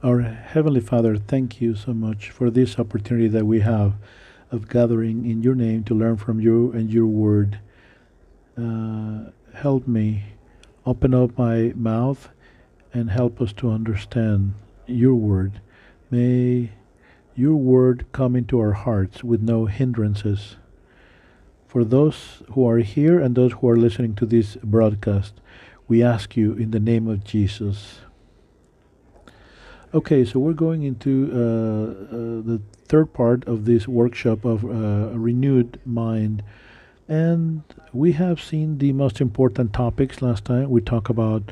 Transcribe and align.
Our 0.00 0.20
Heavenly 0.20 0.78
Father, 0.80 1.16
thank 1.16 1.60
you 1.60 1.74
so 1.74 1.92
much 1.92 2.30
for 2.30 2.50
this 2.50 2.78
opportunity 2.78 3.26
that 3.26 3.46
we 3.46 3.60
have 3.60 3.94
of 4.52 4.68
gathering 4.68 5.28
in 5.28 5.42
your 5.42 5.56
name 5.56 5.82
to 5.84 5.94
learn 5.94 6.18
from 6.18 6.38
you 6.38 6.70
and 6.70 6.88
your 6.88 7.08
word. 7.08 7.58
Uh, 8.56 9.32
help 9.54 9.88
me 9.88 10.22
open 10.86 11.14
up 11.14 11.36
my 11.36 11.72
mouth 11.74 12.28
and 12.94 13.10
help 13.10 13.40
us 13.40 13.52
to 13.54 13.72
understand 13.72 14.54
your 14.86 15.16
word. 15.16 15.60
May 16.12 16.70
your 17.34 17.56
word 17.56 18.06
come 18.12 18.36
into 18.36 18.60
our 18.60 18.74
hearts 18.74 19.24
with 19.24 19.42
no 19.42 19.66
hindrances. 19.66 20.58
For 21.66 21.82
those 21.82 22.44
who 22.52 22.64
are 22.68 22.78
here 22.78 23.18
and 23.18 23.34
those 23.34 23.54
who 23.54 23.68
are 23.68 23.76
listening 23.76 24.14
to 24.14 24.26
this 24.26 24.58
broadcast, 24.62 25.34
we 25.88 26.04
ask 26.04 26.36
you 26.36 26.52
in 26.52 26.70
the 26.70 26.78
name 26.78 27.08
of 27.08 27.24
Jesus. 27.24 27.98
Okay, 29.94 30.22
so 30.26 30.38
we're 30.38 30.52
going 30.52 30.82
into 30.82 31.30
uh, 31.32 31.36
uh, 31.38 32.42
the 32.42 32.60
third 32.84 33.14
part 33.14 33.48
of 33.48 33.64
this 33.64 33.88
workshop 33.88 34.44
of 34.44 34.62
uh, 34.62 34.68
a 34.68 35.18
renewed 35.18 35.80
mind. 35.86 36.42
And 37.08 37.62
we 37.94 38.12
have 38.12 38.38
seen 38.38 38.76
the 38.76 38.92
most 38.92 39.18
important 39.18 39.72
topics 39.72 40.20
last 40.20 40.44
time. 40.44 40.68
We 40.68 40.82
talked 40.82 41.08
about 41.08 41.50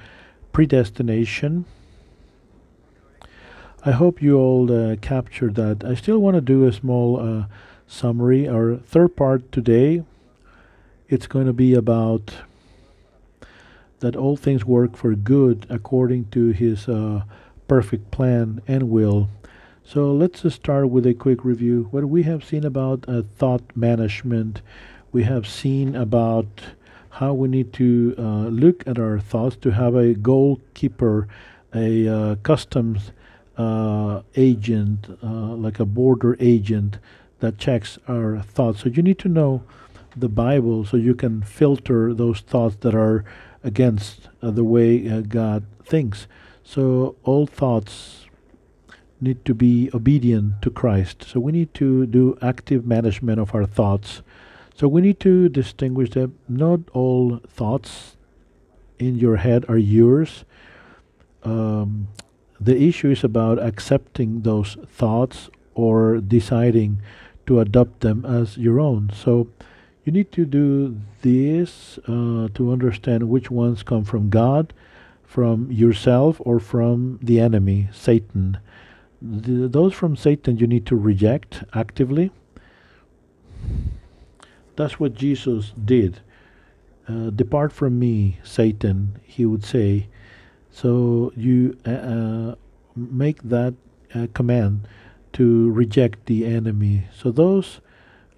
predestination. 0.52 1.64
I 3.86 3.92
hope 3.92 4.20
you 4.20 4.36
all 4.36 4.70
uh, 4.70 4.96
captured 4.96 5.54
that. 5.54 5.82
I 5.82 5.94
still 5.94 6.18
want 6.18 6.34
to 6.34 6.42
do 6.42 6.66
a 6.66 6.74
small 6.74 7.18
uh, 7.18 7.46
summary. 7.86 8.46
Our 8.46 8.76
third 8.76 9.16
part 9.16 9.50
today, 9.50 10.04
it's 11.08 11.26
going 11.26 11.46
to 11.46 11.54
be 11.54 11.72
about 11.72 12.34
that 14.00 14.14
all 14.14 14.36
things 14.36 14.66
work 14.66 14.94
for 14.94 15.14
good 15.14 15.66
according 15.70 16.26
to 16.32 16.50
his 16.50 16.86
uh, 16.86 17.22
perfect 17.68 18.10
plan 18.10 18.60
and 18.66 18.90
will. 18.90 19.28
So 19.84 20.12
let's 20.12 20.52
start 20.52 20.90
with 20.90 21.06
a 21.06 21.14
quick 21.14 21.44
review. 21.44 21.88
What 21.90 22.06
we 22.06 22.24
have 22.24 22.44
seen 22.44 22.64
about 22.64 23.04
uh, 23.08 23.22
thought 23.22 23.62
management, 23.76 24.62
we 25.12 25.22
have 25.22 25.46
seen 25.46 25.94
about 25.94 26.46
how 27.10 27.32
we 27.32 27.48
need 27.48 27.72
to 27.74 28.14
uh, 28.18 28.48
look 28.48 28.86
at 28.86 28.98
our 28.98 29.18
thoughts 29.18 29.56
to 29.56 29.70
have 29.70 29.94
a 29.94 30.14
goalkeeper, 30.14 31.28
a 31.74 32.08
uh, 32.08 32.34
customs 32.42 33.12
uh, 33.56 34.22
agent, 34.34 35.06
uh, 35.22 35.54
like 35.54 35.80
a 35.80 35.84
border 35.86 36.36
agent 36.40 36.98
that 37.38 37.56
checks 37.56 37.98
our 38.08 38.40
thoughts. 38.40 38.82
So 38.82 38.88
you 38.88 39.02
need 39.02 39.18
to 39.20 39.28
know 39.28 39.62
the 40.16 40.28
Bible 40.28 40.84
so 40.84 40.96
you 40.96 41.14
can 41.14 41.42
filter 41.42 42.12
those 42.12 42.40
thoughts 42.40 42.76
that 42.80 42.94
are 42.94 43.24
against 43.62 44.28
uh, 44.42 44.50
the 44.50 44.64
way 44.64 45.22
God 45.22 45.64
thinks. 45.84 46.26
So 46.66 47.14
all 47.22 47.46
thoughts 47.46 48.26
need 49.20 49.44
to 49.44 49.54
be 49.54 49.88
obedient 49.94 50.60
to 50.62 50.70
Christ. 50.70 51.22
So 51.22 51.38
we 51.38 51.52
need 51.52 51.72
to 51.74 52.06
do 52.06 52.36
active 52.42 52.84
management 52.84 53.38
of 53.38 53.54
our 53.54 53.64
thoughts. 53.64 54.22
So 54.74 54.88
we 54.88 55.00
need 55.00 55.20
to 55.20 55.48
distinguish 55.48 56.10
that 56.10 56.30
not 56.48 56.80
all 56.92 57.38
thoughts 57.46 58.16
in 58.98 59.14
your 59.16 59.36
head 59.36 59.64
are 59.68 59.78
yours. 59.78 60.44
Um, 61.44 62.08
the 62.60 62.76
issue 62.76 63.10
is 63.10 63.22
about 63.22 63.60
accepting 63.60 64.42
those 64.42 64.76
thoughts 64.88 65.48
or 65.74 66.18
deciding 66.18 67.00
to 67.46 67.60
adopt 67.60 68.00
them 68.00 68.24
as 68.26 68.58
your 68.58 68.80
own. 68.80 69.12
So 69.14 69.48
you 70.04 70.12
need 70.12 70.32
to 70.32 70.44
do 70.44 71.00
this 71.22 71.98
uh, 72.08 72.48
to 72.54 72.72
understand 72.72 73.28
which 73.28 73.52
ones 73.52 73.84
come 73.84 74.04
from 74.04 74.30
God 74.30 74.74
from 75.26 75.70
yourself 75.70 76.40
or 76.40 76.60
from 76.60 77.18
the 77.22 77.40
enemy, 77.40 77.88
Satan. 77.92 78.58
Those 79.20 79.92
from 79.92 80.16
Satan 80.16 80.56
you 80.56 80.66
need 80.66 80.86
to 80.86 80.96
reject 80.96 81.64
actively. 81.74 82.30
That's 84.76 85.00
what 85.00 85.14
Jesus 85.14 85.72
did. 85.84 86.20
Uh, 87.08 87.30
Depart 87.30 87.72
from 87.72 87.98
me, 87.98 88.38
Satan, 88.42 89.20
he 89.24 89.44
would 89.44 89.64
say. 89.64 90.08
So 90.70 91.32
you 91.36 91.76
uh, 91.86 91.90
uh 91.90 92.54
make 92.94 93.42
that 93.42 93.74
uh, 94.14 94.26
command 94.32 94.88
to 95.34 95.70
reject 95.70 96.26
the 96.26 96.46
enemy. 96.46 97.08
So 97.14 97.30
those 97.30 97.80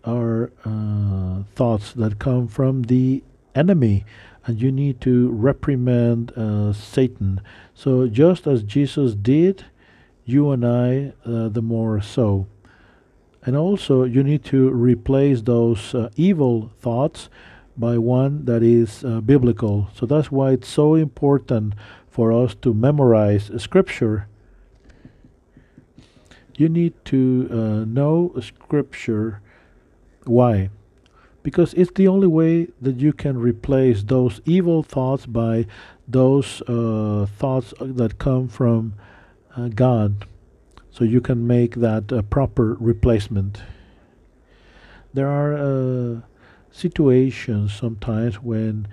are 0.05 0.51
uh, 0.65 1.45
thoughts 1.55 1.93
that 1.93 2.19
come 2.19 2.49
from 2.49 2.83
the 2.83 3.23
enemy 3.55 4.05
and 4.49 4.63
you 4.63 4.73
need 4.73 4.99
to 5.03 5.29
reprimand 5.29 6.33
uh, 6.33 6.73
Satan. 6.73 7.43
So, 7.75 8.09
just 8.09 8.47
as 8.47 8.63
Jesus 8.63 9.15
did, 9.15 9.67
you 10.25 10.51
and 10.53 10.65
I, 10.65 11.13
uh, 11.27 11.51
the 11.51 11.61
more 11.61 12.01
so. 12.01 12.47
And 13.45 13.55
also, 13.55 14.05
you 14.05 14.23
need 14.23 14.45
to 14.47 14.71
replace 14.71 15.43
those 15.43 15.95
uh, 15.95 16.09
evil 16.17 16.73
thoughts 16.81 17.29
by 17.77 17.99
one 17.99 18.47
that 18.47 18.63
is 18.63 19.05
uh, 19.05 19.21
biblical. 19.21 19.91
So, 19.95 20.07
that's 20.07 20.33
why 20.33 20.53
it's 20.53 20.69
so 20.69 20.95
important 20.95 21.75
for 22.09 22.33
us 22.33 22.55
to 22.63 22.73
memorize 22.73 23.51
Scripture. 23.59 24.29
You 26.57 26.71
need 26.71 26.95
to 27.05 27.49
uh, 27.53 27.85
know 27.85 28.35
Scripture. 28.41 29.43
Why? 30.25 30.71
Because 31.49 31.73
it's 31.73 31.93
the 31.95 32.07
only 32.07 32.27
way 32.27 32.69
that 32.79 32.97
you 32.97 33.11
can 33.11 33.39
replace 33.39 34.03
those 34.03 34.43
evil 34.45 34.83
thoughts 34.83 35.25
by 35.25 35.65
those 36.07 36.61
uh, 36.69 37.25
thoughts 37.39 37.73
that 37.81 38.19
come 38.19 38.49
from 38.49 38.93
uh, 39.57 39.69
God. 39.69 40.27
So 40.91 41.05
you 41.05 41.23
can 41.23 41.47
make 41.47 41.77
that 41.77 42.13
a 42.13 42.23
proper 42.23 42.77
replacement. 42.79 43.63
There 45.15 45.27
are 45.27 45.55
uh, 45.55 46.21
situations 46.71 47.73
sometimes 47.73 48.43
when 48.43 48.87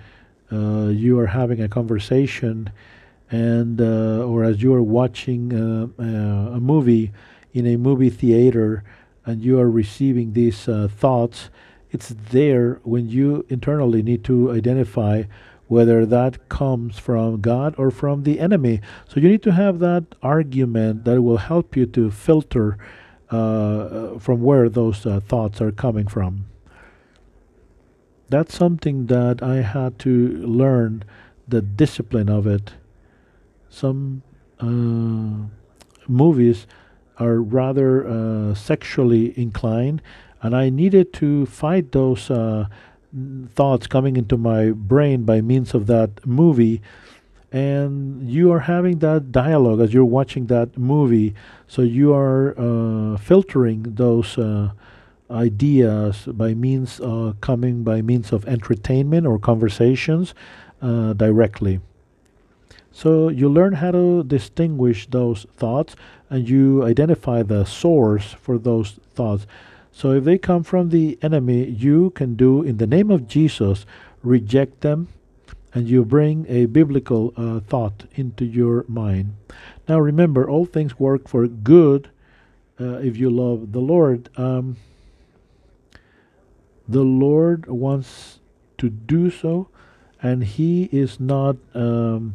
uh, 0.50 0.86
you 0.86 1.18
are 1.18 1.26
having 1.26 1.60
a 1.60 1.68
conversation 1.68 2.70
and 3.30 3.82
uh, 3.82 4.24
or 4.24 4.44
as 4.44 4.62
you 4.62 4.72
are 4.72 4.82
watching 4.82 5.52
uh, 5.52 6.04
a 6.56 6.60
movie 6.72 7.12
in 7.52 7.66
a 7.66 7.76
movie 7.76 8.08
theater 8.08 8.82
and 9.26 9.42
you 9.42 9.60
are 9.60 9.70
receiving 9.70 10.32
these 10.32 10.64
thoughts 10.64 11.50
it's 11.90 12.14
there 12.30 12.80
when 12.82 13.08
you 13.08 13.44
internally 13.48 14.02
need 14.02 14.24
to 14.24 14.52
identify 14.52 15.24
whether 15.68 16.06
that 16.06 16.48
comes 16.48 16.98
from 16.98 17.40
God 17.40 17.74
or 17.76 17.90
from 17.90 18.22
the 18.22 18.38
enemy. 18.38 18.80
So 19.08 19.20
you 19.20 19.28
need 19.28 19.42
to 19.42 19.52
have 19.52 19.78
that 19.80 20.04
argument 20.22 21.04
that 21.04 21.22
will 21.22 21.38
help 21.38 21.76
you 21.76 21.86
to 21.86 22.10
filter 22.10 22.78
uh, 23.30 24.18
from 24.18 24.42
where 24.42 24.68
those 24.68 25.04
uh, 25.04 25.20
thoughts 25.20 25.60
are 25.60 25.72
coming 25.72 26.06
from. 26.06 26.46
That's 28.28 28.54
something 28.54 29.06
that 29.06 29.42
I 29.42 29.56
had 29.62 29.98
to 30.00 30.28
learn 30.46 31.04
the 31.48 31.62
discipline 31.62 32.28
of 32.28 32.46
it. 32.46 32.74
Some 33.68 34.22
uh, 34.60 35.48
movies 36.08 36.66
are 37.18 37.40
rather 37.40 38.06
uh, 38.06 38.54
sexually 38.54 39.38
inclined 39.38 40.02
and 40.46 40.54
I 40.54 40.70
needed 40.70 41.12
to 41.14 41.44
fight 41.46 41.90
those 41.90 42.30
uh, 42.30 42.68
thoughts 43.56 43.88
coming 43.88 44.16
into 44.16 44.36
my 44.36 44.70
brain 44.70 45.24
by 45.24 45.40
means 45.40 45.74
of 45.74 45.88
that 45.88 46.24
movie. 46.24 46.80
And 47.50 48.30
you 48.30 48.52
are 48.52 48.60
having 48.60 49.00
that 49.00 49.32
dialogue 49.32 49.80
as 49.80 49.92
you're 49.92 50.04
watching 50.04 50.46
that 50.46 50.78
movie, 50.78 51.34
so 51.66 51.82
you 51.82 52.14
are 52.14 52.54
uh, 52.56 53.16
filtering 53.16 53.82
those 53.96 54.38
uh, 54.38 54.70
ideas 55.28 56.26
by 56.26 56.54
means 56.54 57.00
uh, 57.00 57.32
coming 57.40 57.82
by 57.82 58.00
means 58.00 58.32
of 58.32 58.46
entertainment 58.46 59.26
or 59.26 59.40
conversations 59.40 60.32
uh, 60.80 61.12
directly. 61.14 61.80
So 62.92 63.30
you 63.30 63.48
learn 63.48 63.74
how 63.74 63.90
to 63.90 64.22
distinguish 64.22 65.08
those 65.08 65.44
thoughts 65.56 65.96
and 66.30 66.48
you 66.48 66.84
identify 66.84 67.42
the 67.42 67.64
source 67.64 68.32
for 68.32 68.58
those 68.58 69.00
thoughts. 69.14 69.46
So 69.96 70.10
if 70.10 70.24
they 70.24 70.36
come 70.36 70.62
from 70.62 70.90
the 70.90 71.18
enemy, 71.22 71.64
you 71.64 72.10
can 72.10 72.34
do 72.34 72.62
in 72.62 72.76
the 72.76 72.86
name 72.86 73.10
of 73.10 73.26
Jesus, 73.26 73.86
reject 74.22 74.82
them, 74.82 75.08
and 75.72 75.88
you 75.88 76.04
bring 76.04 76.44
a 76.50 76.66
biblical 76.66 77.32
uh, 77.34 77.60
thought 77.60 78.04
into 78.14 78.44
your 78.44 78.84
mind. 78.88 79.36
Now 79.88 79.98
remember, 79.98 80.46
all 80.46 80.66
things 80.66 81.00
work 81.00 81.28
for 81.28 81.46
good 81.46 82.10
uh, 82.78 82.98
if 82.98 83.16
you 83.16 83.30
love 83.30 83.72
the 83.72 83.80
Lord. 83.80 84.28
Um, 84.36 84.76
the 86.86 87.00
Lord 87.00 87.64
wants 87.66 88.40
to 88.76 88.90
do 88.90 89.30
so, 89.30 89.68
and 90.20 90.44
He 90.44 90.90
is 90.92 91.18
not 91.18 91.56
um, 91.72 92.34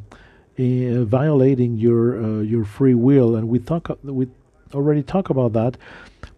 uh, 0.57 1.03
violating 1.05 1.77
your 1.77 2.23
uh, 2.23 2.41
your 2.41 2.65
free 2.65 2.95
will. 2.95 3.35
And 3.35 3.49
we 3.49 3.59
talk 3.59 3.95
we 4.01 4.29
already 4.73 5.03
talk 5.03 5.29
about 5.29 5.53
that 5.53 5.77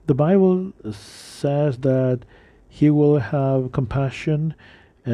the 0.06 0.14
Bible 0.14 0.74
says 0.92 1.78
that 1.80 2.22
He 2.68 2.90
will 2.90 3.20
have 3.20 3.72
compassion 3.72 4.56
uh, 5.06 5.12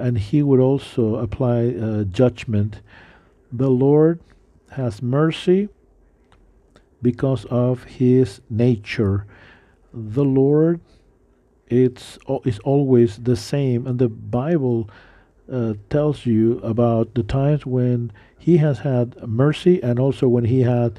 and 0.00 0.18
He 0.18 0.42
would 0.42 0.60
also 0.60 1.16
apply 1.16 1.68
uh, 1.68 2.04
judgment. 2.04 2.80
The 3.52 3.70
Lord 3.70 4.20
has 4.72 5.02
mercy 5.02 5.68
because 7.02 7.44
of 7.46 7.84
his 7.84 8.40
nature. 8.50 9.26
The 9.92 10.24
Lord 10.24 10.80
it's 11.68 12.18
is 12.44 12.58
always 12.60 13.18
the 13.18 13.36
same 13.36 13.86
and 13.86 13.98
the 13.98 14.08
Bible 14.08 14.88
uh, 15.50 15.74
tells 15.90 16.26
you 16.26 16.58
about 16.60 17.14
the 17.14 17.22
times 17.22 17.66
when 17.66 18.12
he 18.38 18.58
has 18.58 18.80
had 18.80 19.16
mercy 19.26 19.82
and 19.82 19.98
also 19.98 20.28
when 20.28 20.44
he 20.44 20.62
had 20.62 20.98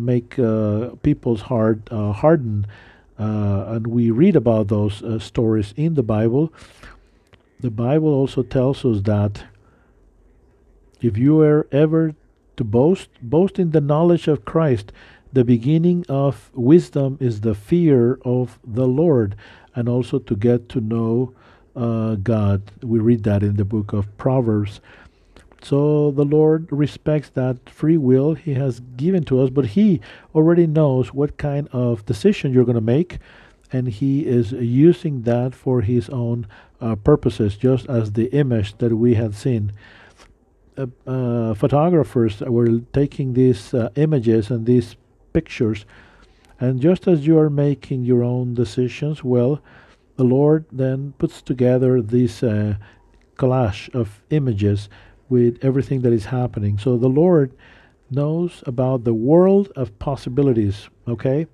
make 0.00 0.38
uh, 0.38 0.90
people's 1.02 1.42
heart 1.42 1.80
uh, 1.90 2.12
harden 2.12 2.66
uh, 3.18 3.64
and 3.68 3.86
we 3.86 4.10
read 4.10 4.36
about 4.36 4.68
those 4.68 5.02
uh, 5.02 5.18
stories 5.18 5.74
in 5.76 5.94
the 5.94 6.02
Bible 6.02 6.52
the 7.60 7.70
Bible 7.70 8.08
also 8.08 8.42
tells 8.42 8.84
us 8.84 9.02
that 9.02 9.44
if 11.00 11.16
you 11.16 11.40
are 11.40 11.66
ever 11.72 12.14
to 12.56 12.64
boast 12.64 13.08
boast 13.22 13.58
in 13.58 13.70
the 13.70 13.80
knowledge 13.80 14.28
of 14.28 14.44
Christ 14.44 14.92
the 15.32 15.44
beginning 15.44 16.04
of 16.08 16.50
wisdom 16.54 17.18
is 17.20 17.42
the 17.42 17.54
fear 17.54 18.18
of 18.24 18.58
the 18.64 18.86
Lord 18.86 19.36
and 19.74 19.88
also 19.88 20.18
to 20.18 20.34
get 20.34 20.68
to 20.70 20.80
know 20.80 21.34
uh, 21.76 22.16
God. 22.16 22.62
We 22.82 22.98
read 22.98 23.22
that 23.24 23.42
in 23.42 23.56
the 23.56 23.64
book 23.64 23.92
of 23.92 24.16
Proverbs. 24.18 24.80
So 25.62 26.10
the 26.10 26.24
Lord 26.24 26.68
respects 26.70 27.30
that 27.30 27.68
free 27.68 27.96
will 27.96 28.34
He 28.34 28.54
has 28.54 28.80
given 28.96 29.24
to 29.24 29.40
us, 29.40 29.50
but 29.50 29.66
He 29.66 30.00
already 30.34 30.66
knows 30.66 31.12
what 31.12 31.36
kind 31.36 31.68
of 31.72 32.06
decision 32.06 32.52
you're 32.52 32.64
going 32.64 32.74
to 32.74 32.80
make, 32.80 33.18
and 33.72 33.88
He 33.88 34.26
is 34.26 34.52
using 34.52 35.22
that 35.22 35.54
for 35.54 35.82
His 35.82 36.08
own 36.10 36.46
uh, 36.80 36.94
purposes, 36.96 37.56
just 37.56 37.88
as 37.88 38.12
the 38.12 38.26
image 38.26 38.78
that 38.78 38.94
we 38.94 39.14
had 39.14 39.34
seen. 39.34 39.72
Uh, 40.76 40.86
uh, 41.06 41.54
photographers 41.54 42.40
were 42.40 42.78
taking 42.92 43.34
these 43.34 43.74
uh, 43.74 43.90
images 43.96 44.50
and 44.50 44.64
these 44.64 44.96
pictures 45.32 45.84
and 46.60 46.80
just 46.80 47.06
as 47.06 47.26
you 47.26 47.38
are 47.38 47.50
making 47.50 48.04
your 48.04 48.24
own 48.24 48.54
decisions, 48.54 49.22
well, 49.22 49.60
the 50.16 50.24
Lord 50.24 50.64
then 50.72 51.14
puts 51.18 51.40
together 51.40 52.02
this 52.02 52.42
uh, 52.42 52.76
collage 53.36 53.94
of 53.94 54.22
images 54.30 54.88
with 55.28 55.64
everything 55.64 56.02
that 56.02 56.12
is 56.12 56.26
happening. 56.26 56.78
So 56.78 56.96
the 56.96 57.08
Lord 57.08 57.52
knows 58.10 58.62
about 58.66 59.04
the 59.04 59.14
world 59.14 59.70
of 59.76 59.98
possibilities, 59.98 60.88
okay? 61.06 61.46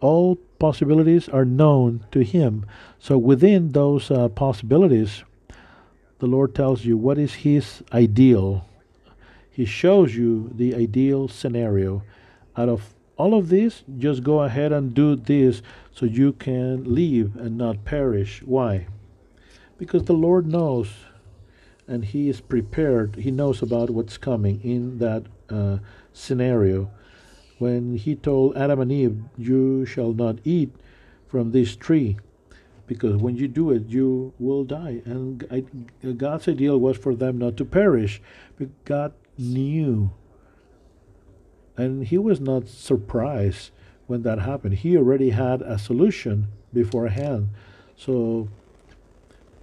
All 0.00 0.36
possibilities 0.58 1.28
are 1.28 1.44
known 1.44 2.06
to 2.12 2.22
Him. 2.22 2.64
So 2.98 3.18
within 3.18 3.72
those 3.72 4.10
uh, 4.10 4.28
possibilities, 4.28 5.24
the 6.18 6.26
Lord 6.26 6.54
tells 6.54 6.84
you 6.84 6.96
what 6.96 7.18
is 7.18 7.34
His 7.34 7.82
ideal. 7.92 8.66
He 9.50 9.64
shows 9.64 10.14
you 10.14 10.50
the 10.54 10.74
ideal 10.74 11.28
scenario 11.28 12.02
out 12.56 12.68
of 12.68 12.94
all 13.16 13.38
of 13.38 13.50
this, 13.50 13.82
just 13.98 14.22
go 14.22 14.40
ahead 14.40 14.72
and 14.72 14.94
do 14.94 15.14
this 15.14 15.60
so 15.92 16.06
you 16.06 16.32
can 16.32 16.94
live 16.94 17.36
and 17.36 17.58
not 17.58 17.84
perish. 17.84 18.42
Why? 18.42 18.86
Because 19.76 20.04
the 20.04 20.14
Lord 20.14 20.46
knows 20.46 20.88
and 21.90 22.04
He 22.04 22.28
is 22.28 22.40
prepared. 22.40 23.16
He 23.16 23.30
knows 23.30 23.60
about 23.60 23.90
what's 23.90 24.16
coming 24.16 24.60
in 24.62 24.98
that 24.98 25.24
uh, 25.50 25.78
scenario. 26.12 26.90
When 27.58 27.96
He 27.96 28.14
told 28.14 28.56
Adam 28.56 28.80
and 28.80 28.92
Eve, 28.92 29.22
You 29.36 29.84
shall 29.84 30.12
not 30.12 30.38
eat 30.44 30.72
from 31.28 31.52
this 31.52 31.76
tree, 31.76 32.16
because 32.86 33.16
when 33.16 33.36
you 33.36 33.48
do 33.48 33.70
it, 33.70 33.88
you 33.88 34.32
will 34.38 34.64
die. 34.64 35.02
And 35.04 35.46
I, 35.50 35.64
God's 36.12 36.48
ideal 36.48 36.78
was 36.78 36.96
for 36.96 37.14
them 37.14 37.38
not 37.38 37.56
to 37.58 37.64
perish. 37.64 38.22
But 38.56 38.68
God 38.84 39.12
knew 39.36 40.10
and 41.80 42.06
he 42.06 42.18
was 42.18 42.40
not 42.40 42.68
surprised 42.68 43.70
when 44.06 44.22
that 44.22 44.40
happened. 44.40 44.74
He 44.74 44.98
already 44.98 45.30
had 45.30 45.62
a 45.62 45.78
solution 45.78 46.48
beforehand. 46.74 47.48
So 47.96 48.48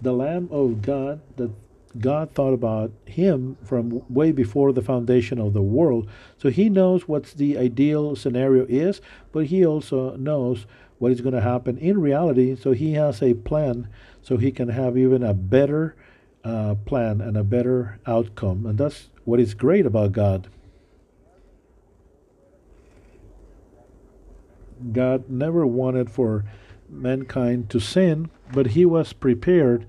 the 0.02 0.14
Lamb 0.14 0.50
of 0.52 0.82
God 0.82 1.22
that 1.36 1.52
God 2.00 2.32
thought 2.32 2.54
about 2.54 2.92
him 3.06 3.58
from 3.64 4.04
way 4.10 4.32
before 4.32 4.74
the 4.74 4.82
foundation 4.82 5.40
of 5.40 5.54
the 5.54 5.62
world. 5.62 6.10
So 6.38 6.50
he 6.50 6.70
knows 6.70 7.08
what 7.08 7.26
the 7.36 7.58
ideal 7.58 8.16
scenario 8.16 8.66
is, 8.68 9.02
but 9.32 9.48
he 9.48 9.66
also 9.66 10.16
knows 10.16 10.66
what 11.00 11.12
is 11.12 11.22
going 11.22 11.36
to 11.36 11.42
happen 11.42 11.78
in 11.78 12.02
reality. 12.02 12.56
So 12.56 12.72
he 12.72 12.94
has 12.94 13.22
a 13.22 13.34
plan 13.34 13.90
so 14.22 14.38
he 14.38 14.52
can 14.52 14.70
have 14.70 14.98
even 14.98 15.24
a 15.24 15.34
better 15.34 15.96
uh, 16.44 16.76
plan 16.86 17.22
and 17.22 17.38
a 17.38 17.44
better 17.44 18.00
outcome. 18.06 18.66
And 18.66 18.78
that's 18.78 19.10
what 19.26 19.40
is 19.40 19.54
great 19.54 19.86
about 19.86 20.12
God. 20.12 20.50
God 24.92 25.30
never 25.30 25.66
wanted 25.66 26.10
for 26.10 26.46
mankind 26.90 27.70
to 27.72 27.80
sin, 27.80 28.30
but 28.54 28.68
he 28.68 28.86
was 28.86 29.14
prepared 29.14 29.86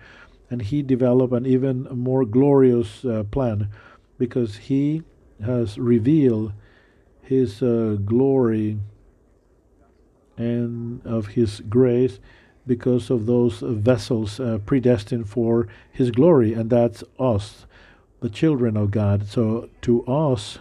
and 0.51 0.63
he 0.63 0.83
developed 0.83 1.33
an 1.33 1.47
even 1.47 1.85
more 1.91 2.25
glorious 2.25 3.05
uh, 3.05 3.25
plan 3.31 3.69
because 4.19 4.57
he 4.57 5.03
has 5.45 5.79
revealed 5.79 6.53
his 7.23 7.63
uh, 7.63 7.97
glory 8.05 8.79
and 10.37 11.05
of 11.07 11.29
his 11.29 11.61
grace 11.69 12.19
because 12.67 13.11
of 13.11 13.27
those 13.27 13.61
vessels 13.61 14.41
uh, 14.41 14.59
predestined 14.65 15.29
for 15.29 15.67
his 15.91 16.11
glory 16.11 16.53
and 16.53 16.71
that's 16.71 17.03
us 17.19 17.67
the 18.21 18.31
children 18.31 18.77
of 18.77 18.91
God 18.91 19.27
so 19.27 19.69
to 19.83 20.05
us 20.07 20.59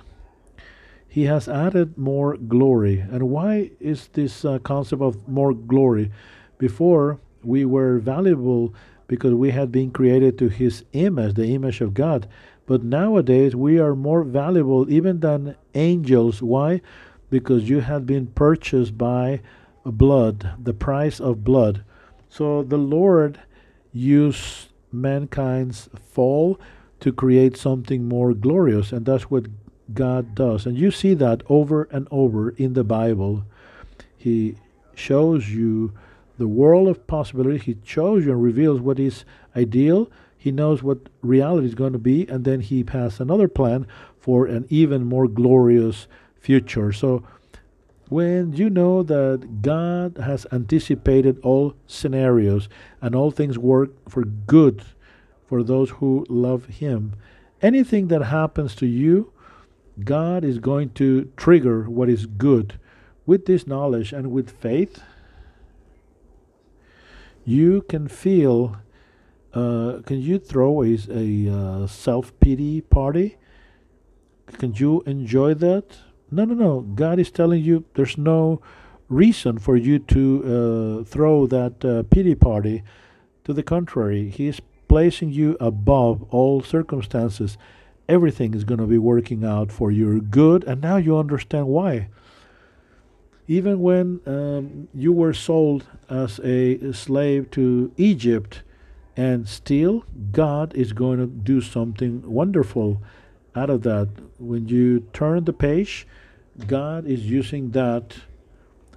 he 1.17 1.23
has 1.23 1.47
added 1.47 1.97
more 1.97 2.37
glory. 2.37 2.99
And 2.99 3.29
why 3.29 3.71
is 3.79 4.09
this 4.09 4.45
uh, 4.45 4.59
concept 4.59 5.01
of 5.01 5.27
more 5.27 5.51
glory? 5.51 6.11
Before, 6.59 7.19
we 7.43 7.65
were 7.65 7.97
valuable 7.97 8.75
because 9.07 9.33
we 9.33 9.51
had 9.51 9.71
been 9.71 9.91
created 9.91 10.37
to 10.37 10.49
his 10.49 10.83
image, 10.93 11.35
the 11.35 11.53
image 11.53 11.81
of 11.81 11.93
God. 11.93 12.27
But 12.65 12.83
nowadays, 12.83 13.55
we 13.55 13.79
are 13.79 13.95
more 13.95 14.23
valuable 14.23 14.91
even 14.91 15.21
than 15.21 15.55
angels. 15.73 16.41
Why? 16.41 16.81
Because 17.29 17.69
you 17.69 17.79
had 17.79 18.05
been 18.05 18.27
purchased 18.27 18.97
by 18.97 19.41
blood, 19.85 20.51
the 20.61 20.73
price 20.73 21.19
of 21.19 21.43
blood. 21.43 21.83
So 22.29 22.63
the 22.63 22.77
Lord 22.77 23.39
used 23.93 24.67
mankind's 24.91 25.89
fall 26.01 26.59
to 26.99 27.13
create 27.13 27.55
something 27.55 28.07
more 28.07 28.33
glorious, 28.33 28.91
and 28.91 29.05
that's 29.05 29.29
what 29.31 29.45
God 29.93 30.35
does. 30.35 30.65
And 30.65 30.77
you 30.77 30.91
see 30.91 31.13
that 31.13 31.43
over 31.47 31.83
and 31.83 32.07
over 32.11 32.49
in 32.49 32.73
the 32.73 32.83
Bible. 32.83 33.43
He 34.17 34.55
shows 34.95 35.49
you 35.49 35.93
the 36.37 36.47
world 36.47 36.87
of 36.87 37.07
possibility. 37.07 37.57
He 37.57 37.77
shows 37.83 38.25
you 38.25 38.31
and 38.31 38.43
reveals 38.43 38.81
what 38.81 38.99
is 38.99 39.25
ideal. 39.55 40.09
He 40.37 40.51
knows 40.51 40.83
what 40.83 41.09
reality 41.21 41.67
is 41.67 41.75
going 41.75 41.93
to 41.93 41.99
be, 41.99 42.27
and 42.27 42.45
then 42.45 42.61
he 42.61 42.85
has 42.89 43.19
another 43.19 43.47
plan 43.47 43.87
for 44.19 44.45
an 44.45 44.65
even 44.69 45.05
more 45.05 45.27
glorious 45.27 46.07
future. 46.39 46.91
So, 46.91 47.23
when 48.09 48.53
you 48.53 48.69
know 48.69 49.03
that 49.03 49.61
God 49.61 50.17
has 50.17 50.47
anticipated 50.51 51.39
all 51.43 51.75
scenarios 51.87 52.69
and 53.01 53.13
all 53.13 53.31
things 53.31 53.57
work 53.57 53.91
for 54.09 54.23
good 54.23 54.83
for 55.45 55.61
those 55.61 55.89
who 55.89 56.25
love 56.29 56.67
Him, 56.67 57.15
anything 57.61 58.07
that 58.07 58.23
happens 58.23 58.75
to 58.75 58.85
you 58.85 59.33
God 60.03 60.43
is 60.43 60.59
going 60.59 60.91
to 60.91 61.31
trigger 61.37 61.89
what 61.89 62.09
is 62.09 62.25
good 62.25 62.79
with 63.25 63.45
this 63.45 63.65
knowledge 63.65 64.13
and 64.13 64.31
with 64.31 64.51
faith. 64.51 65.01
You 67.47 67.83
can 67.83 68.09
feel. 68.09 68.75
Uh, 69.53 70.01
can 70.05 70.19
you 70.19 70.37
throw 70.37 70.83
a, 70.83 70.97
a 71.09 71.49
uh, 71.49 71.87
self 71.87 72.37
pity 72.41 72.81
party? 72.81 73.37
Can 74.59 74.73
you 74.75 75.01
enjoy 75.05 75.53
that? 75.53 75.97
No, 76.29 76.43
no, 76.43 76.53
no. 76.53 76.81
God 76.81 77.19
is 77.19 77.31
telling 77.31 77.63
you 77.63 77.85
there's 77.93 78.17
no 78.17 78.61
reason 79.07 79.59
for 79.59 79.77
you 79.77 79.97
to 79.99 80.23
uh, 80.43 81.03
throw 81.05 81.47
that 81.47 81.85
uh, 81.85 82.03
pity 82.03 82.35
party. 82.35 82.83
To 83.45 83.53
the 83.53 83.63
contrary, 83.63 84.29
He 84.29 84.47
is 84.47 84.59
placing 84.89 85.31
you 85.31 85.55
above 85.61 86.23
all 86.29 86.61
circumstances 86.61 87.57
everything 88.09 88.53
is 88.53 88.63
going 88.63 88.79
to 88.79 88.87
be 88.87 88.97
working 88.97 89.43
out 89.43 89.71
for 89.71 89.91
your 89.91 90.19
good, 90.19 90.63
and 90.63 90.81
now 90.81 90.97
you 90.97 91.17
understand 91.17 91.67
why. 91.67 92.09
Even 93.47 93.79
when 93.79 94.19
um, 94.25 94.87
you 94.93 95.13
were 95.13 95.33
sold 95.33 95.85
as 96.09 96.39
a 96.43 96.91
slave 96.93 97.49
to 97.51 97.91
Egypt, 97.97 98.61
and 99.15 99.47
still 99.47 100.05
God 100.31 100.75
is 100.75 100.93
going 100.93 101.19
to 101.19 101.25
do 101.25 101.61
something 101.61 102.21
wonderful 102.29 103.01
out 103.55 103.69
of 103.69 103.81
that. 103.83 104.09
When 104.37 104.67
you 104.67 105.07
turn 105.13 105.45
the 105.45 105.53
page, 105.53 106.05
God 106.67 107.05
is 107.07 107.25
using 107.25 107.71
that 107.71 108.17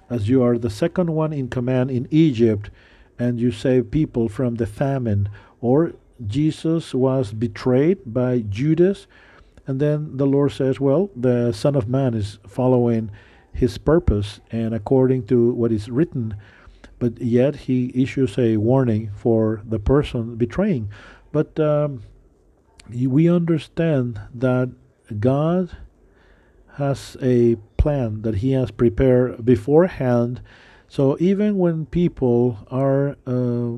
as 0.09 0.27
you 0.27 0.43
are 0.43 0.57
the 0.57 0.69
second 0.69 1.11
one 1.13 1.31
in 1.31 1.47
command 1.47 1.89
in 1.89 2.07
Egypt 2.11 2.69
and 3.17 3.39
you 3.39 3.51
save 3.51 3.91
people 3.91 4.27
from 4.27 4.55
the 4.55 4.65
famine, 4.65 5.29
or 5.61 5.93
Jesus 6.27 6.93
was 6.93 7.31
betrayed 7.33 7.99
by 8.05 8.39
Judas. 8.39 9.07
And 9.67 9.79
then 9.79 10.17
the 10.17 10.25
Lord 10.25 10.51
says, 10.51 10.79
Well, 10.79 11.09
the 11.15 11.51
Son 11.51 11.75
of 11.75 11.87
Man 11.87 12.13
is 12.13 12.39
following 12.47 13.11
his 13.53 13.77
purpose 13.77 14.39
and 14.51 14.73
according 14.73 15.27
to 15.27 15.51
what 15.51 15.71
is 15.71 15.89
written, 15.89 16.35
but 16.99 17.19
yet 17.21 17.55
he 17.55 17.91
issues 17.95 18.37
a 18.37 18.57
warning 18.57 19.11
for 19.15 19.61
the 19.65 19.79
person 19.79 20.35
betraying. 20.35 20.89
But 21.31 21.59
um, 21.59 22.03
we 22.89 23.29
understand 23.29 24.19
that 24.33 24.71
God 25.19 25.75
has 26.75 27.17
a 27.21 27.55
plan 27.77 28.21
that 28.21 28.35
He 28.35 28.51
has 28.51 28.71
prepared 28.71 29.43
beforehand. 29.45 30.41
So 30.87 31.17
even 31.19 31.57
when 31.57 31.85
people 31.85 32.59
are 32.69 33.17
uh, 33.25 33.77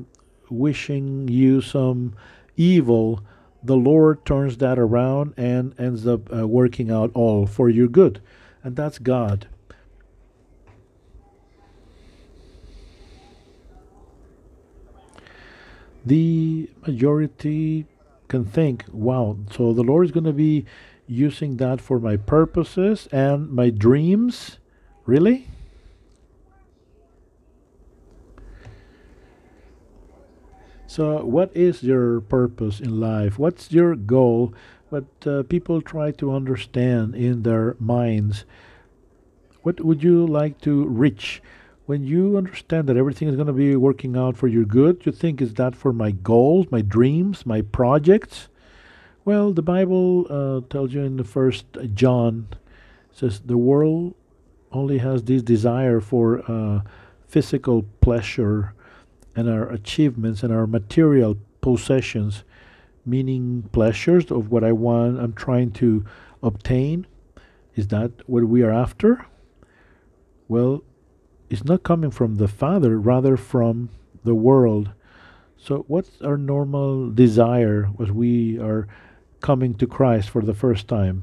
wishing 0.50 1.28
you 1.28 1.60
some 1.60 2.14
evil, 2.56 3.22
the 3.62 3.76
Lord 3.76 4.24
turns 4.24 4.58
that 4.58 4.78
around 4.78 5.34
and 5.36 5.74
ends 5.78 6.06
up 6.06 6.32
uh, 6.32 6.46
working 6.46 6.90
out 6.90 7.10
all 7.14 7.46
for 7.46 7.70
your 7.70 7.88
good. 7.88 8.20
And 8.62 8.76
that's 8.76 8.98
God. 8.98 9.46
The 16.04 16.70
majority 16.86 17.86
can 18.28 18.44
think, 18.44 18.84
wow, 18.92 19.38
so 19.50 19.72
the 19.72 19.82
Lord 19.82 20.06
is 20.06 20.12
going 20.12 20.24
to 20.24 20.32
be 20.32 20.66
using 21.06 21.56
that 21.58 21.80
for 21.80 21.98
my 21.98 22.16
purposes 22.16 23.08
and 23.12 23.50
my 23.50 23.70
dreams? 23.70 24.58
Really? 25.06 25.48
So, 30.86 31.24
what 31.24 31.50
is 31.56 31.82
your 31.82 32.20
purpose 32.20 32.78
in 32.78 33.00
life? 33.00 33.36
What's 33.36 33.72
your 33.72 33.96
goal? 33.96 34.54
What 34.90 35.06
uh, 35.26 35.42
people 35.42 35.82
try 35.82 36.12
to 36.12 36.32
understand 36.32 37.16
in 37.16 37.42
their 37.42 37.74
minds. 37.80 38.44
What 39.62 39.80
would 39.80 40.04
you 40.04 40.24
like 40.24 40.60
to 40.60 40.84
reach? 40.84 41.42
When 41.86 42.02
you 42.02 42.38
understand 42.38 42.88
that 42.88 42.96
everything 42.96 43.28
is 43.28 43.36
going 43.36 43.46
to 43.46 43.52
be 43.52 43.76
working 43.76 44.16
out 44.16 44.38
for 44.38 44.48
your 44.48 44.64
good, 44.64 45.04
you 45.04 45.12
think, 45.12 45.42
is 45.42 45.52
that 45.54 45.76
for 45.76 45.92
my 45.92 46.12
goals, 46.12 46.66
my 46.70 46.80
dreams, 46.80 47.44
my 47.44 47.60
projects? 47.60 48.48
Well, 49.26 49.52
the 49.52 49.62
Bible 49.62 50.26
uh, 50.30 50.66
tells 50.70 50.94
you 50.94 51.02
in 51.02 51.18
the 51.18 51.24
first 51.24 51.66
John 51.92 52.48
says 53.12 53.40
the 53.40 53.58
world 53.58 54.14
only 54.72 54.98
has 54.98 55.22
this 55.24 55.42
desire 55.42 56.00
for 56.00 56.42
uh, 56.50 56.80
physical 57.28 57.84
pleasure 58.00 58.74
and 59.36 59.48
our 59.48 59.68
achievements 59.68 60.42
and 60.42 60.52
our 60.52 60.66
material 60.66 61.36
possessions, 61.60 62.44
meaning 63.04 63.68
pleasures 63.72 64.30
of 64.30 64.50
what 64.50 64.64
I 64.64 64.72
want, 64.72 65.20
I'm 65.20 65.34
trying 65.34 65.70
to 65.72 66.04
obtain. 66.42 67.06
Is 67.74 67.88
that 67.88 68.10
what 68.26 68.44
we 68.44 68.62
are 68.62 68.70
after? 68.70 69.26
Well, 70.48 70.82
it's 71.50 71.64
not 71.64 71.82
coming 71.82 72.10
from 72.10 72.36
the 72.36 72.48
Father, 72.48 72.98
rather 72.98 73.36
from 73.36 73.90
the 74.24 74.34
world. 74.34 74.90
So, 75.58 75.84
what's 75.88 76.20
our 76.22 76.36
normal 76.36 77.10
desire 77.10 77.90
as 78.00 78.10
we 78.10 78.58
are 78.58 78.86
coming 79.40 79.74
to 79.74 79.86
Christ 79.86 80.30
for 80.30 80.42
the 80.42 80.54
first 80.54 80.88
time? 80.88 81.22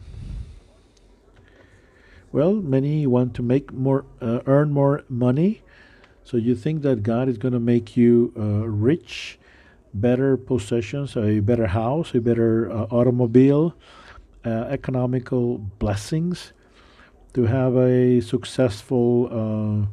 Well, 2.32 2.54
many 2.54 3.06
want 3.06 3.34
to 3.36 3.44
make 3.44 3.74
more, 3.74 4.06
uh, 4.22 4.40
earn 4.46 4.72
more 4.72 5.04
money. 5.10 5.62
So 6.24 6.38
you 6.38 6.56
think 6.56 6.82
that 6.84 7.04
God 7.04 7.28
is 7.28 7.38
going 7.38 7.54
to 7.54 7.60
make 7.60 7.98
you 7.98 8.32
uh, 8.38 8.68
rich, 8.68 9.38
better 9.94 10.38
possessions, 10.38 11.18
a 11.18 11.42
better 11.42 11.68
house, 11.68 12.16
a 12.16 12.22
better 12.22 12.72
uh, 12.72 12.84
automobile, 12.90 13.76
uh, 14.46 14.50
economical 14.70 15.58
blessings, 15.58 16.54
to 17.34 17.48
have 17.48 17.76
a 17.76 18.22
successful 18.22 19.90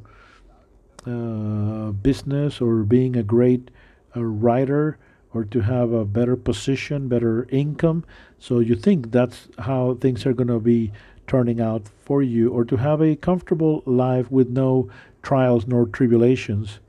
uh, 1.08 1.88
uh, 1.88 1.92
business 1.92 2.60
or 2.60 2.82
being 2.82 3.16
a 3.16 3.22
great 3.22 3.70
writer 4.14 4.98
or 5.32 5.44
to 5.44 5.60
have 5.60 5.92
a 5.92 6.04
better 6.04 6.36
position, 6.36 7.08
better 7.08 7.46
income. 7.50 8.04
So 8.38 8.58
you 8.58 8.74
think 8.74 9.10
that's 9.10 9.48
how 9.58 9.94
things 9.94 10.26
are 10.26 10.32
going 10.32 10.48
to 10.48 10.60
be 10.60 10.92
turning 11.26 11.60
out 11.60 11.82
for 12.00 12.22
you, 12.22 12.50
or 12.50 12.64
to 12.64 12.76
have 12.76 13.02
a 13.02 13.14
comfortable 13.14 13.82
life 13.86 14.30
with 14.30 14.48
no 14.48 14.90
trials 15.22 15.66
nor 15.66 15.86
tribulations. 15.86 16.80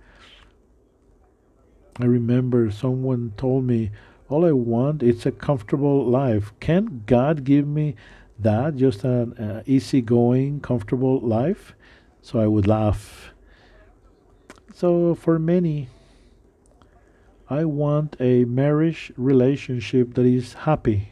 I 1.99 2.05
remember 2.05 2.71
someone 2.71 3.33
told 3.35 3.65
me, 3.65 3.91
All 4.29 4.45
I 4.45 4.53
want 4.53 5.03
is 5.03 5.25
a 5.25 5.31
comfortable 5.31 6.05
life. 6.05 6.53
Can 6.59 7.03
God 7.05 7.43
give 7.43 7.67
me 7.67 7.95
that? 8.39 8.77
Just 8.77 9.03
an 9.03 9.33
uh, 9.33 9.63
easygoing, 9.65 10.61
comfortable 10.61 11.19
life? 11.19 11.73
So 12.21 12.39
I 12.39 12.47
would 12.47 12.67
laugh. 12.67 13.33
So 14.79 15.13
for 15.13 15.37
many, 15.39 15.89
I 17.49 17.65
want 17.65 18.15
a 18.17 18.45
marriage 18.45 19.11
relationship 19.17 20.13
that 20.13 20.25
is 20.25 20.53
happy. 20.53 21.09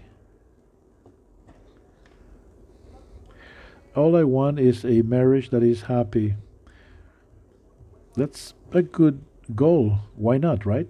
All 3.93 4.15
I 4.15 4.23
want 4.23 4.57
is 4.57 4.85
a 4.85 5.01
marriage 5.01 5.49
that 5.49 5.63
is 5.63 5.81
happy. 5.81 6.35
That's 8.15 8.53
a 8.71 8.81
good 8.81 9.25
goal. 9.53 9.99
Why 10.15 10.37
not, 10.37 10.65
right? 10.65 10.87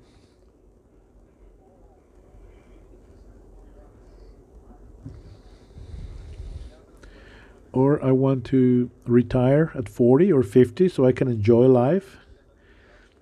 Or 7.74 8.06
I 8.06 8.12
want 8.12 8.46
to 8.54 8.92
retire 9.08 9.72
at 9.74 9.90
40 9.90 10.32
or 10.32 10.44
50 10.44 10.88
so 10.90 11.06
I 11.06 11.12
can 11.12 11.28
enjoy 11.28 11.66
life. 11.66 12.20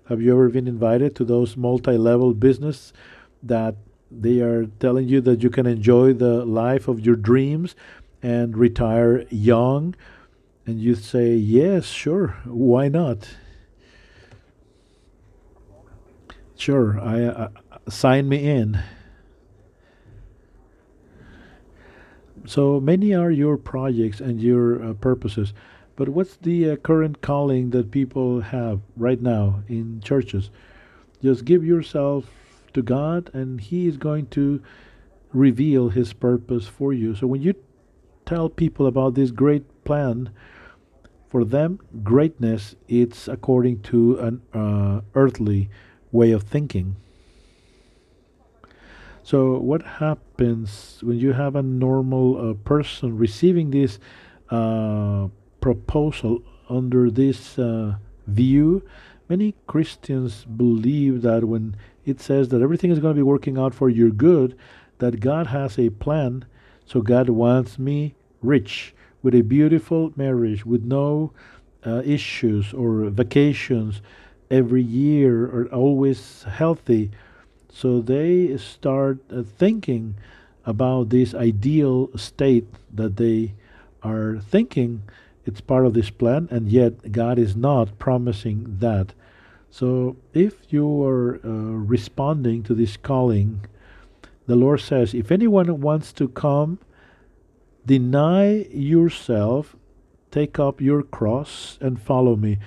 Have 0.08 0.22
you 0.22 0.32
ever 0.34 0.50
been 0.50 0.68
invited 0.68 1.16
to 1.16 1.26
those 1.26 1.58
multi 1.58 1.98
level 1.98 2.34
business 2.34 2.94
that 3.42 3.76
they 4.12 4.40
are 4.40 4.68
telling 4.80 5.08
you 5.08 5.20
that 5.22 5.42
you 5.42 5.50
can 5.50 5.66
enjoy 5.66 6.14
the 6.14 6.46
life 6.46 6.88
of 6.88 7.00
your 7.00 7.16
dreams 7.16 7.76
and 8.22 8.58
retire 8.58 9.26
young? 9.30 9.96
And 10.68 10.80
you 10.80 10.96
say, 10.96 11.34
yes, 11.34 11.86
sure, 11.86 12.38
why 12.46 12.88
not? 12.88 13.36
Sure, 16.56 17.00
I 17.00 17.24
uh, 17.24 17.50
sign 17.90 18.30
me 18.30 18.48
in. 18.48 18.80
So 22.46 22.80
many 22.80 23.14
are 23.14 23.32
your 23.32 23.58
projects 23.58 24.22
and 24.22 24.40
your 24.40 24.84
uh, 24.84 24.94
purposes, 24.94 25.54
but 25.96 26.10
what's 26.10 26.36
the 26.38 26.72
uh, 26.72 26.76
current 26.78 27.22
calling 27.22 27.70
that 27.72 27.92
people 27.92 28.42
have 28.42 28.82
right 28.98 29.22
now 29.22 29.64
in 29.68 30.02
churches? 30.02 30.50
Just 31.22 31.46
give 31.46 31.64
yourself 31.66 32.26
to 32.74 32.82
God, 32.82 33.30
and 33.34 33.62
He 33.62 33.88
is 33.88 33.98
going 33.98 34.28
to 34.28 34.62
reveal 35.32 35.90
His 35.90 36.14
purpose 36.14 36.68
for 36.68 36.94
you. 36.94 37.16
So 37.16 37.28
when 37.28 37.42
you 37.42 37.56
tell 38.26 38.50
people 38.50 38.88
about 38.88 39.16
this 39.16 39.32
great 39.32 39.84
plan, 39.86 40.32
for 41.36 41.44
them, 41.44 41.80
greatness 42.02 42.78
it's 42.88 43.28
according 43.28 43.82
to 43.82 44.18
an 44.20 44.42
uh, 44.54 45.02
earthly 45.16 45.70
way 46.12 46.32
of 46.32 46.44
thinking. 46.44 46.96
So, 49.22 49.58
what 49.58 49.82
happens 49.82 51.00
when 51.02 51.18
you 51.18 51.34
have 51.34 51.58
a 51.58 51.62
normal 51.62 52.52
uh, 52.52 52.54
person 52.54 53.18
receiving 53.18 53.72
this 53.72 54.00
uh, 54.50 55.28
proposal 55.66 56.44
under 56.70 57.10
this 57.10 57.58
uh, 57.58 57.96
view? 58.28 58.84
Many 59.28 59.56
Christians 59.66 60.46
believe 60.46 61.24
that 61.24 61.46
when 61.46 61.76
it 62.06 62.22
says 62.22 62.50
that 62.50 62.62
everything 62.62 62.92
is 62.92 63.00
going 63.00 63.16
to 63.16 63.24
be 63.24 63.32
working 63.34 63.58
out 63.58 63.74
for 63.74 63.90
your 63.90 64.12
good, 64.12 64.56
that 65.00 65.20
God 65.20 65.48
has 65.48 65.80
a 65.80 65.90
plan. 65.90 66.46
So, 66.86 67.02
God 67.02 67.30
wants 67.30 67.80
me 67.80 68.14
rich 68.44 68.94
with 69.24 69.34
a 69.34 69.42
beautiful 69.42 70.14
marriage, 70.16 70.68
with 70.68 70.84
no 70.84 71.32
uh, 71.84 72.04
issues 72.06 72.72
or 72.72 73.10
vacations 73.10 74.02
every 74.52 74.84
year 74.84 75.46
or 75.46 75.66
always 75.74 76.44
healthy. 76.44 77.10
So 77.70 78.02
they 78.02 78.56
start 78.58 79.18
uh, 79.32 79.42
thinking 79.42 80.16
about 80.64 81.10
this 81.10 81.34
ideal 81.34 82.16
state 82.16 82.68
that 82.94 83.18
they 83.18 83.54
are 84.04 84.38
thinking 84.38 85.02
it's 85.46 85.62
part 85.62 85.86
of 85.86 85.94
this 85.94 86.10
plan, 86.10 86.48
and 86.52 86.70
yet 86.70 87.12
God 87.12 87.38
is 87.38 87.56
not 87.56 88.00
promising 88.00 88.78
that. 88.80 89.14
So 89.70 90.18
if 90.34 90.54
you 90.70 91.04
are 91.04 91.40
uh, 91.44 91.50
responding 91.50 92.64
to 92.64 92.74
this 92.74 92.98
calling, 92.98 93.66
the 94.48 94.56
Lord 94.56 94.82
says, 94.82 95.14
if 95.14 95.32
anyone 95.32 95.82
wants 95.82 96.14
to 96.14 96.28
come, 96.28 96.80
deny 97.86 98.66
yourself, 98.72 99.76
take 100.32 100.60
up 100.60 100.82
your 100.82 101.04
cross, 101.04 101.78
and 101.82 102.02
follow 102.02 102.36
me. 102.36 102.58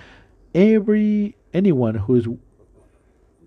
Every 0.55 1.37
anyone 1.53 1.95
who 1.95 2.15
is 2.15 2.29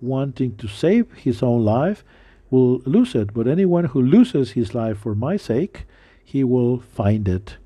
wanting 0.02 0.58
to 0.58 0.68
save 0.68 1.12
his 1.14 1.44
own 1.44 1.64
life 1.64 2.04
will 2.50 2.80
lose 2.80 3.16
it, 3.16 3.34
but 3.34 3.48
anyone 3.48 3.86
who 3.86 4.02
loses 4.02 4.52
his 4.52 4.74
life 4.74 4.98
for 4.98 5.16
my 5.16 5.38
sake, 5.38 5.86
he 6.24 6.44
will 6.44 6.80
find 6.80 7.28
it. 7.28 7.58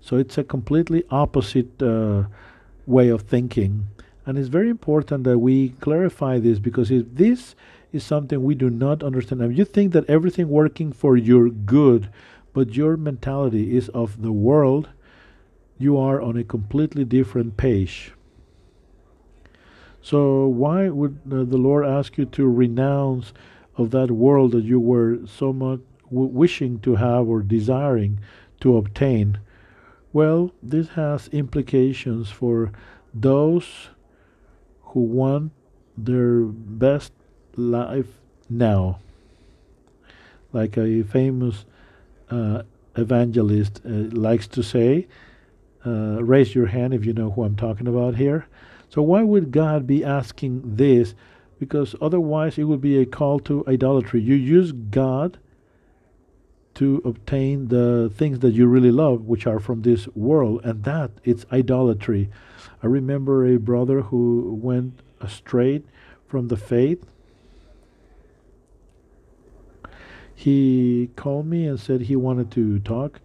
So 0.00 0.16
it's 0.16 0.38
a 0.38 0.44
completely 0.44 1.04
opposite 1.10 1.82
uh, 1.82 2.24
way 2.86 3.08
of 3.08 3.22
thinking. 3.22 3.86
And 4.26 4.38
it's 4.38 4.48
very 4.48 4.70
important 4.70 5.24
that 5.24 5.38
we 5.38 5.70
clarify 5.80 6.38
this 6.38 6.58
because 6.58 6.90
if 6.90 7.06
this 7.14 7.54
is 7.92 8.04
something 8.04 8.42
we 8.42 8.54
do 8.54 8.70
not 8.70 9.02
understand, 9.02 9.42
if 9.42 9.56
you 9.56 9.64
think 9.64 9.92
that 9.92 10.08
everything 10.08 10.48
working 10.48 10.92
for 10.92 11.16
your 11.16 11.48
good, 11.48 12.10
but 12.52 12.74
your 12.76 12.96
mentality 12.96 13.76
is 13.76 13.88
of 13.90 14.22
the 14.22 14.32
world, 14.32 14.88
you 15.78 15.96
are 15.96 16.20
on 16.20 16.36
a 16.36 16.44
completely 16.44 17.04
different 17.04 17.56
page. 17.56 18.12
So, 20.02 20.46
why 20.46 20.88
would 20.88 21.20
uh, 21.30 21.44
the 21.44 21.58
Lord 21.58 21.86
ask 21.86 22.16
you 22.16 22.24
to 22.26 22.48
renounce 22.48 23.32
of 23.76 23.90
that 23.90 24.10
world 24.10 24.52
that 24.52 24.64
you 24.64 24.80
were 24.80 25.18
so 25.26 25.52
much 25.52 25.80
wishing 26.10 26.80
to 26.80 26.96
have 26.96 27.28
or 27.28 27.42
desiring 27.42 28.20
to 28.60 28.76
obtain? 28.76 29.38
Well, 30.12 30.50
this 30.60 30.88
has 30.90 31.28
implications 31.28 32.30
for 32.30 32.72
those 33.14 33.90
who 34.82 35.00
want 35.00 35.52
their 35.96 36.40
best 36.42 37.12
life 37.56 38.08
now. 38.48 38.98
Like 40.52 40.76
a 40.76 41.02
famous 41.04 41.64
uh, 42.28 42.62
evangelist 42.96 43.80
uh, 43.84 43.90
likes 44.10 44.48
to 44.48 44.62
say, 44.64 45.06
uh, 45.86 46.22
raise 46.22 46.56
your 46.56 46.66
hand 46.66 46.92
if 46.92 47.04
you 47.04 47.12
know 47.12 47.30
who 47.30 47.44
I'm 47.44 47.56
talking 47.56 47.86
about 47.86 48.16
here. 48.16 48.46
So, 48.88 49.02
why 49.02 49.22
would 49.22 49.52
God 49.52 49.86
be 49.86 50.04
asking 50.04 50.62
this? 50.64 51.14
Because 51.60 51.94
otherwise, 52.00 52.58
it 52.58 52.64
would 52.64 52.80
be 52.80 52.98
a 52.98 53.06
call 53.06 53.38
to 53.40 53.64
idolatry. 53.68 54.20
You 54.20 54.34
use 54.34 54.72
God 54.72 55.38
to 56.80 57.02
obtain 57.04 57.68
the 57.68 58.10
things 58.16 58.38
that 58.38 58.54
you 58.54 58.66
really 58.66 58.90
love, 58.90 59.26
which 59.26 59.46
are 59.46 59.60
from 59.60 59.82
this 59.82 60.08
world, 60.14 60.62
and 60.64 60.82
that 60.84 61.10
it's 61.24 61.44
idolatry. 61.52 62.30
I 62.82 62.86
remember 62.86 63.44
a 63.44 63.58
brother 63.58 64.00
who 64.00 64.58
went 64.62 65.00
astray 65.20 65.82
from 66.26 66.48
the 66.48 66.56
faith. 66.56 67.04
He 70.34 71.10
called 71.16 71.44
me 71.48 71.66
and 71.66 71.78
said 71.78 72.00
he 72.00 72.16
wanted 72.16 72.50
to 72.52 72.78
talk. 72.78 73.20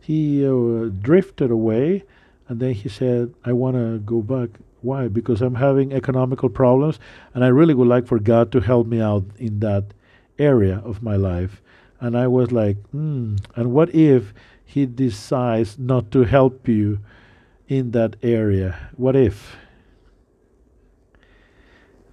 He 0.00 0.46
uh, 0.46 0.90
drifted 1.00 1.50
away, 1.50 2.04
and 2.48 2.60
then 2.60 2.74
he 2.74 2.88
said, 2.88 3.34
I 3.44 3.54
want 3.54 3.74
to 3.74 3.98
go 3.98 4.22
back. 4.22 4.50
Why? 4.82 5.08
Because 5.08 5.42
I'm 5.42 5.56
having 5.56 5.92
economical 5.92 6.48
problems, 6.48 7.00
and 7.34 7.42
I 7.44 7.48
really 7.48 7.74
would 7.74 7.88
like 7.88 8.06
for 8.06 8.20
God 8.20 8.52
to 8.52 8.60
help 8.60 8.86
me 8.86 9.00
out 9.00 9.24
in 9.36 9.58
that 9.58 9.86
area 10.38 10.80
of 10.84 11.02
my 11.02 11.16
life. 11.16 11.60
And 12.04 12.18
I 12.18 12.26
was 12.26 12.52
like, 12.52 12.76
hmm, 12.88 13.36
and 13.56 13.72
what 13.72 13.94
if 13.94 14.34
He 14.62 14.84
decides 14.84 15.78
not 15.78 16.10
to 16.10 16.24
help 16.24 16.68
you 16.68 16.98
in 17.66 17.92
that 17.92 18.16
area? 18.22 18.90
What 18.94 19.16
if? 19.16 19.56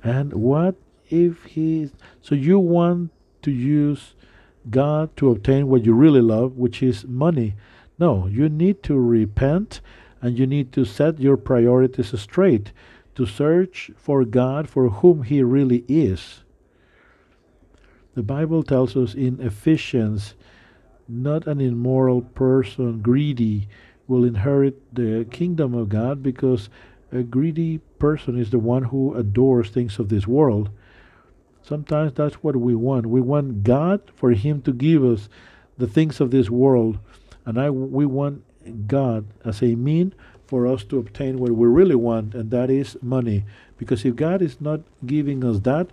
And 0.01 0.31
what 0.31 0.75
if 1.09 1.43
He. 1.43 1.91
So 2.21 2.35
you 2.35 2.57
want 2.57 3.11
to 3.41 3.51
use 3.51 4.15
God 4.69 5.13
to 5.17 5.29
obtain 5.29 5.67
what 5.67 5.83
you 5.85 5.93
really 5.93 6.21
love, 6.21 6.55
which 6.55 6.81
is 6.81 7.05
money. 7.05 7.55
No, 7.99 8.27
you 8.27 8.47
need 8.47 8.83
to 8.83 8.97
repent 8.97 9.81
and 10.21 10.39
you 10.39 10.47
need 10.47 10.71
to 10.71 10.85
set 10.85 11.19
your 11.19 11.35
priorities 11.35 12.17
straight 12.17 12.71
to 13.15 13.25
search 13.25 13.91
for 13.97 14.23
God 14.23 14.69
for 14.69 14.87
whom 14.87 15.23
He 15.23 15.43
really 15.43 15.83
is. 15.89 16.45
The 18.13 18.23
Bible 18.23 18.61
tells 18.61 18.97
us 18.97 19.13
in 19.13 19.39
Ephesians, 19.39 20.33
not 21.07 21.47
an 21.47 21.61
immoral 21.61 22.21
person, 22.21 23.01
greedy, 23.01 23.69
will 24.07 24.25
inherit 24.25 24.93
the 24.93 25.25
kingdom 25.31 25.73
of 25.73 25.87
God 25.87 26.21
because 26.21 26.69
a 27.11 27.23
greedy 27.23 27.79
person 27.99 28.37
is 28.37 28.49
the 28.49 28.59
one 28.59 28.83
who 28.83 29.13
adores 29.15 29.69
things 29.69 29.97
of 29.97 30.09
this 30.09 30.27
world. 30.27 30.69
Sometimes 31.63 32.13
that's 32.13 32.35
what 32.35 32.55
we 32.57 32.75
want. 32.75 33.05
We 33.05 33.21
want 33.21 33.63
God 33.63 34.01
for 34.15 34.31
Him 34.31 34.61
to 34.63 34.73
give 34.73 35.05
us 35.05 35.29
the 35.77 35.87
things 35.87 36.19
of 36.19 36.31
this 36.31 36.49
world, 36.49 36.99
and 37.45 37.59
I 37.59 37.69
we 37.69 38.05
want 38.05 38.43
God 38.87 39.25
as 39.45 39.61
a 39.61 39.75
mean 39.75 40.13
for 40.47 40.67
us 40.67 40.83
to 40.85 40.99
obtain 40.99 41.37
what 41.37 41.51
we 41.51 41.67
really 41.67 41.95
want, 41.95 42.35
and 42.35 42.51
that 42.51 42.69
is 42.69 42.97
money. 43.01 43.45
Because 43.77 44.03
if 44.03 44.15
God 44.17 44.41
is 44.41 44.59
not 44.59 44.81
giving 45.05 45.45
us 45.45 45.59
that, 45.61 45.87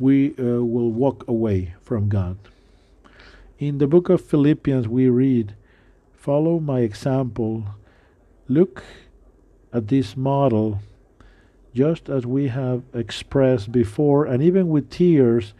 we 0.00 0.30
uh, 0.38 0.64
will 0.64 0.90
walk 0.90 1.28
away 1.28 1.74
from 1.82 2.08
God. 2.08 2.38
In 3.58 3.78
the 3.78 3.86
book 3.86 4.08
of 4.08 4.24
Philippians, 4.24 4.88
we 4.88 5.08
read, 5.08 5.54
Follow 6.16 6.58
my 6.58 6.80
example. 6.80 7.66
Look 8.48 8.82
at 9.72 9.88
this 9.88 10.16
model, 10.16 10.80
just 11.74 12.08
as 12.08 12.26
we 12.26 12.48
have 12.48 12.82
expressed 12.94 13.70
before, 13.70 14.24
and 14.24 14.42
even 14.42 14.68
with 14.68 14.90
tears, 14.90 15.52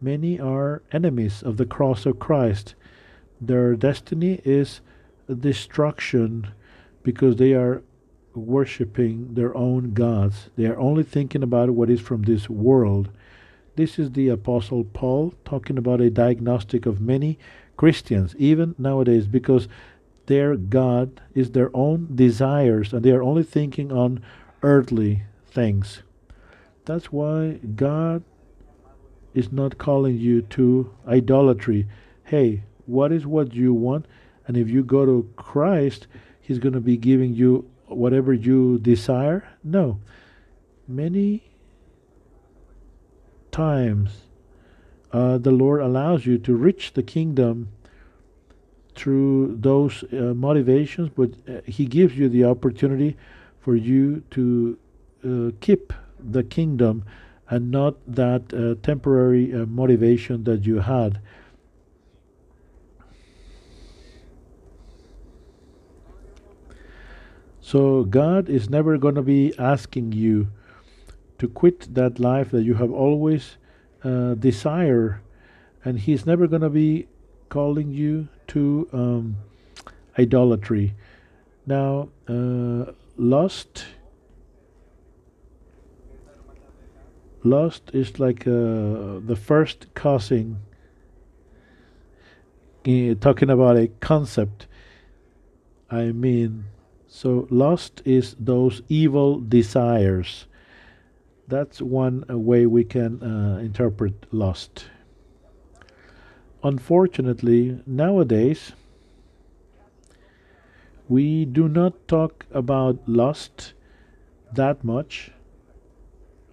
many 0.00 0.40
are 0.40 0.82
enemies 0.90 1.42
of 1.42 1.58
the 1.58 1.66
cross 1.66 2.06
of 2.06 2.18
Christ. 2.18 2.74
Their 3.40 3.76
destiny 3.76 4.40
is 4.44 4.80
destruction 5.32 6.48
because 7.02 7.36
they 7.36 7.52
are 7.52 7.82
worshiping 8.34 9.34
their 9.34 9.54
own 9.56 9.92
gods. 9.92 10.48
They 10.56 10.66
are 10.66 10.78
only 10.78 11.02
thinking 11.02 11.42
about 11.42 11.70
what 11.70 11.90
is 11.90 12.00
from 12.00 12.22
this 12.22 12.48
world. 12.48 13.10
This 13.74 13.98
is 13.98 14.12
the 14.12 14.28
Apostle 14.28 14.84
Paul 14.84 15.32
talking 15.44 15.78
about 15.78 16.00
a 16.00 16.10
diagnostic 16.10 16.84
of 16.84 17.00
many 17.00 17.38
Christians, 17.76 18.36
even 18.38 18.74
nowadays, 18.76 19.26
because 19.26 19.66
their 20.26 20.56
God 20.56 21.20
is 21.34 21.50
their 21.50 21.74
own 21.74 22.14
desires 22.14 22.92
and 22.92 23.02
they 23.02 23.12
are 23.12 23.22
only 23.22 23.42
thinking 23.42 23.90
on 23.90 24.22
earthly 24.62 25.22
things. 25.46 26.02
That's 26.84 27.06
why 27.06 27.60
God 27.74 28.22
is 29.34 29.50
not 29.50 29.78
calling 29.78 30.18
you 30.18 30.42
to 30.42 30.92
idolatry. 31.08 31.86
Hey, 32.24 32.64
what 32.86 33.10
is 33.10 33.26
what 33.26 33.54
you 33.54 33.72
want? 33.72 34.06
And 34.46 34.56
if 34.56 34.68
you 34.68 34.82
go 34.82 35.06
to 35.06 35.30
Christ, 35.36 36.06
He's 36.40 36.58
going 36.58 36.74
to 36.74 36.80
be 36.80 36.96
giving 36.96 37.34
you 37.34 37.70
whatever 37.86 38.32
you 38.32 38.78
desire? 38.78 39.48
No. 39.62 40.00
Many 40.88 41.51
times 43.52 44.22
uh, 45.12 45.38
the 45.38 45.50
Lord 45.50 45.80
allows 45.80 46.26
you 46.26 46.38
to 46.38 46.54
reach 46.54 46.94
the 46.94 47.02
kingdom 47.02 47.68
through 48.94 49.56
those 49.60 50.04
uh, 50.04 50.34
motivations, 50.34 51.10
but 51.10 51.30
uh, 51.48 51.60
He 51.66 51.86
gives 51.86 52.16
you 52.16 52.28
the 52.28 52.44
opportunity 52.44 53.16
for 53.60 53.76
you 53.76 54.22
to 54.30 54.78
uh, 55.24 55.50
keep 55.60 55.92
the 56.18 56.42
kingdom 56.42 57.04
and 57.48 57.70
not 57.70 57.96
that 58.06 58.52
uh, 58.54 58.74
temporary 58.82 59.52
uh, 59.52 59.66
motivation 59.66 60.44
that 60.44 60.64
you 60.64 60.80
had. 60.80 61.20
So 67.60 68.04
God 68.04 68.48
is 68.48 68.68
never 68.68 68.98
going 68.98 69.14
to 69.14 69.22
be 69.22 69.56
asking 69.58 70.12
you 70.12 70.48
to 71.42 71.48
quit 71.48 71.92
that 71.92 72.20
life 72.20 72.52
that 72.52 72.62
you 72.62 72.74
have 72.74 72.92
always 72.92 73.56
uh, 74.04 74.34
desired, 74.34 75.20
and 75.84 75.98
He's 75.98 76.24
never 76.24 76.46
going 76.46 76.62
to 76.62 76.70
be 76.70 77.08
calling 77.48 77.90
you 77.90 78.28
to 78.46 78.88
um, 78.92 79.38
idolatry. 80.16 80.94
Now, 81.66 82.10
uh, 82.28 82.92
lust. 83.16 83.86
Lust 87.42 87.90
is 87.92 88.20
like 88.20 88.46
uh, 88.46 89.18
the 89.26 89.36
first 89.36 89.92
causing, 89.94 90.58
talking 93.20 93.50
about 93.50 93.76
a 93.76 93.88
concept. 93.98 94.68
I 95.90 96.12
mean, 96.12 96.66
so 97.08 97.48
lust 97.50 98.00
is 98.04 98.36
those 98.38 98.82
evil 98.88 99.40
desires. 99.40 100.46
That's 101.48 101.82
one 101.82 102.24
uh, 102.30 102.38
way 102.38 102.66
we 102.66 102.84
can 102.84 103.22
uh, 103.22 103.58
interpret 103.58 104.26
lust. 104.32 104.86
Unfortunately, 106.62 107.80
nowadays, 107.86 108.72
we 111.08 111.44
do 111.44 111.68
not 111.68 112.06
talk 112.06 112.46
about 112.52 113.08
lust 113.08 113.74
that 114.52 114.84
much 114.84 115.32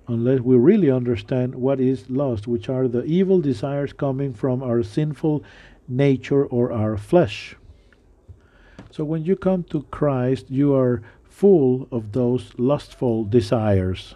unless 0.08 0.40
we 0.40 0.58
really 0.58 0.90
understand 0.90 1.54
what 1.54 1.80
is 1.80 2.10
lust, 2.10 2.48
which 2.48 2.68
are 2.68 2.88
the 2.88 3.04
evil 3.04 3.40
desires 3.40 3.94
coming 3.94 4.34
from 4.34 4.64
our 4.64 4.82
sinful 4.82 5.44
nature 5.88 6.46
or 6.46 6.72
our 6.72 6.98
flesh. 6.98 7.56
So 8.90 9.04
when 9.04 9.24
you 9.24 9.36
come 9.36 9.64
to 9.66 9.84
Christ, 9.84 10.50
you 10.50 10.74
are 10.74 11.04
full 11.24 11.88
of 11.92 12.12
those 12.12 12.54
lustful 12.58 13.24
desires. 13.24 14.16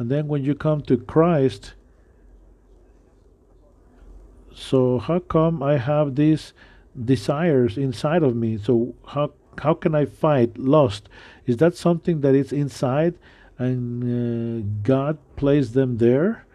And 0.00 0.10
then 0.10 0.28
when 0.28 0.42
you 0.42 0.54
come 0.54 0.80
to 0.84 0.96
Christ, 0.96 1.74
so 4.50 4.98
how 4.98 5.18
come 5.18 5.62
I 5.62 5.76
have 5.76 6.14
these 6.14 6.54
desires 6.96 7.76
inside 7.76 8.22
of 8.22 8.34
me? 8.34 8.56
So 8.56 8.94
how 9.08 9.34
how 9.58 9.74
can 9.74 9.94
I 9.94 10.06
fight 10.06 10.56
lust? 10.56 11.10
Is 11.44 11.58
that 11.58 11.76
something 11.76 12.22
that 12.22 12.34
is 12.34 12.50
inside 12.50 13.18
and 13.58 14.64
uh, 14.64 14.66
God 14.82 15.18
placed 15.36 15.74
them 15.74 15.98
there? 15.98 16.46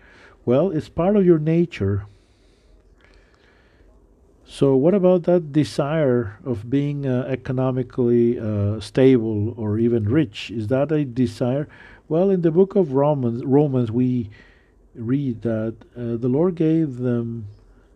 Well, 0.44 0.72
it's 0.72 0.90
part 0.90 1.16
of 1.16 1.24
your 1.24 1.38
nature. 1.38 2.08
So, 4.48 4.76
what 4.76 4.94
about 4.94 5.24
that 5.24 5.52
desire 5.52 6.38
of 6.46 6.70
being 6.70 7.08
uh, 7.08 7.26
economically 7.28 8.40
uh, 8.40 8.80
stable 8.80 9.56
or 9.58 9.80
even 9.80 10.06
rich? 10.08 10.52
Is 10.52 10.68
that 10.68 10.92
a 10.92 11.04
desire? 11.04 11.68
Well, 12.08 12.30
in 12.30 12.44
the 12.44 12.52
book 12.52 12.76
of 12.76 12.94
Romans, 12.94 13.44
Romans, 13.44 13.92
we 13.92 14.30
read 14.94 15.42
that 15.42 15.76
uh, 15.98 16.18
the 16.18 16.30
Lord 16.30 16.56
gave 16.56 16.98
them 16.98 17.48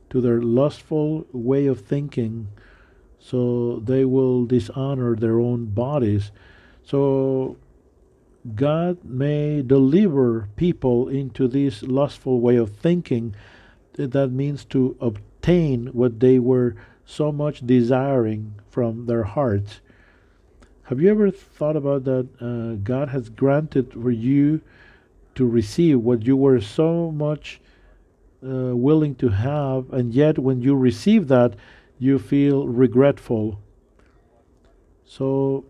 to 0.09 0.19
their 0.21 0.41
lustful 0.41 1.27
way 1.31 1.67
of 1.67 1.81
thinking, 1.81 2.47
so 3.19 3.79
they 3.85 4.03
will 4.03 4.45
dishonor 4.45 5.15
their 5.15 5.39
own 5.39 5.67
bodies. 5.67 6.31
So 6.83 7.57
God 8.55 9.05
may 9.05 9.61
deliver 9.61 10.49
people 10.55 11.09
into 11.09 11.47
this 11.47 11.83
lustful 11.83 12.41
way 12.41 12.55
of 12.55 12.75
thinking. 12.75 13.35
That 13.93 14.31
means 14.31 14.65
to 14.65 14.97
obtain 14.99 15.28
what 15.47 16.19
they 16.19 16.37
were 16.37 16.75
so 17.05 17.31
much 17.31 17.65
desiring 17.65 18.53
from 18.69 19.07
their 19.07 19.23
hearts. 19.23 19.81
Have 20.83 21.01
you 21.01 21.09
ever 21.09 21.31
thought 21.31 21.75
about 21.75 22.03
that? 22.03 22.27
Uh, 22.39 22.75
God 22.83 23.09
has 23.09 23.29
granted 23.29 23.93
for 23.93 24.11
you 24.11 24.61
to 25.33 25.47
receive 25.47 25.99
what 26.01 26.23
you 26.23 26.37
were 26.37 26.61
so 26.61 27.11
much 27.11 27.59
uh, 28.43 28.75
willing 28.75 29.15
to 29.15 29.29
have, 29.29 29.91
and 29.91 30.13
yet 30.13 30.37
when 30.37 30.61
you 30.61 30.75
receive 30.75 31.27
that, 31.29 31.55
you 31.97 32.19
feel 32.19 32.67
regretful. 32.67 33.59
So 35.05 35.65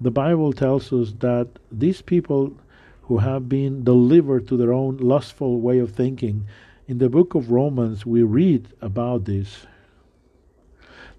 the 0.00 0.10
Bible 0.10 0.52
tells 0.52 0.92
us 0.92 1.12
that 1.20 1.48
these 1.70 2.02
people 2.02 2.56
who 3.02 3.18
have 3.18 3.48
been 3.48 3.84
delivered 3.84 4.48
to 4.48 4.56
their 4.56 4.72
own 4.72 4.96
lustful 4.96 5.60
way 5.60 5.78
of 5.78 5.92
thinking, 5.92 6.46
in 6.90 6.98
the 6.98 7.08
book 7.08 7.36
of 7.36 7.52
Romans, 7.52 8.04
we 8.04 8.20
read 8.24 8.66
about 8.80 9.24
this. 9.24 9.64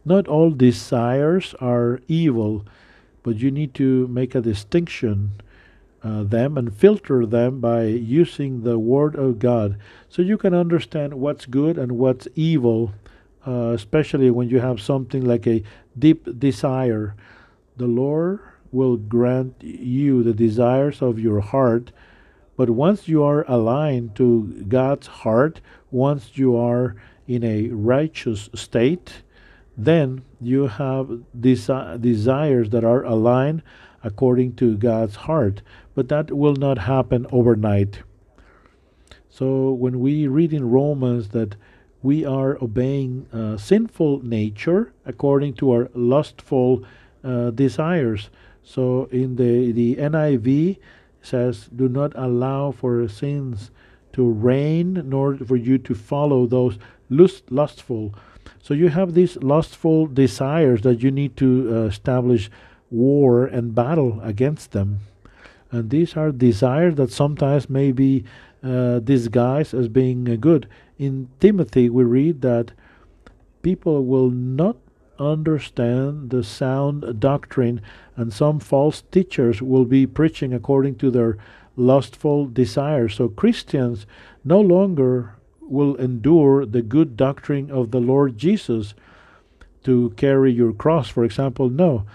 Not 0.03 0.27
all 0.27 0.51
desires 0.51 1.55
are 1.61 2.01
evil, 2.09 2.65
but 3.23 3.37
you 3.37 3.51
need 3.51 3.73
to 3.75 4.05
make 4.09 4.35
a 4.35 4.41
distinction 4.41 5.31
uh, 6.03 6.23
them 6.23 6.57
and 6.57 6.75
filter 6.75 7.25
them 7.25 7.61
by 7.61 7.85
using 7.85 8.63
the 8.63 8.77
Word 8.77 9.15
of 9.15 9.39
God 9.39 9.77
so 10.09 10.21
you 10.21 10.37
can 10.37 10.53
understand 10.53 11.13
what's 11.13 11.45
good 11.45 11.77
and 11.77 11.93
what's 11.93 12.27
evil, 12.35 12.91
uh, 13.47 13.71
especially 13.73 14.29
when 14.29 14.49
you 14.49 14.59
have 14.59 14.81
something 14.81 15.23
like 15.23 15.47
a 15.47 15.63
deep 15.97 16.37
desire. 16.37 17.15
The 17.77 17.87
Lord 17.87 18.41
will 18.73 18.97
grant 18.97 19.55
you 19.61 20.21
the 20.21 20.33
desires 20.33 21.01
of 21.01 21.17
your 21.17 21.39
heart. 21.39 21.93
But 22.61 22.69
once 22.69 23.07
you 23.07 23.23
are 23.23 23.43
aligned 23.47 24.15
to 24.17 24.63
God's 24.67 25.07
heart, 25.07 25.61
once 25.89 26.37
you 26.37 26.55
are 26.55 26.95
in 27.27 27.43
a 27.43 27.69
righteous 27.69 28.51
state, 28.53 29.23
then 29.75 30.21
you 30.39 30.67
have 30.67 31.23
desi- 31.35 31.99
desires 31.99 32.69
that 32.69 32.83
are 32.83 33.03
aligned 33.03 33.63
according 34.03 34.57
to 34.57 34.77
God's 34.77 35.15
heart. 35.25 35.63
But 35.95 36.07
that 36.09 36.29
will 36.31 36.55
not 36.55 36.77
happen 36.77 37.25
overnight. 37.31 38.03
So 39.27 39.71
when 39.71 39.99
we 39.99 40.27
read 40.27 40.53
in 40.53 40.69
Romans 40.69 41.29
that 41.29 41.55
we 42.03 42.25
are 42.25 42.59
obeying 42.61 43.25
uh, 43.33 43.57
sinful 43.57 44.23
nature 44.23 44.93
according 45.03 45.55
to 45.55 45.71
our 45.71 45.89
lustful 45.95 46.85
uh, 47.23 47.49
desires, 47.49 48.29
so 48.61 49.05
in 49.11 49.37
the, 49.37 49.71
the 49.71 49.95
NIV 49.95 50.77
says, 51.21 51.69
Do 51.75 51.87
not 51.87 52.11
allow 52.15 52.71
for 52.71 53.07
sins 53.07 53.71
to 54.13 54.29
reign, 54.29 55.01
nor 55.05 55.37
for 55.37 55.55
you 55.55 55.77
to 55.77 55.95
follow 55.95 56.45
those 56.45 56.77
lust, 57.09 57.51
lustful. 57.51 58.13
So 58.61 58.73
you 58.73 58.89
have 58.89 59.13
these 59.13 59.37
lustful 59.37 60.07
desires 60.07 60.81
that 60.81 61.01
you 61.01 61.11
need 61.11 61.37
to 61.37 61.69
uh, 61.69 61.75
establish 61.85 62.49
war 62.89 63.45
and 63.45 63.73
battle 63.73 64.19
against 64.21 64.71
them. 64.71 64.99
And 65.71 65.89
these 65.89 66.17
are 66.17 66.31
desires 66.31 66.95
that 66.95 67.11
sometimes 67.11 67.69
may 67.69 67.91
be 67.91 68.25
uh, 68.63 68.99
disguised 68.99 69.73
as 69.73 69.87
being 69.87 70.29
uh, 70.29 70.35
good. 70.35 70.67
In 70.97 71.29
Timothy, 71.39 71.89
we 71.89 72.03
read 72.03 72.41
that 72.41 72.71
people 73.61 74.05
will 74.05 74.29
not 74.29 74.77
understand 75.21 76.31
the 76.31 76.43
sound 76.43 77.19
doctrine, 77.19 77.81
and 78.15 78.33
some 78.33 78.59
false 78.59 79.03
teachers 79.11 79.61
will 79.61 79.85
be 79.85 80.07
preaching 80.07 80.53
according 80.53 80.95
to 80.95 81.11
their 81.11 81.37
lustful 81.75 82.47
desires. 82.47 83.15
So 83.15 83.29
Christians 83.29 84.05
no 84.43 84.59
longer 84.59 85.35
will 85.61 85.95
endure 85.95 86.65
the 86.65 86.81
good 86.81 87.15
doctrine 87.15 87.71
of 87.71 87.91
the 87.91 88.01
Lord 88.01 88.37
Jesus 88.37 88.93
to 89.83 90.09
carry 90.17 90.51
your 90.51 90.73
cross, 90.73 91.09
for 91.09 91.23
example. 91.23 91.69
No, 91.69 92.05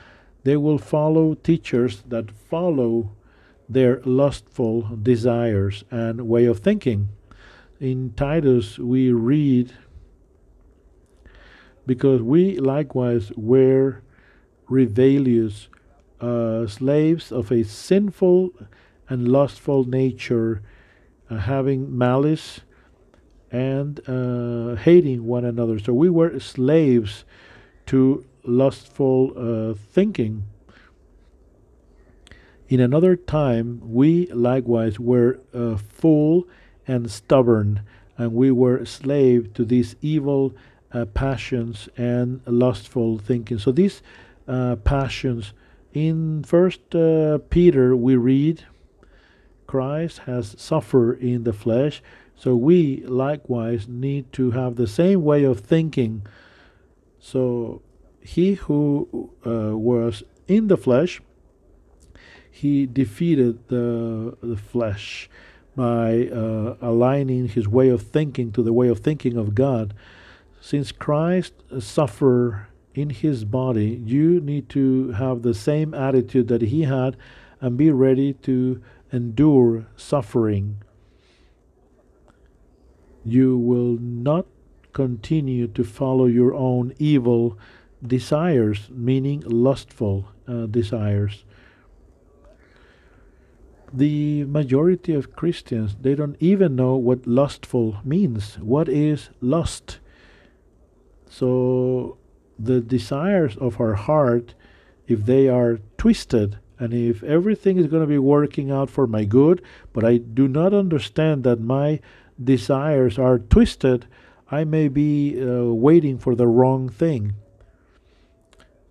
they 0.44 0.56
will 0.56 0.78
follow 0.78 1.34
teachers 1.34 2.02
that 2.08 2.30
follow 2.30 3.12
their 3.68 4.00
lustful 4.04 4.82
desires 5.02 5.84
and 5.90 6.28
way 6.28 6.44
of 6.44 6.60
thinking. 6.60 7.08
In 7.80 8.12
Titus, 8.16 8.78
we 8.78 9.10
read 9.10 9.72
because 11.86 12.22
we 12.22 12.58
likewise 12.58 13.32
were 13.36 14.02
rebellious 14.68 15.68
uh, 16.20 16.66
slaves 16.66 17.30
of 17.30 17.52
a 17.52 17.62
sinful 17.62 18.50
and 19.08 19.28
lustful 19.28 19.84
nature, 19.84 20.62
uh, 21.30 21.36
having 21.36 21.96
malice 21.96 22.60
and 23.52 24.00
uh, 24.08 24.74
hating 24.76 25.24
one 25.24 25.44
another. 25.44 25.78
So 25.78 25.92
we 25.92 26.10
were 26.10 26.38
slaves 26.40 27.24
to 27.86 28.24
lustful 28.42 29.32
uh, 29.36 29.74
thinking. 29.92 30.44
In 32.68 32.80
another 32.80 33.14
time, 33.14 33.80
we 33.84 34.26
likewise 34.26 34.98
were 34.98 35.38
uh, 35.54 35.76
full 35.76 36.48
and 36.88 37.10
stubborn, 37.10 37.82
and 38.18 38.32
we 38.32 38.50
were 38.50 38.84
slave 38.84 39.54
to 39.54 39.64
this 39.64 39.94
evil 40.02 40.52
passions 41.04 41.88
and 41.96 42.40
lustful 42.46 43.18
thinking. 43.18 43.58
So 43.58 43.72
these 43.72 44.02
uh, 44.48 44.76
passions 44.76 45.52
in 45.92 46.44
First 46.44 46.94
uh, 46.94 47.38
Peter 47.50 47.96
we 47.96 48.16
read, 48.16 48.64
Christ 49.66 50.18
has 50.20 50.54
suffered 50.58 51.20
in 51.20 51.44
the 51.44 51.52
flesh, 51.52 52.02
so 52.36 52.54
we 52.54 53.02
likewise 53.06 53.88
need 53.88 54.32
to 54.34 54.52
have 54.52 54.76
the 54.76 54.86
same 54.86 55.24
way 55.24 55.44
of 55.44 55.60
thinking. 55.60 56.26
So 57.18 57.82
he 58.20 58.54
who 58.54 59.30
uh, 59.44 59.76
was 59.76 60.22
in 60.46 60.68
the 60.68 60.76
flesh, 60.76 61.20
he 62.50 62.86
defeated 62.86 63.68
the 63.68 64.36
the 64.42 64.56
flesh 64.56 65.28
by 65.74 66.28
uh, 66.28 66.76
aligning 66.80 67.48
his 67.48 67.68
way 67.68 67.90
of 67.90 68.02
thinking 68.02 68.50
to 68.52 68.62
the 68.62 68.72
way 68.72 68.88
of 68.88 69.00
thinking 69.00 69.36
of 69.36 69.54
God 69.54 69.94
since 70.66 70.90
Christ 70.90 71.52
suffered 71.78 72.66
in 72.92 73.10
his 73.10 73.44
body, 73.44 74.02
you 74.04 74.40
need 74.40 74.68
to 74.70 75.12
have 75.12 75.42
the 75.42 75.54
same 75.54 75.94
attitude 75.94 76.48
that 76.48 76.60
he 76.60 76.82
had 76.82 77.16
and 77.60 77.76
be 77.76 77.92
ready 77.92 78.32
to 78.32 78.82
endure 79.12 79.86
suffering. 79.94 80.82
You 83.24 83.56
will 83.56 83.96
not 84.00 84.46
continue 84.92 85.68
to 85.68 85.84
follow 85.84 86.26
your 86.26 86.52
own 86.52 86.94
evil 86.98 87.56
desires, 88.04 88.90
meaning 88.90 89.44
lustful 89.46 90.32
uh, 90.48 90.66
desires. 90.66 91.44
The 93.92 94.42
majority 94.46 95.14
of 95.14 95.36
Christians, 95.36 95.94
they 96.00 96.16
don't 96.16 96.36
even 96.40 96.74
know 96.74 96.96
what 96.96 97.24
lustful 97.24 97.98
means. 98.04 98.58
What 98.58 98.88
is 98.88 99.30
lust? 99.40 100.00
So 101.28 102.18
the 102.58 102.80
desires 102.80 103.56
of 103.56 103.80
our 103.80 103.94
heart, 103.94 104.54
if 105.06 105.24
they 105.26 105.48
are 105.48 105.80
twisted, 105.98 106.58
and 106.78 106.92
if 106.92 107.22
everything 107.22 107.78
is 107.78 107.86
going 107.86 108.02
to 108.02 108.06
be 108.06 108.18
working 108.18 108.70
out 108.70 108.90
for 108.90 109.06
my 109.06 109.24
good, 109.24 109.62
but 109.92 110.04
I 110.04 110.18
do 110.18 110.46
not 110.46 110.74
understand 110.74 111.44
that 111.44 111.60
my 111.60 112.00
desires 112.42 113.18
are 113.18 113.38
twisted, 113.38 114.06
I 114.50 114.64
may 114.64 114.88
be 114.88 115.40
uh, 115.40 115.64
waiting 115.64 116.18
for 116.18 116.34
the 116.34 116.46
wrong 116.46 116.88
thing. 116.88 117.34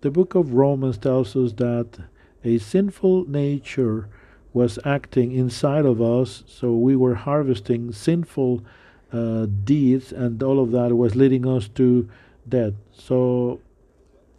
The 0.00 0.10
book 0.10 0.34
of 0.34 0.52
Romans 0.52 0.98
tells 0.98 1.34
us 1.36 1.52
that 1.54 1.98
a 2.44 2.58
sinful 2.58 3.28
nature 3.28 4.08
was 4.52 4.78
acting 4.84 5.32
inside 5.32 5.84
of 5.84 6.00
us, 6.00 6.42
so 6.46 6.74
we 6.74 6.96
were 6.96 7.14
harvesting 7.14 7.92
sinful 7.92 8.64
uh, 9.12 9.46
deeds, 9.64 10.12
and 10.12 10.42
all 10.42 10.60
of 10.60 10.72
that 10.72 10.96
was 10.96 11.14
leading 11.14 11.46
us 11.46 11.68
to 11.68 12.08
death. 12.48 12.74
So 12.92 13.60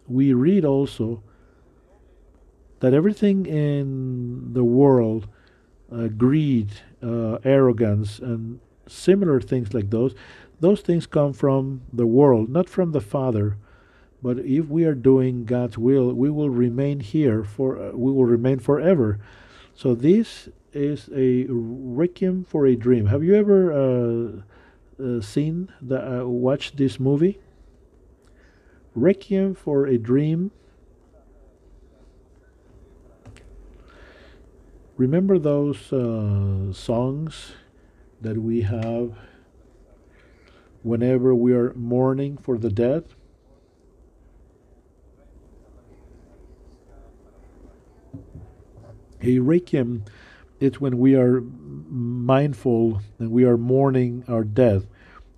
we 0.08 0.34
read 0.34 0.66
also 0.66 1.22
that 2.80 2.94
everything 2.94 3.46
in 3.46 4.54
the 4.54 4.64
world, 4.64 5.28
uh, 5.92 6.08
greed, 6.08 6.70
uh, 7.02 7.38
arrogance, 7.44 8.20
and 8.20 8.60
similar 8.88 9.42
things 9.42 9.74
like 9.74 9.90
those, 9.90 10.14
those 10.60 10.82
things 10.82 11.06
come 11.06 11.34
from 11.34 11.82
the 11.92 12.08
world, 12.08 12.50
not 12.50 12.70
from 12.70 12.92
the 12.92 13.02
Father. 13.02 13.58
But 14.22 14.40
if 14.40 14.68
we 14.68 14.86
are 14.86 14.96
doing 14.96 15.46
God's 15.46 15.78
will, 15.78 16.14
we 16.14 16.30
will 16.30 16.50
remain 16.50 17.00
here 17.00 17.44
for 17.44 17.78
uh, 17.78 17.92
we 17.92 18.12
will 18.12 18.26
remain 18.26 18.60
forever. 18.60 19.20
So 19.76 19.94
this 19.94 20.50
is 20.74 21.10
a 21.16 21.46
requiem 21.50 22.44
for 22.44 22.66
a 22.66 22.76
dream. 22.76 23.08
Have 23.08 23.24
you 23.24 23.36
ever 23.36 23.72
uh, 23.72 25.04
uh, 25.04 25.22
seen 25.22 25.72
the 25.80 26.22
uh, 26.22 26.26
watched 26.26 26.78
this 26.78 27.00
movie? 27.00 27.40
Requiem 28.98 29.54
for 29.54 29.86
a 29.86 30.00
dream. 30.00 30.50
Remember 34.98 35.38
those 35.38 35.94
uh, 35.94 36.74
songs 36.74 37.52
that 38.20 38.40
we 38.40 38.62
have 38.62 39.14
whenever 40.82 41.36
we 41.36 41.54
are 41.54 41.76
mourning 41.76 42.38
for 42.38 42.58
the 42.58 42.72
dead? 42.72 43.06
A 49.22 49.38
requiem 49.38 50.06
is 50.60 50.82
when 50.82 50.98
we 50.98 51.16
are 51.16 51.42
mindful 51.42 53.04
and 53.20 53.30
we 53.30 53.46
are 53.46 53.58
mourning 53.58 54.24
our 54.28 54.44
death. 54.44 54.88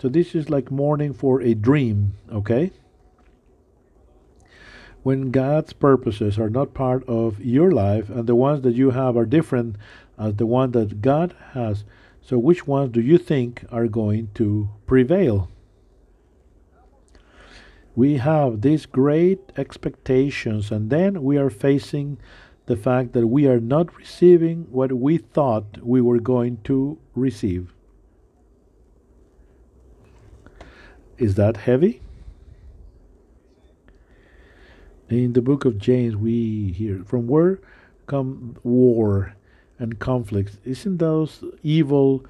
So 0.02 0.08
this 0.08 0.34
is 0.34 0.50
like 0.50 0.72
mourning 0.72 1.13
for 1.13 1.41
a 1.41 1.54
dream, 1.54 2.13
okay? 2.32 2.72
When 5.10 5.32
God's 5.32 5.74
purposes 5.74 6.38
are 6.38 6.52
not 6.52 6.76
part 6.76 7.04
of 7.10 7.43
your 7.43 7.72
life 7.72 8.12
and 8.12 8.28
the 8.28 8.36
ones 8.36 8.62
that 8.62 8.76
you 8.76 8.91
have 8.91 9.17
are 9.17 9.26
different 9.26 9.76
as 10.19 10.36
the 10.36 10.45
one 10.45 10.69
that 10.74 11.02
God 11.02 11.34
has, 11.54 11.84
so 12.22 12.38
which 12.38 12.67
ones 12.67 12.91
do 12.91 13.02
you 13.02 13.17
think 13.17 13.65
are 13.72 13.88
going 13.88 14.30
to 14.36 14.69
prevail? 14.86 15.50
We 17.95 18.17
have 18.17 18.62
these 18.62 18.86
great 18.86 19.52
expectations 19.58 20.69
and 20.69 20.91
then 20.91 21.24
we 21.24 21.39
are 21.39 21.50
facing 21.50 22.19
the 22.67 22.78
fact 22.78 23.13
that 23.13 23.26
we 23.26 23.48
are 23.48 23.60
not 23.60 23.98
receiving 23.98 24.67
what 24.69 24.93
we 24.93 25.17
thought 25.17 25.80
we 25.82 26.02
were 26.02 26.19
going 26.19 26.60
to 26.65 27.00
receive. 27.15 27.74
Is 31.17 31.34
that 31.34 31.58
heavy? 31.58 32.04
In 35.10 35.34
the 35.34 35.41
book 35.41 35.65
of 35.65 35.78
James, 35.78 36.15
we 36.15 36.72
hear 36.72 37.04
from 37.04 37.28
where 37.28 37.60
come 38.08 38.58
war 38.63 39.36
and 39.78 40.00
conflicts. 40.00 40.58
Isn't 40.63 40.98
those 40.98 41.43
evil 41.63 42.26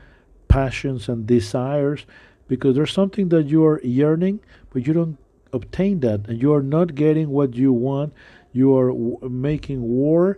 passions 0.48 1.10
and 1.10 1.26
desires? 1.26 2.06
Because 2.48 2.76
there's 2.76 2.94
something 2.94 3.30
that 3.30 3.48
you 3.48 3.66
are 3.66 3.82
yearning, 3.82 4.40
but 4.72 4.88
you 4.88 4.94
don't 4.94 5.18
obtain 5.54 6.00
that, 6.02 6.28
and 6.28 6.42
you 6.42 6.54
are 6.54 6.64
not 6.64 6.96
getting 6.96 7.30
what 7.30 7.56
you 7.56 7.74
want 7.74 8.14
you 8.52 8.76
are 8.76 9.30
making 9.30 9.82
war 9.82 10.38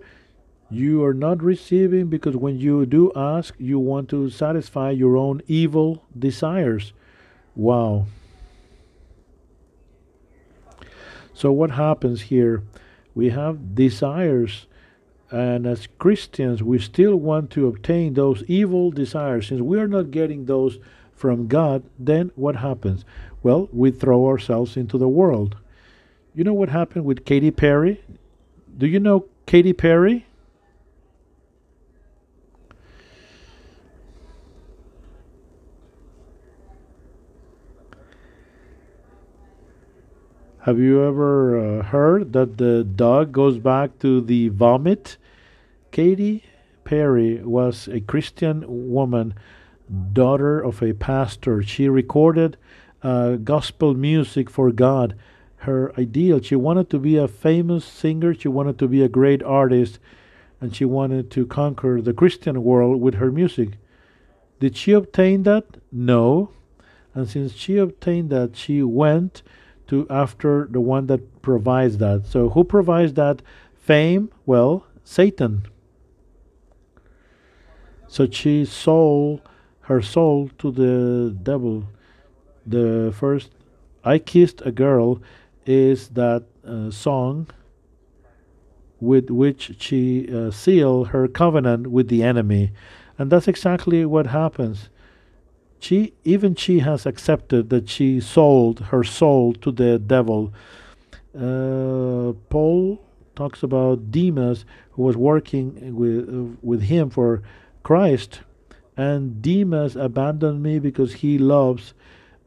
you 0.70 1.04
are 1.04 1.14
not 1.14 1.42
receiving 1.44 2.08
because 2.08 2.36
when 2.36 2.58
you 2.58 2.86
do 2.86 3.12
ask 3.16 3.54
you 3.58 3.80
want 3.80 4.10
to 4.10 4.30
satisfy 4.30 4.90
your 4.90 5.18
own 5.18 5.42
evil 5.48 6.04
desires 6.18 6.94
wow 7.56 8.06
so 11.42 11.52
what 11.52 11.72
happens 11.72 12.22
here 12.22 12.64
we 13.16 13.30
have 13.30 13.76
desires 13.76 14.68
and 15.32 15.66
as 15.66 15.88
christians 16.00 16.62
we 16.62 16.78
still 16.78 17.16
want 17.16 17.50
to 17.50 17.68
obtain 17.68 18.14
those 18.14 18.44
evil 18.44 18.92
desires 18.92 19.48
since 19.48 19.62
we 19.62 19.80
are 19.80 19.88
not 19.88 20.12
getting 20.12 20.46
those 20.46 20.78
from 21.16 21.48
god 21.48 21.84
then 21.98 22.32
what 22.36 22.56
happens 22.58 23.04
well 23.44 23.68
we 23.74 23.92
throw 23.92 24.28
ourselves 24.28 24.78
into 24.78 24.98
the 24.98 25.08
world 25.08 25.56
you 26.34 26.46
know 26.46 26.54
what 26.54 26.70
happened 26.70 27.06
with 27.06 27.26
Katy 27.26 27.52
Perry? 27.52 28.02
Do 28.78 28.88
you 28.88 29.00
know 29.00 29.26
Katy 29.48 29.74
Perry? 29.74 30.26
Have 40.66 40.78
you 40.78 41.04
ever 41.04 41.58
uh, 41.58 41.84
heard 41.86 42.34
that 42.34 42.60
the 42.60 42.84
dog 42.84 43.32
goes 43.32 43.58
back 43.58 43.98
to 43.98 44.22
the 44.22 44.50
vomit? 44.50 45.18
Katy 45.90 46.44
Perry 46.84 47.42
was 47.44 47.88
a 47.88 48.00
Christian 48.00 48.64
woman, 48.68 49.34
daughter 50.14 50.60
of 50.60 50.84
a 50.84 50.94
pastor. 50.94 51.64
She 51.64 51.90
recorded 51.90 52.58
uh, 53.02 53.38
gospel 53.38 53.96
music 53.96 54.52
for 54.52 54.72
God 54.72 55.16
her 55.66 55.92
ideal. 55.98 56.40
She 56.40 56.56
wanted 56.56 56.92
to 56.92 57.00
be 57.00 57.18
a 57.18 57.28
famous 57.28 57.84
singer, 57.84 58.36
she 58.36 58.48
wanted 58.48 58.78
to 58.78 58.88
be 58.88 59.02
a 59.02 59.10
great 59.10 59.42
artist, 59.42 59.98
and 60.62 60.76
she 60.76 60.86
wanted 60.86 61.32
to 61.32 61.48
conquer 61.48 62.00
the 62.02 62.14
Christian 62.14 62.64
world 62.64 63.02
with 63.02 63.16
her 63.16 63.32
music. 63.32 63.80
Did 64.60 64.78
she 64.78 64.92
obtain 64.92 65.42
that? 65.42 65.66
No. 65.92 66.52
And 67.16 67.28
since 67.28 67.54
she 67.54 67.78
obtained 67.78 68.30
that, 68.30 68.56
she 68.56 68.84
went 68.84 69.42
to 69.92 70.08
after 70.10 70.70
the 70.72 70.80
one 70.80 71.08
that 71.08 71.42
provides 71.42 71.98
that. 71.98 72.26
So 72.26 72.50
who 72.50 72.64
provides 72.64 73.14
that 73.16 73.42
fame? 73.76 74.32
Well, 74.46 74.86
Satan. 75.04 75.68
So 78.08 78.30
she 78.30 78.64
sold 78.64 79.42
her 79.82 80.02
soul 80.02 80.50
to 80.60 80.72
the 80.72 81.36
devil. 81.44 81.90
The 82.66 83.14
first 83.14 83.52
I 84.04 84.18
kissed 84.18 84.62
a 84.64 84.72
girl 84.72 85.22
is 85.66 86.08
that 86.10 86.44
uh, 86.66 86.90
song 86.90 87.48
with 89.02 89.30
which 89.30 89.76
she 89.78 90.34
uh, 90.34 90.52
sealed 90.52 91.10
her 91.10 91.28
covenant 91.28 91.88
with 91.88 92.08
the 92.08 92.24
enemy. 92.24 92.72
And 93.18 93.30
that's 93.30 93.50
exactly 93.50 94.06
what 94.06 94.28
happens. 94.28 94.90
She 95.82 96.14
even 96.24 96.54
she 96.54 96.80
has 96.80 97.08
accepted 97.08 97.72
that 97.72 97.90
she 97.90 98.20
sold 98.20 98.80
her 98.92 99.04
soul 99.04 99.54
to 99.56 99.72
the 99.72 99.98
devil. 99.98 100.54
Uh, 101.36 102.34
Paul 102.50 103.02
talks 103.36 103.64
about 103.64 104.12
Demas, 104.12 104.64
who 104.92 105.02
was 105.02 105.18
working 105.18 105.96
with 105.96 106.58
with 106.62 106.84
him 106.84 107.10
for 107.10 107.42
Christ, 107.82 108.42
and 108.96 109.42
Demas 109.42 109.96
abandoned 109.96 110.62
me 110.62 110.78
because 110.78 111.14
he 111.24 111.40
loves 111.40 111.96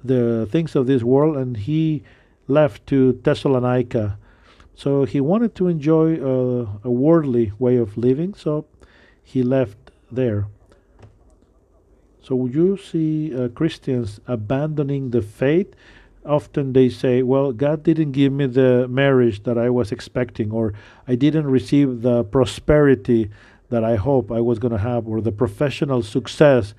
the 0.04 0.46
things 0.52 0.76
of 0.76 0.86
this 0.86 1.02
world, 1.02 1.36
and 1.36 1.56
he 1.56 2.04
left 2.46 2.86
to 2.86 3.14
Thessalonica. 3.24 4.16
So 4.76 5.06
he 5.06 5.20
wanted 5.20 5.56
to 5.56 5.66
enjoy 5.66 6.22
a, 6.22 6.68
a 6.84 6.90
worldly 6.90 7.50
way 7.58 7.78
of 7.78 7.98
living, 7.98 8.34
so 8.34 8.66
he 9.24 9.42
left 9.42 9.90
there. 10.12 10.46
So 12.26 12.46
you 12.46 12.78
see 12.78 13.34
uh, 13.34 13.48
Christians 13.48 14.18
abandoning 14.26 15.10
the 15.10 15.20
faith. 15.20 15.74
Often 16.24 16.72
they 16.72 16.88
say, 16.88 17.22
"Well, 17.22 17.52
God 17.52 17.82
didn't 17.82 18.12
give 18.12 18.32
me 18.32 18.46
the 18.46 18.88
marriage 18.88 19.42
that 19.42 19.58
I 19.58 19.68
was 19.68 19.92
expecting, 19.92 20.50
or 20.50 20.72
I 21.06 21.16
didn't 21.16 21.46
receive 21.46 22.00
the 22.00 22.24
prosperity 22.24 23.30
that 23.68 23.84
I 23.84 23.96
hope 23.96 24.32
I 24.32 24.40
was 24.40 24.58
going 24.58 24.72
to 24.72 24.78
have, 24.78 25.06
or 25.06 25.20
the 25.20 25.32
professional 25.32 26.02
success." 26.02 26.74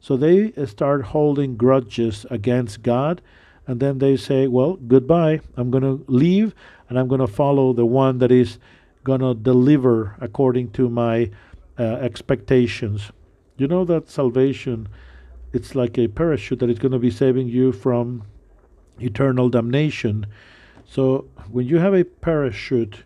So 0.00 0.16
they 0.16 0.52
start 0.66 1.04
holding 1.14 1.56
grudges 1.56 2.26
against 2.30 2.82
God 2.82 3.22
and 3.70 3.78
then 3.78 3.98
they 3.98 4.16
say, 4.16 4.48
Well, 4.48 4.74
goodbye. 4.74 5.40
I'm 5.56 5.70
going 5.70 5.84
to 5.84 6.04
leave 6.08 6.54
and 6.88 6.98
I'm 6.98 7.06
going 7.06 7.20
to 7.20 7.28
follow 7.28 7.72
the 7.72 7.86
one 7.86 8.18
that 8.18 8.32
is 8.32 8.58
going 9.04 9.20
to 9.20 9.32
deliver 9.32 10.16
according 10.20 10.72
to 10.72 10.88
my 10.88 11.30
uh, 11.78 11.82
expectations. 11.82 13.12
You 13.60 13.68
know 13.68 13.84
that 13.84 14.08
salvation, 14.08 14.88
it's 15.52 15.74
like 15.74 15.98
a 15.98 16.08
parachute 16.08 16.60
that 16.60 16.70
is 16.70 16.78
going 16.78 16.92
to 16.92 16.98
be 16.98 17.10
saving 17.10 17.48
you 17.48 17.72
from 17.72 18.22
eternal 18.98 19.50
damnation. 19.50 20.24
So 20.86 21.26
when 21.50 21.66
you 21.66 21.76
have 21.76 21.92
a 21.92 22.04
parachute 22.04 23.04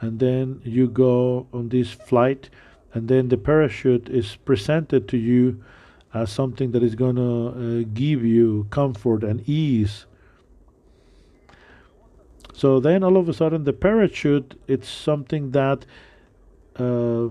and 0.00 0.18
then 0.18 0.60
you 0.64 0.88
go 0.88 1.46
on 1.52 1.68
this 1.68 1.92
flight, 1.92 2.50
and 2.92 3.06
then 3.06 3.28
the 3.28 3.36
parachute 3.36 4.08
is 4.08 4.34
presented 4.34 5.06
to 5.10 5.16
you 5.16 5.62
as 6.12 6.28
something 6.28 6.72
that 6.72 6.82
is 6.82 6.96
going 6.96 7.14
to 7.14 7.84
uh, 7.84 7.88
give 7.94 8.24
you 8.24 8.66
comfort 8.70 9.22
and 9.22 9.48
ease. 9.48 10.06
So 12.52 12.80
then 12.80 13.04
all 13.04 13.16
of 13.16 13.28
a 13.28 13.32
sudden 13.32 13.62
the 13.62 13.72
parachute 13.72 14.60
it's 14.66 14.88
something 14.88 15.52
that 15.52 15.86
uh, 16.74 17.28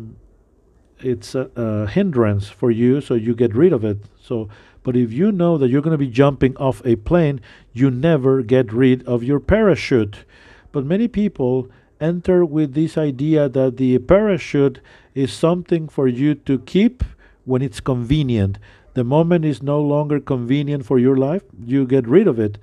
it's 1.04 1.36
a, 1.36 1.50
a, 1.56 1.88
hindrance 1.88 2.50
for 2.50 2.72
you 2.72 3.02
so 3.02 3.14
you 3.14 3.36
get 3.36 3.54
rid 3.56 3.74
of 3.74 3.84
it. 3.84 3.98
So 4.22 4.50
but 4.84 4.98
if 4.98 5.14
you 5.14 5.32
know 5.32 5.58
that 5.58 5.70
you're 5.70 5.82
going 5.82 5.98
to 5.98 5.98
be 5.98 6.10
jumping 6.10 6.56
off 6.58 6.82
a 6.86 6.98
plane, 6.98 7.40
you 7.72 7.90
never 7.90 8.44
get 8.44 8.72
rid 8.72 9.08
of 9.08 9.24
your 9.24 9.40
parachute. 9.40 10.26
But 10.72 10.86
many 10.86 11.08
people 11.08 11.70
enter 12.02 12.44
with 12.44 12.74
this 12.74 12.98
idea 12.98 13.48
that 13.48 13.78
the 13.78 13.98
parachute 14.00 14.82
is 15.16 15.32
something 15.32 15.88
for 15.88 16.08
you 16.08 16.36
to 16.36 16.60
keep 16.60 17.04
when 17.46 17.62
it's 17.62 17.80
convenient. 17.80 18.60
The 18.94 19.06
moment 19.06 19.46
is 19.46 19.64
no 19.64 19.82
longer 19.82 20.20
convenient 20.20 20.86
for 20.86 21.00
your 21.00 21.16
life, 21.16 21.44
you 21.66 21.88
get 21.88 22.08
rid 22.08 22.28
of 22.28 22.38
it. 22.38 22.58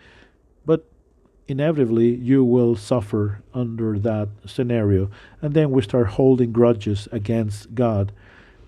But 0.66 0.87
inevitably, 1.48 2.14
you 2.14 2.44
will 2.44 2.76
suffer 2.76 3.42
under 3.55 3.98
that 3.98 4.29
scenario. 4.44 5.11
And 5.40 5.55
then 5.55 5.70
we 5.70 5.83
start 5.83 6.09
holding 6.09 6.53
grudges 6.53 7.09
against 7.11 7.74
God. 7.74 8.12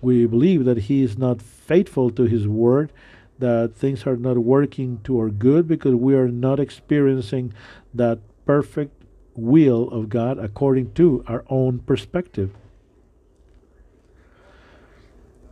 We 0.03 0.25
believe 0.25 0.65
that 0.65 0.77
He 0.77 1.01
is 1.01 1.17
not 1.17 1.41
faithful 1.41 2.11
to 2.11 2.23
His 2.23 2.47
word, 2.47 2.91
that 3.39 3.75
things 3.75 4.05
are 4.05 4.17
not 4.17 4.37
working 4.37 4.99
to 5.05 5.17
our 5.17 5.29
good 5.29 5.67
because 5.67 5.95
we 5.95 6.13
are 6.13 6.27
not 6.27 6.59
experiencing 6.59 7.53
that 7.93 8.19
perfect 8.45 9.03
will 9.35 9.89
of 9.89 10.09
God 10.09 10.37
according 10.37 10.93
to 10.93 11.23
our 11.27 11.43
own 11.49 11.79
perspective. 11.79 12.51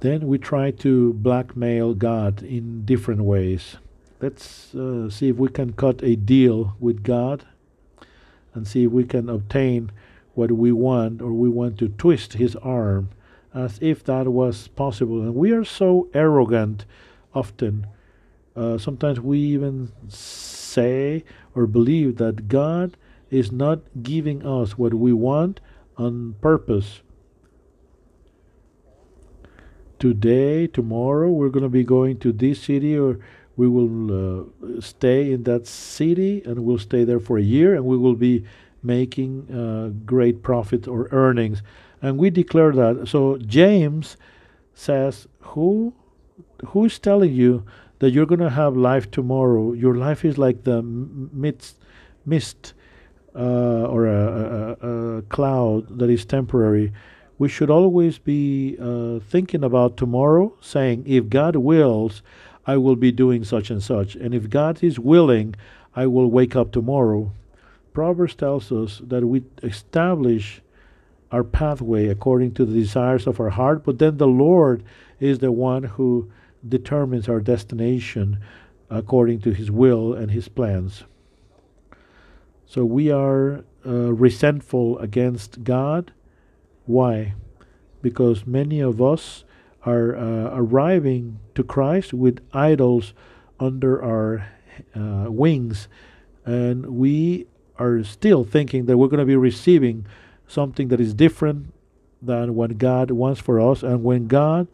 Then 0.01 0.27
we 0.27 0.37
try 0.37 0.71
to 0.71 1.13
blackmail 1.13 1.93
God 1.93 2.43
in 2.43 2.85
different 2.85 3.23
ways. 3.23 3.77
Let's 4.19 4.75
uh, 4.75 5.09
see 5.09 5.29
if 5.29 5.37
we 5.37 5.47
can 5.47 5.73
cut 5.73 6.03
a 6.03 6.15
deal 6.15 6.75
with 6.79 7.03
God 7.03 7.45
and 8.53 8.67
see 8.67 8.83
if 8.83 8.91
we 8.91 9.03
can 9.03 9.29
obtain 9.29 9.91
what 10.33 10.51
we 10.51 10.71
want 10.71 11.21
or 11.21 11.33
we 11.33 11.49
want 11.49 11.77
to 11.79 11.89
twist 11.89 12.33
his 12.33 12.55
arm 12.57 13.09
as 13.53 13.77
if 13.81 14.03
that 14.05 14.27
was 14.27 14.67
possible. 14.69 15.21
And 15.21 15.35
we 15.35 15.51
are 15.51 15.65
so 15.65 16.09
arrogant 16.13 16.85
often. 17.33 17.87
Uh, 18.55 18.77
sometimes 18.77 19.19
we 19.19 19.39
even 19.39 19.91
say 20.07 21.23
or 21.55 21.67
believe 21.67 22.17
that 22.17 22.47
God 22.47 22.97
is 23.29 23.51
not 23.51 23.79
giving 24.03 24.45
us 24.45 24.77
what 24.77 24.93
we 24.93 25.13
want 25.13 25.59
on 25.97 26.35
purpose. 26.41 27.01
Today, 29.99 30.67
tomorrow, 30.67 31.29
we're 31.29 31.49
going 31.49 31.63
to 31.63 31.69
be 31.69 31.83
going 31.83 32.17
to 32.19 32.31
this 32.31 32.63
city 32.63 32.97
or 32.97 33.19
we 33.55 33.67
will 33.67 34.41
uh, 34.41 34.81
stay 34.81 35.31
in 35.31 35.43
that 35.43 35.67
city 35.67 36.41
and 36.45 36.65
we'll 36.65 36.79
stay 36.79 37.03
there 37.03 37.19
for 37.19 37.37
a 37.37 37.43
year 37.43 37.75
and 37.75 37.85
we 37.85 37.97
will 37.97 38.15
be 38.15 38.43
making 38.81 39.47
uh, 39.53 39.89
great 40.05 40.41
profit 40.41 40.87
or 40.87 41.07
earnings. 41.11 41.61
And 42.01 42.17
we 42.17 42.29
declare 42.29 42.71
that. 42.71 43.07
So 43.07 43.37
James 43.37 44.17
says, 44.73 45.27
Who 45.41 45.93
who 46.67 46.85
is 46.85 46.99
telling 46.99 47.33
you 47.33 47.63
that 47.99 48.11
you're 48.11 48.25
going 48.25 48.39
to 48.39 48.49
have 48.49 48.75
life 48.75 49.09
tomorrow? 49.11 49.73
Your 49.73 49.95
life 49.95 50.25
is 50.25 50.37
like 50.37 50.63
the 50.63 50.81
mist, 50.81 51.77
mist 52.25 52.73
uh, 53.35 53.85
or 53.85 54.07
a, 54.07 54.77
a, 54.81 54.87
a, 55.17 55.21
cloud 55.23 55.99
that 55.99 56.09
is 56.09 56.25
temporary. 56.25 56.91
We 57.37 57.49
should 57.49 57.69
always 57.69 58.17
be 58.19 58.77
uh, 58.79 59.19
thinking 59.19 59.63
about 59.63 59.97
tomorrow, 59.97 60.53
saying, 60.61 61.05
if 61.07 61.29
God 61.29 61.55
wills, 61.55 62.21
I 62.67 62.77
will 62.77 62.95
be 62.95 63.11
doing 63.11 63.43
such 63.43 63.71
and 63.71 63.81
such. 63.81 64.15
And 64.15 64.35
if 64.35 64.49
God 64.49 64.83
is 64.83 64.99
willing, 64.99 65.55
I 65.95 66.07
will 66.07 66.29
wake 66.29 66.55
up 66.55 66.71
tomorrow. 66.71 67.31
Proverbs 67.93 68.35
tells 68.35 68.71
us 68.71 69.01
that 69.03 69.25
we 69.25 69.43
establish 69.63 70.61
our 71.31 71.43
pathway 71.43 72.07
according 72.07 72.53
to 72.53 72.65
the 72.65 72.73
desires 72.73 73.25
of 73.25 73.39
our 73.39 73.49
heart, 73.49 73.83
but 73.83 73.99
then 73.99 74.17
the 74.17 74.27
Lord 74.27 74.83
is 75.19 75.39
the 75.39 75.51
one 75.51 75.83
who 75.83 76.29
determines 76.67 77.29
our 77.29 77.39
destination 77.39 78.39
according 78.89 79.39
to 79.41 79.51
his 79.51 79.71
will 79.71 80.13
and 80.13 80.31
his 80.31 80.49
plans. 80.49 81.05
So 82.65 82.85
we 82.85 83.11
are 83.11 83.63
uh, 83.85 84.13
resentful 84.13 84.99
against 84.99 85.63
God. 85.63 86.11
Why? 86.85 87.33
Because 88.01 88.45
many 88.45 88.79
of 88.79 89.01
us 89.01 89.43
are 89.85 90.15
uh, 90.15 90.51
arriving 90.53 91.39
to 91.55 91.63
Christ 91.63 92.13
with 92.13 92.39
idols 92.53 93.13
under 93.59 94.03
our 94.03 94.47
uh, 94.95 95.31
wings, 95.31 95.87
and 96.45 96.85
we 96.85 97.47
are 97.77 98.03
still 98.03 98.43
thinking 98.43 98.85
that 98.85 98.97
we're 98.97 99.07
going 99.07 99.19
to 99.19 99.25
be 99.25 99.35
receiving 99.35 100.05
something 100.51 100.89
that 100.89 100.99
is 100.99 101.13
different 101.13 101.73
than 102.21 102.55
what 102.55 102.77
God 102.77 103.11
wants 103.11 103.41
for 103.41 103.59
us. 103.59 103.83
And 103.83 104.03
when 104.03 104.27
God 104.27 104.67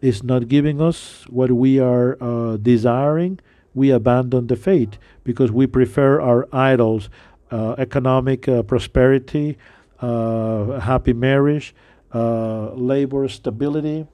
is 0.00 0.22
not 0.22 0.48
giving 0.48 0.80
us 0.80 1.24
what 1.28 1.52
we 1.52 1.78
are 1.78 2.18
uh, 2.20 2.56
desiring, 2.56 3.40
we 3.74 3.90
abandon 3.90 4.48
the 4.48 4.56
faith 4.56 4.98
because 5.24 5.50
we 5.50 5.66
prefer 5.66 6.20
our 6.20 6.46
idols 6.52 7.08
uh, 7.52 7.74
economic 7.76 8.48
uh, 8.48 8.62
prosperity, 8.62 9.58
uh, 10.00 10.80
happy 10.80 11.12
marriage, 11.12 11.74
labor 12.14 13.28
stability, 13.28 14.06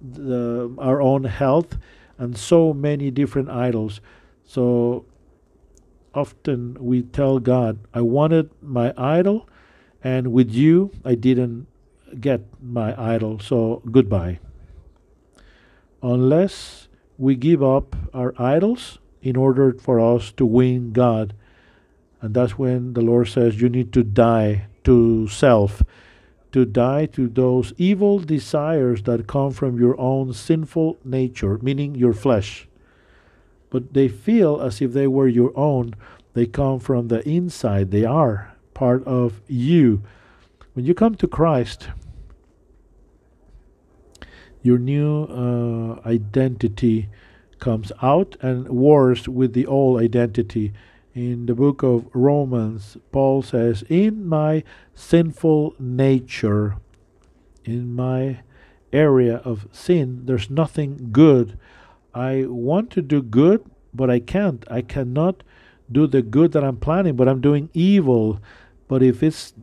the, 0.00 0.74
our 0.78 1.02
own 1.02 1.24
health, 1.24 1.76
and 2.16 2.38
so 2.38 2.72
many 2.72 3.10
different 3.10 3.50
idols. 3.50 4.00
So 4.44 5.04
often 6.14 6.78
we 6.80 7.02
tell 7.02 7.38
God, 7.38 7.78
I 7.92 8.00
wanted 8.00 8.48
my 8.62 8.94
idol, 8.96 9.46
and 10.02 10.32
with 10.32 10.50
you, 10.50 10.92
I 11.04 11.14
didn't 11.14 11.66
get 12.20 12.42
my 12.62 12.94
idol, 13.00 13.40
so 13.40 13.82
goodbye. 13.90 14.38
Unless 16.02 16.88
we 17.18 17.34
give 17.34 17.62
up 17.62 17.96
our 18.14 18.34
idols 18.38 18.98
in 19.22 19.36
order 19.36 19.72
for 19.72 19.98
us 19.98 20.30
to 20.32 20.46
win 20.46 20.92
God 20.92 21.34
and 22.26 22.34
that's 22.34 22.58
when 22.58 22.94
the 22.94 23.02
Lord 23.02 23.28
says 23.28 23.60
you 23.60 23.68
need 23.68 23.92
to 23.92 24.02
die 24.02 24.66
to 24.82 25.28
self, 25.28 25.82
to 26.52 26.64
die 26.64 27.06
to 27.06 27.28
those 27.28 27.72
evil 27.76 28.18
desires 28.18 29.02
that 29.02 29.26
come 29.26 29.52
from 29.52 29.78
your 29.78 29.98
own 30.00 30.32
sinful 30.32 30.96
nature, 31.04 31.58
meaning 31.62 31.94
your 31.94 32.14
flesh. 32.14 32.66
But 33.70 33.94
they 33.94 34.08
feel 34.08 34.60
as 34.60 34.80
if 34.80 34.92
they 34.92 35.06
were 35.06 35.28
your 35.28 35.52
own. 35.56 35.94
They 36.34 36.46
come 36.46 36.80
from 36.80 37.08
the 37.08 37.26
inside, 37.28 37.90
they 37.90 38.04
are 38.04 38.55
part 38.76 39.02
of 39.04 39.40
you. 39.48 40.02
When 40.74 40.84
you 40.84 40.92
come 40.92 41.14
to 41.14 41.26
Christ, 41.26 41.88
your 44.62 44.76
new 44.76 45.24
uh, 45.24 46.06
identity 46.06 47.08
comes 47.58 47.90
out 48.02 48.36
and 48.42 48.68
wars 48.68 49.26
with 49.28 49.54
the 49.54 49.64
old 49.64 49.98
identity 49.98 50.74
in 51.14 51.46
the 51.46 51.54
book 51.54 51.82
of 51.82 52.04
Romans, 52.12 52.98
Paul 53.10 53.40
says, 53.40 53.82
In 53.88 54.28
my 54.28 54.62
sinful 54.94 55.74
nature, 55.78 56.76
in 57.64 57.94
my 57.94 58.40
area 58.92 59.36
of 59.36 59.66
sin, 59.72 60.26
there's 60.26 60.50
nothing 60.50 61.08
good. 61.12 61.58
I 62.14 62.44
want 62.46 62.90
to 62.90 63.00
do 63.00 63.22
good, 63.22 63.64
but 63.94 64.10
I 64.10 64.20
can't. 64.20 64.62
I 64.70 64.82
cannot 64.82 65.42
do 65.90 66.06
the 66.06 66.20
good 66.20 66.52
that 66.52 66.62
I'm 66.62 66.76
planning, 66.76 67.16
but 67.16 67.28
I'm 67.28 67.40
doing 67.40 67.70
evil. 67.72 68.38
But 68.88 69.02
if 69.02 69.22
it's 69.22 69.54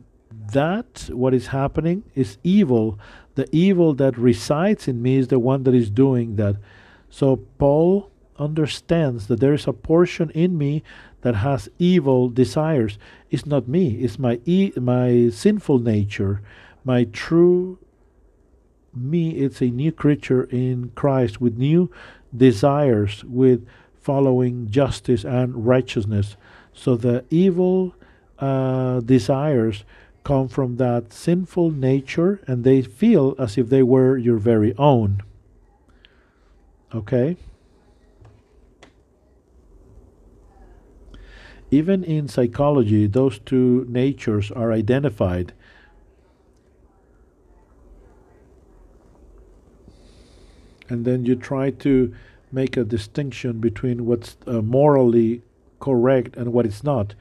that, 0.52 1.08
what 1.12 1.34
is 1.34 1.48
happening 1.48 2.04
is 2.14 2.38
evil. 2.42 2.98
The 3.34 3.48
evil 3.54 3.94
that 3.94 4.16
resides 4.18 4.86
in 4.88 5.02
me 5.02 5.16
is 5.16 5.28
the 5.28 5.38
one 5.38 5.64
that 5.64 5.74
is 5.74 5.90
doing 5.90 6.36
that. 6.36 6.56
So 7.10 7.36
Paul 7.58 8.10
understands 8.38 9.28
that 9.28 9.40
there 9.40 9.54
is 9.54 9.66
a 9.66 9.72
portion 9.72 10.30
in 10.30 10.58
me 10.58 10.82
that 11.20 11.36
has 11.36 11.68
evil 11.78 12.28
desires 12.28 12.98
it's 13.30 13.46
not 13.46 13.68
me 13.68 13.92
it's 13.92 14.18
my 14.18 14.40
e- 14.44 14.72
my 14.76 15.28
sinful 15.30 15.78
nature 15.78 16.42
my 16.84 17.04
true 17.04 17.78
me 18.94 19.30
it's 19.30 19.60
a 19.60 19.66
new 19.66 19.92
creature 19.92 20.44
in 20.44 20.90
Christ 20.94 21.40
with 21.40 21.56
new 21.56 21.90
desires 22.36 23.24
with 23.24 23.66
following 24.00 24.68
justice 24.68 25.24
and 25.24 25.66
righteousness 25.66 26.36
so 26.72 26.96
the 26.96 27.24
evil 27.30 27.94
uh, 28.38 29.00
desires 29.00 29.84
come 30.24 30.48
from 30.48 30.76
that 30.76 31.12
sinful 31.12 31.70
nature 31.70 32.40
and 32.46 32.64
they 32.64 32.82
feel 32.82 33.34
as 33.38 33.58
if 33.58 33.68
they 33.68 33.82
were 33.82 34.16
your 34.16 34.38
very 34.38 34.74
own 34.76 35.22
okay 36.94 37.36
Even 41.74 42.04
in 42.04 42.28
psychology, 42.28 43.08
those 43.08 43.40
two 43.40 43.84
natures 43.88 44.52
are 44.52 44.70
identified. 44.70 45.52
And 50.88 51.04
then 51.04 51.24
you 51.24 51.34
try 51.34 51.70
to 51.70 52.14
make 52.52 52.76
a 52.76 52.84
distinction 52.84 53.58
between 53.58 54.06
what's 54.06 54.36
uh, 54.46 54.62
morally 54.62 55.42
correct 55.80 56.36
and 56.36 56.52
what 56.52 56.64
it's 56.64 56.84
not. 56.84 57.16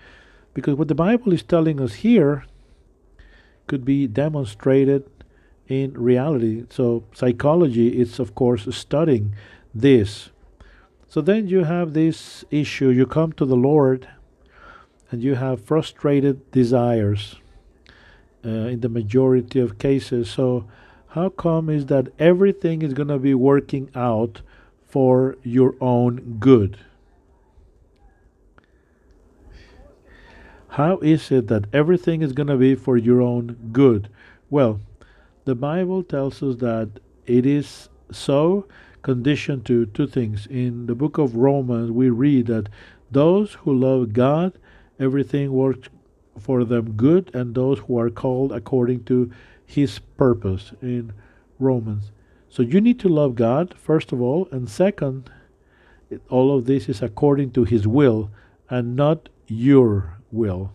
Because 0.54 0.76
what 0.76 0.88
the 0.88 0.95
Bible 0.95 1.34
is 1.34 1.43
telling 1.43 1.82
us 1.82 1.95
here 1.95 2.45
could 3.68 3.86
be 3.86 4.08
demonstrated 4.08 5.10
in 5.68 5.93
reality. 5.93 6.66
So, 6.70 7.06
psychology 7.14 7.99
is, 7.99 8.20
of 8.20 8.36
course, 8.36 8.68
studying 8.76 9.36
this. 9.74 10.30
So, 11.08 11.22
then 11.22 11.47
you 11.47 11.64
have 11.66 11.93
this 11.93 12.45
issue. 12.51 12.89
You 12.89 13.06
come 13.08 13.34
to 13.34 13.45
the 13.45 13.56
Lord 13.56 14.08
and 15.12 15.24
you 15.24 15.36
have 15.36 15.64
frustrated 15.66 16.51
desires. 16.51 17.36
uh, 18.45 18.49
in 18.49 18.82
the 18.82 18.89
majority 18.89 19.60
of 19.60 19.78
cases. 19.78 20.30
So, 20.30 20.66
how 21.10 21.30
come 21.30 21.70
is 21.70 21.88
that 21.88 22.08
everything 22.20 22.82
is 22.82 22.93
going 22.93 23.10
to 23.10 23.20
be 23.20 23.34
working 23.34 23.89
out 23.95 24.41
for 24.88 25.38
your 25.43 25.76
own 25.82 26.38
good? 26.39 26.78
How 30.74 30.98
is 31.04 31.32
it 31.32 31.50
that 31.50 31.68
everything 31.72 32.24
is 32.24 32.34
going 32.34 32.48
to 32.48 32.58
be 32.58 32.74
for 32.74 32.98
your 32.98 33.22
own 33.22 33.70
good? 33.72 34.10
Well, 34.50 34.80
the 35.46 35.54
Bible 35.54 36.02
tells 36.02 36.42
us 36.42 36.56
that 36.56 37.00
it 37.28 37.46
is 37.46 37.90
so 38.10 38.66
conditioned 39.04 39.68
to 39.68 39.86
two 39.86 40.08
things. 40.08 40.48
In 40.48 40.88
the 40.88 40.96
book 40.96 41.20
of 41.20 41.36
Romans, 41.36 41.92
we 41.92 42.10
read 42.10 42.48
that 42.48 42.70
those 43.12 43.54
who 43.54 43.72
love 43.72 44.14
God, 44.14 44.54
everything 45.00 45.52
works 45.52 45.90
for 46.40 46.64
them 46.64 46.94
good, 46.94 47.30
and 47.36 47.54
those 47.54 47.78
who 47.78 48.00
are 48.00 48.10
called 48.10 48.52
according 48.52 49.04
to 49.04 49.30
his 49.68 50.00
purpose 50.18 50.72
in 50.82 51.14
Romans. 51.60 52.12
So 52.50 52.64
you 52.64 52.82
need 52.82 53.00
to 53.02 53.10
love 53.10 53.36
God, 53.36 53.76
first 53.78 54.12
of 54.12 54.24
all, 54.24 54.48
and 54.52 54.68
second, 54.68 55.30
all 56.30 56.58
of 56.58 56.66
this 56.66 56.90
is 56.90 57.04
according 57.04 57.52
to 57.52 57.64
his 57.64 57.88
will 57.88 58.32
and 58.72 58.96
not 58.96 59.30
your 59.46 60.18
will. 60.34 60.74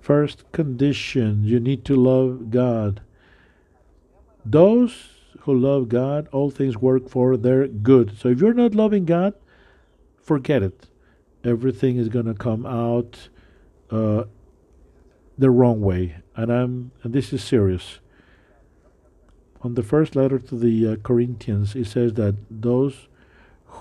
First 0.00 0.50
condition 0.52 1.44
you 1.44 1.60
need 1.60 1.84
to 1.86 1.96
love 1.96 2.50
God. 2.50 3.00
Those 4.44 5.14
who 5.40 5.54
love 5.54 5.88
God, 5.88 6.28
all 6.32 6.50
things 6.50 6.76
work 6.76 7.08
for 7.08 7.36
their 7.36 7.66
good. 7.66 8.18
So 8.18 8.28
if 8.28 8.40
you're 8.40 8.54
not 8.54 8.74
loving 8.74 9.04
God, 9.04 9.34
forget 10.22 10.62
it. 10.62 10.88
Everything 11.42 11.96
is 11.96 12.08
going 12.08 12.26
to 12.26 12.34
come 12.34 12.66
out 12.66 13.28
uh, 13.90 14.24
the 15.38 15.50
wrong 15.50 15.80
way. 15.80 16.16
And 16.36 16.52
I'm 16.52 16.90
and 17.02 17.12
this 17.12 17.32
is 17.32 17.42
serious. 17.42 17.98
On 19.62 19.74
the 19.74 19.82
first 19.82 20.14
letter 20.14 20.38
to 20.38 20.54
the 20.56 20.86
uh, 20.86 20.96
Corinthians, 20.96 21.74
it 21.74 21.86
says 21.86 22.14
that 22.14 22.36
those 22.50 23.08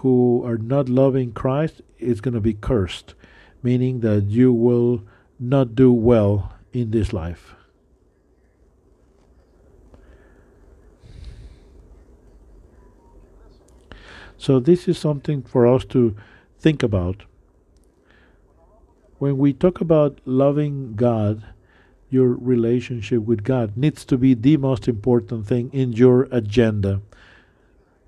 who 0.02 0.44
are 0.46 0.58
not 0.58 0.90
loving 0.90 1.32
Christ 1.32 1.82
is 2.00 2.22
going 2.22 2.34
to 2.34 2.42
be 2.42 2.54
cursed, 2.54 3.14
meaning 3.62 4.00
that 4.02 4.24
you 4.26 4.52
will 4.52 5.04
not 5.40 5.76
do 5.76 5.92
well 5.92 6.54
in 6.72 6.92
this 6.92 7.14
life. 7.14 7.56
So, 14.38 14.60
this 14.60 14.88
is 14.90 14.98
something 14.98 15.42
for 15.42 15.66
us 15.66 15.86
to 15.86 16.16
think 16.60 16.84
about. 16.84 17.24
When 19.20 19.38
we 19.38 19.54
talk 19.54 19.80
about 19.80 20.20
loving 20.26 20.96
God, 20.96 21.46
your 22.10 22.34
relationship 22.34 23.22
with 23.22 23.44
God 23.44 23.78
needs 23.78 24.04
to 24.06 24.18
be 24.18 24.34
the 24.34 24.58
most 24.58 24.88
important 24.88 25.48
thing 25.48 25.70
in 25.72 25.94
your 25.94 26.24
agenda 26.32 27.02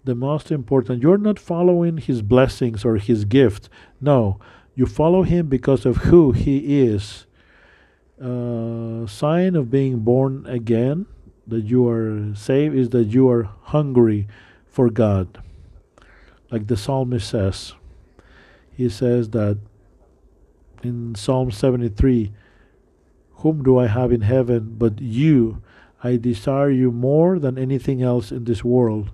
the 0.05 0.15
most 0.15 0.51
important. 0.51 1.01
You're 1.01 1.17
not 1.17 1.39
following 1.39 1.97
his 1.97 2.21
blessings 2.21 2.85
or 2.85 2.97
his 2.97 3.25
gift. 3.25 3.69
No, 3.99 4.39
you 4.75 4.85
follow 4.85 5.23
him 5.23 5.47
because 5.47 5.85
of 5.85 5.97
who 5.97 6.31
he 6.31 6.81
is. 6.81 7.25
Uh, 8.21 9.05
sign 9.07 9.55
of 9.55 9.69
being 9.69 9.99
born 9.99 10.45
again, 10.45 11.05
that 11.47 11.65
you 11.65 11.87
are 11.87 12.33
saved, 12.35 12.75
is 12.75 12.89
that 12.91 13.05
you 13.05 13.29
are 13.29 13.49
hungry 13.63 14.27
for 14.67 14.89
God. 14.89 15.41
Like 16.51 16.67
the 16.67 16.77
psalmist 16.77 17.27
says. 17.27 17.73
He 18.71 18.89
says 18.89 19.31
that 19.31 19.57
in 20.83 21.15
Psalm 21.15 21.51
73 21.51 22.31
Whom 23.39 23.63
do 23.63 23.77
I 23.77 23.87
have 23.87 24.11
in 24.11 24.21
heaven 24.21 24.75
but 24.77 25.01
you? 25.01 25.61
I 26.03 26.17
desire 26.17 26.69
you 26.69 26.91
more 26.91 27.39
than 27.39 27.57
anything 27.57 28.01
else 28.01 28.31
in 28.31 28.45
this 28.45 28.63
world 28.63 29.11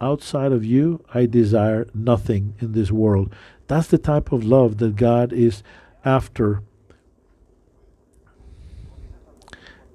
outside 0.00 0.52
of 0.52 0.64
you, 0.64 1.04
I 1.14 1.26
desire 1.26 1.86
nothing 1.94 2.54
in 2.60 2.72
this 2.72 2.90
world. 2.90 3.34
That's 3.66 3.88
the 3.88 3.98
type 3.98 4.32
of 4.32 4.44
love 4.44 4.78
that 4.78 4.96
God 4.96 5.32
is 5.32 5.62
after. 6.04 6.62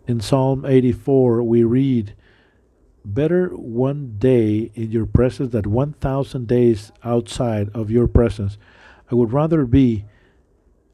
In 0.08 0.20
Psalm 0.20 0.66
84, 0.66 1.43
we 1.43 1.64
read, 1.64 2.16
Better 3.04 3.47
one 3.49 4.16
day 4.20 4.72
in 4.76 4.91
your 4.91 5.08
presence 5.08 5.54
than 5.54 5.72
1,000 5.72 6.47
days 6.47 6.91
outside 7.04 7.70
of 7.74 7.89
your 7.89 8.08
presence. 8.08 8.58
I 9.12 9.16
would 9.16 9.34
rather 9.34 9.66
be 9.66 10.06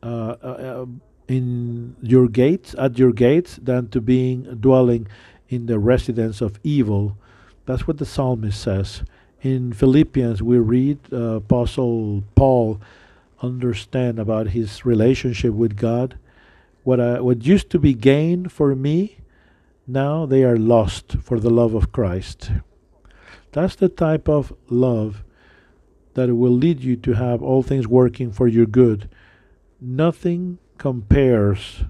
uh, 0.01 0.35
uh, 0.41 0.85
in 1.27 1.97
your 2.01 2.27
gates, 2.29 2.75
at 2.77 2.97
your 2.97 3.11
gates, 3.11 3.59
than 3.61 3.89
to 3.89 3.99
being 3.99 4.43
dwelling 4.59 5.07
in 5.49 5.65
the 5.65 5.79
residence 5.79 6.39
of 6.39 6.59
evil 6.63 7.17
that's 7.67 7.85
what 7.85 7.97
the 7.97 8.05
psalmist 8.05 8.59
says. 8.59 9.03
In 9.41 9.73
Philippians, 9.73 10.41
we 10.41 10.57
read 10.57 10.99
uh, 11.11 11.35
Apostle 11.35 12.23
Paul 12.33 12.81
understand 13.41 14.17
about 14.17 14.47
his 14.47 14.85
relationship 14.85 15.53
with 15.53 15.75
God. 15.75 16.17
What, 16.83 16.99
I, 16.99 17.19
what 17.19 17.45
used 17.45 17.69
to 17.71 17.79
be 17.79 17.93
gain 17.93 18.47
for 18.47 18.73
me, 18.73 19.17
now 19.85 20.25
they 20.25 20.43
are 20.43 20.57
lost 20.57 21.17
for 21.21 21.39
the 21.39 21.49
love 21.49 21.73
of 21.73 21.91
Christ. 21.91 22.51
That's 23.51 23.75
the 23.75 23.89
type 23.89 24.29
of 24.29 24.53
love 24.69 25.23
that 26.13 26.33
will 26.33 26.51
lead 26.51 26.79
you 26.81 26.95
to 26.95 27.13
have 27.13 27.43
all 27.43 27.63
things 27.63 27.85
working 27.85 28.31
for 28.31 28.47
your 28.47 28.65
good. 28.65 29.09
Nothing 29.81 30.57
compares. 30.77 31.83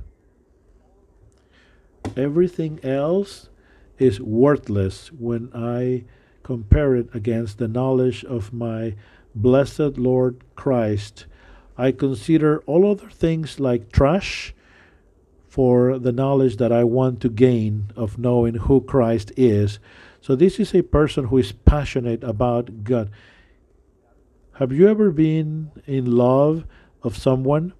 Everything 2.15 2.79
else 2.83 3.49
is 3.99 4.19
worthless 4.19 5.11
when 5.11 5.49
I 5.53 6.05
compare 6.43 6.95
it 6.95 7.09
against 7.13 7.57
the 7.57 7.67
knowledge 7.67 8.23
of 8.23 8.53
my 8.53 8.95
blessed 9.35 9.97
Lord 9.97 10.43
Christ. 10.55 11.25
I 11.77 11.91
consider 11.91 12.59
all 12.61 12.89
other 12.89 13.09
things 13.09 13.59
like 13.59 13.91
trash 13.91 14.53
for 15.47 15.97
the 15.99 16.11
knowledge 16.11 16.57
that 16.57 16.71
I 16.71 16.83
want 16.83 17.21
to 17.21 17.29
gain 17.29 17.91
of 17.95 18.17
knowing 18.17 18.55
who 18.55 18.81
Christ 18.81 19.31
is. 19.35 19.79
So, 20.21 20.35
this 20.35 20.59
is 20.59 20.73
a 20.73 20.83
person 20.83 21.25
who 21.25 21.37
is 21.37 21.51
passionate 21.51 22.23
about 22.23 22.83
God. 22.83 23.09
Have 24.53 24.71
you 24.71 24.87
ever 24.87 25.11
been 25.11 25.71
in 25.85 26.15
love 26.15 26.65
of 27.03 27.15
someone 27.15 27.73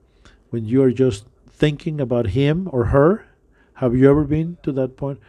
when 0.50 0.66
you 0.66 0.84
are 0.84 0.92
just 0.92 1.26
thinking 1.50 2.00
about 2.00 2.28
him 2.28 2.70
or 2.72 2.86
her? 2.86 3.26
Have 3.74 3.96
you 3.96 4.10
ever 4.10 4.24
been 4.24 4.58
to 4.64 4.72
that 4.74 4.98
point? 4.98 5.20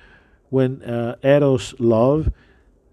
When 0.50 0.82
uh, 0.82 1.16
eros 1.22 1.74
love 1.78 2.30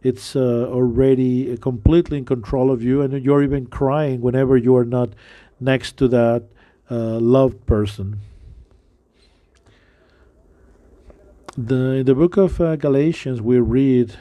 it's 0.05 0.35
uh, 0.35 0.67
already 0.69 1.57
completely 1.57 2.19
in 2.19 2.25
control 2.25 2.69
of 2.69 2.83
you 2.83 3.01
and 3.01 3.25
you're 3.25 3.41
even 3.41 3.65
crying 3.65 4.21
whenever 4.21 4.55
you 4.55 4.75
are 4.75 4.85
not 4.85 5.09
next 5.59 5.97
to 5.97 6.07
that 6.07 6.43
uh, 6.91 7.17
loved 7.19 7.65
person. 7.65 8.19
The 11.57 11.75
in 11.75 12.05
the 12.05 12.13
book 12.13 12.37
of 12.37 12.61
uh, 12.61 12.75
galatians 12.75 13.41
we 13.41 13.57
read 13.59 14.13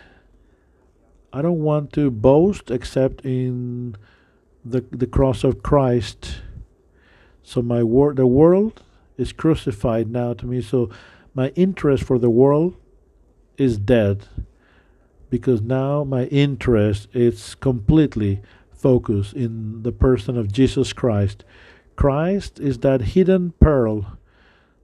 i 1.33 1.43
don't 1.43 1.61
want 1.61 1.93
to 1.93 2.11
boast 2.11 2.71
except 2.71 3.21
in 3.23 3.97
the 4.65 4.81
the 4.91 5.07
cross 5.07 5.45
of 5.45 5.63
christ. 5.63 6.41
So 7.43 7.61
my 7.61 7.83
wor- 7.83 8.15
the 8.15 8.27
world 8.27 8.83
is 9.19 9.33
crucified 9.33 10.11
now 10.11 10.33
to 10.35 10.47
me. 10.47 10.63
So 10.63 10.89
my 11.35 11.49
interest 11.49 12.05
for 12.05 12.19
the 12.19 12.31
world 12.31 12.77
is 13.57 13.79
dead 13.79 14.27
because 15.31 15.61
now 15.61 16.05
my 16.05 16.25
interest 16.27 17.09
is 17.13 17.55
completely 17.57 18.41
focused 18.73 19.35
in 19.35 19.83
the 19.83 19.93
person 19.93 20.37
of 20.37 20.53
Jesus 20.53 20.93
Christ. 20.93 21.45
Christ 21.97 22.61
is 22.61 22.79
that 22.79 23.01
hidden 23.01 23.53
pearl 23.61 24.19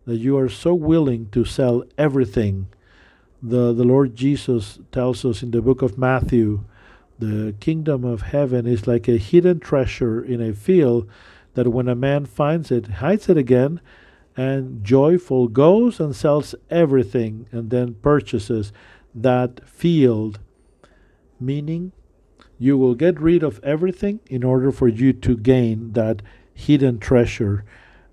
that 0.07 0.17
you 0.17 0.37
are 0.39 0.49
so 0.49 0.75
willing 0.75 1.29
to 1.31 1.45
sell 1.45 1.85
everything. 1.99 2.69
The, 3.43 3.73
the 3.73 3.85
Lord 3.85 4.17
Jesus 4.17 4.79
tells 4.91 5.25
us 5.25 5.43
in 5.43 5.51
the 5.51 5.63
book 5.63 5.83
of 5.83 5.99
Matthew 5.99 6.65
the 7.21 7.55
kingdom 7.61 8.03
of 8.05 8.23
heaven 8.23 8.67
is 8.67 8.87
like 8.87 9.07
a 9.07 9.19
hidden 9.19 9.61
treasure 9.61 10.25
in 10.25 10.41
a 10.41 10.55
field 10.55 11.09
that 11.55 11.69
when 11.69 11.87
a 11.87 11.95
man 11.95 12.25
finds 12.25 12.71
it, 12.71 12.87
hides 12.87 13.29
it 13.29 13.37
again, 13.37 13.81
and 14.41 14.83
joyful 14.83 15.49
goes 15.49 16.01
and 16.01 16.17
sells 16.17 16.55
everything 16.71 17.47
and 17.53 17.69
then 17.69 17.93
purchases 18.01 18.73
that 19.15 19.69
field. 19.69 20.39
Meaning 21.39 21.93
you 22.59 22.79
will 22.79 22.95
get 22.95 23.21
rid 23.21 23.43
of 23.43 23.61
everything 23.63 24.21
in 24.29 24.43
order 24.43 24.73
for 24.73 24.89
you 24.89 25.13
to 25.13 25.37
gain 25.37 25.93
that 25.93 26.23
hidden 26.55 26.99
treasure. 26.99 27.67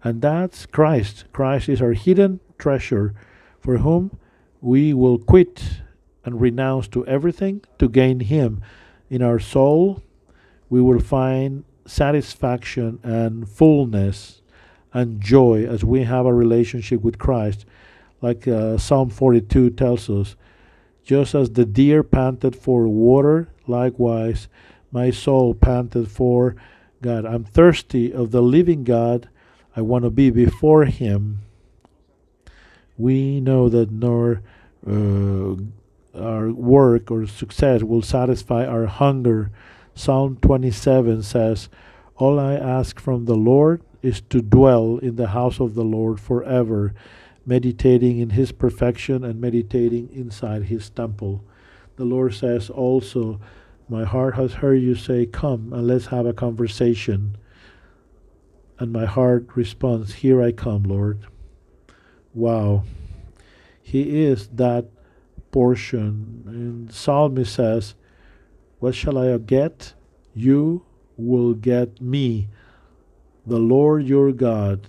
And 0.03 0.21
that's 0.21 0.65
Christ. 0.65 1.23
Christ 1.32 1.69
is 1.69 1.82
our 1.82 1.93
hidden 1.93 2.41
treasure 2.57 3.15
for 3.61 3.78
whom 3.78 4.19
we 4.59 4.93
will 4.93 5.19
quit 5.19 5.80
and 6.25 6.41
renounce 6.41 6.89
to 6.89 7.07
everything 7.07 7.61
to 7.80 7.88
gain 7.88 8.19
him. 8.19 8.61
In 9.09 9.21
our 9.21 9.39
soul 9.39 10.03
we 10.69 10.82
will 10.82 10.99
find 10.99 11.63
satisfaction 11.86 12.99
and 13.01 13.47
fullness 13.47 14.41
and 14.93 15.21
joy 15.21 15.65
as 15.65 15.83
we 15.83 16.03
have 16.03 16.25
a 16.25 16.33
relationship 16.33 17.01
with 17.01 17.17
Christ. 17.17 17.65
Like 18.21 18.47
uh, 18.47 18.77
Psalm 18.77 19.09
42 19.09 19.71
tells 19.71 20.09
us, 20.09 20.35
just 21.03 21.35
as 21.35 21.51
the 21.51 21.65
deer 21.65 22.03
panted 22.03 22.55
for 22.55 22.88
water, 22.88 23.49
likewise 23.67 24.47
my 24.91 25.11
soul 25.11 25.53
panted 25.53 26.09
for 26.09 26.55
God. 27.01 27.25
I'm 27.25 27.43
thirsty 27.43 28.11
of 28.11 28.31
the 28.31 28.41
living 28.41 28.83
God. 28.83 29.29
I 29.75 29.81
want 29.81 30.03
to 30.03 30.09
be 30.09 30.29
before 30.29 30.85
Him. 30.85 31.41
We 32.97 33.39
know 33.39 33.69
that 33.69 33.91
nor 33.91 34.41
uh, 34.85 35.55
our 36.19 36.49
work 36.49 37.11
or 37.11 37.27
success 37.27 37.83
will 37.83 38.01
satisfy 38.01 38.65
our 38.65 38.88
hunger. 38.88 39.51
Psalm 39.93 40.38
27 40.41 41.21
says, 41.23 41.69
All 42.15 42.39
I 42.39 42.55
ask 42.55 42.99
from 42.99 43.25
the 43.25 43.35
Lord 43.35 43.81
is 44.08 44.22
to 44.22 44.41
dwell 44.41 44.97
in 44.99 45.18
the 45.18 45.28
house 45.28 45.60
of 45.60 45.76
the 45.76 45.84
Lord 45.84 46.20
forever, 46.20 46.93
meditating 47.45 48.20
in 48.20 48.32
His 48.32 48.53
perfection 48.53 49.26
and 49.26 49.41
meditating 49.41 50.10
inside 50.14 50.64
His 50.64 50.89
temple. 50.89 51.43
The 51.97 52.05
Lord 52.05 52.34
says 52.34 52.70
also, 52.70 53.41
My 53.89 54.05
heart 54.05 54.36
has 54.36 54.53
heard 54.53 54.82
you 54.82 54.95
say, 54.95 55.26
Come 55.26 55.74
and 55.74 55.86
let's 55.86 56.08
have 56.08 56.26
a 56.26 56.34
conversation. 56.34 57.38
And 58.80 58.93
my 58.93 59.05
heart 59.05 59.47
responds, 59.55 60.14
Here 60.14 60.41
I 60.41 60.53
come, 60.53 60.84
Lord. 60.84 61.28
Wow. 62.34 62.84
He 63.82 64.24
is 64.24 64.47
that 64.49 64.86
portion. 65.51 66.43
And 66.45 66.93
Psalmist 66.93 67.53
says, 67.53 67.95
What 68.80 68.95
shall 68.95 69.18
I 69.18 69.38
get? 69.38 69.93
You 70.34 70.86
will 71.18 71.53
get 71.53 71.99
me, 71.99 72.47
the 73.48 73.58
Lord 73.58 74.06
your 74.06 74.32
God. 74.34 74.88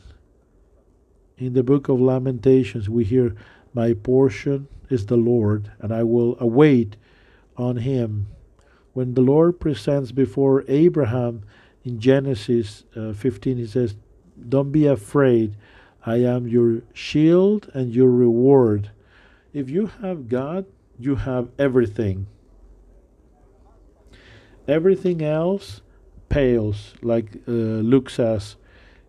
In 1.38 1.52
the 1.52 1.62
book 1.62 1.88
of 1.88 2.00
Lamentations, 2.00 2.90
we 2.90 3.04
hear, 3.04 3.36
My 3.72 3.94
portion 3.94 4.66
is 4.90 5.06
the 5.06 5.16
Lord, 5.16 5.70
and 5.78 5.92
I 5.92 6.02
will 6.02 6.36
await 6.40 6.96
on 7.56 7.76
him. 7.76 8.26
When 8.94 9.14
the 9.14 9.20
Lord 9.20 9.60
presents 9.60 10.10
before 10.10 10.64
Abraham 10.66 11.44
in 11.84 12.00
Genesis 12.00 12.82
uh, 12.96 13.12
15, 13.12 13.58
he 13.58 13.66
says, 13.66 13.94
Don't 14.48 14.72
be 14.72 14.86
afraid. 14.86 15.54
I 16.04 16.16
am 16.16 16.48
your 16.48 16.82
shield 16.92 17.70
and 17.74 17.94
your 17.94 18.10
reward. 18.10 18.90
If 19.52 19.70
you 19.70 19.86
have 20.02 20.28
God, 20.28 20.66
you 20.98 21.14
have 21.14 21.48
everything. 21.60 22.26
Everything 24.66 25.22
else 25.22 25.80
pales, 26.28 26.94
like 27.02 27.26
uh, 27.46 27.50
Luke 27.50 28.10
says. 28.10 28.56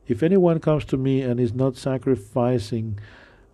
If 0.07 0.23
anyone 0.23 0.59
comes 0.59 0.85
to 0.85 0.97
me 0.97 1.21
and 1.21 1.39
is 1.39 1.53
not 1.53 1.75
sacrificing, 1.75 2.99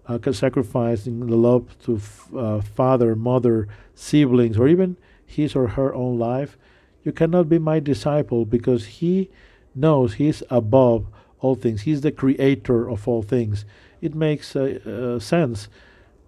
uh, 0.07 0.19
sacrificing 0.31 1.27
the 1.27 1.35
love 1.35 1.75
to 1.83 1.99
uh, 2.37 2.61
father, 2.61 3.15
mother, 3.15 3.67
siblings, 3.93 4.57
or 4.57 4.67
even 4.67 4.97
his 5.25 5.55
or 5.55 5.67
her 5.69 5.93
own 5.93 6.17
life, 6.17 6.57
you 7.03 7.11
cannot 7.11 7.49
be 7.49 7.59
my 7.59 7.79
disciple 7.79 8.45
because 8.45 8.85
he 8.85 9.29
knows 9.75 10.13
he's 10.13 10.41
above 10.49 11.07
all 11.39 11.55
things. 11.55 11.81
He's 11.81 12.01
the 12.01 12.11
creator 12.11 12.89
of 12.89 13.07
all 13.07 13.21
things. 13.21 13.65
It 14.01 14.15
makes 14.15 14.55
uh, 14.55 14.79
uh, 14.85 15.19
sense 15.19 15.67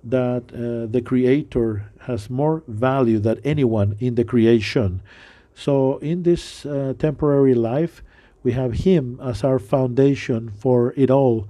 that 0.04 0.44
uh, 0.54 0.92
the 0.92 1.02
creator 1.02 1.90
has 2.02 2.30
more 2.30 2.64
value 2.68 3.20
than 3.20 3.40
anyone 3.44 3.96
in 4.00 4.16
the 4.16 4.24
creation. 4.24 5.02
So, 5.58 5.98
in 5.98 6.22
this 6.22 6.68
uh, 6.68 6.94
temporary 7.00 7.56
life, 7.56 8.04
we 8.44 8.52
have 8.52 8.86
Him 8.86 9.20
as 9.20 9.44
our 9.44 9.58
foundation 9.58 10.52
for 10.52 10.94
it 10.96 11.10
all. 11.10 11.50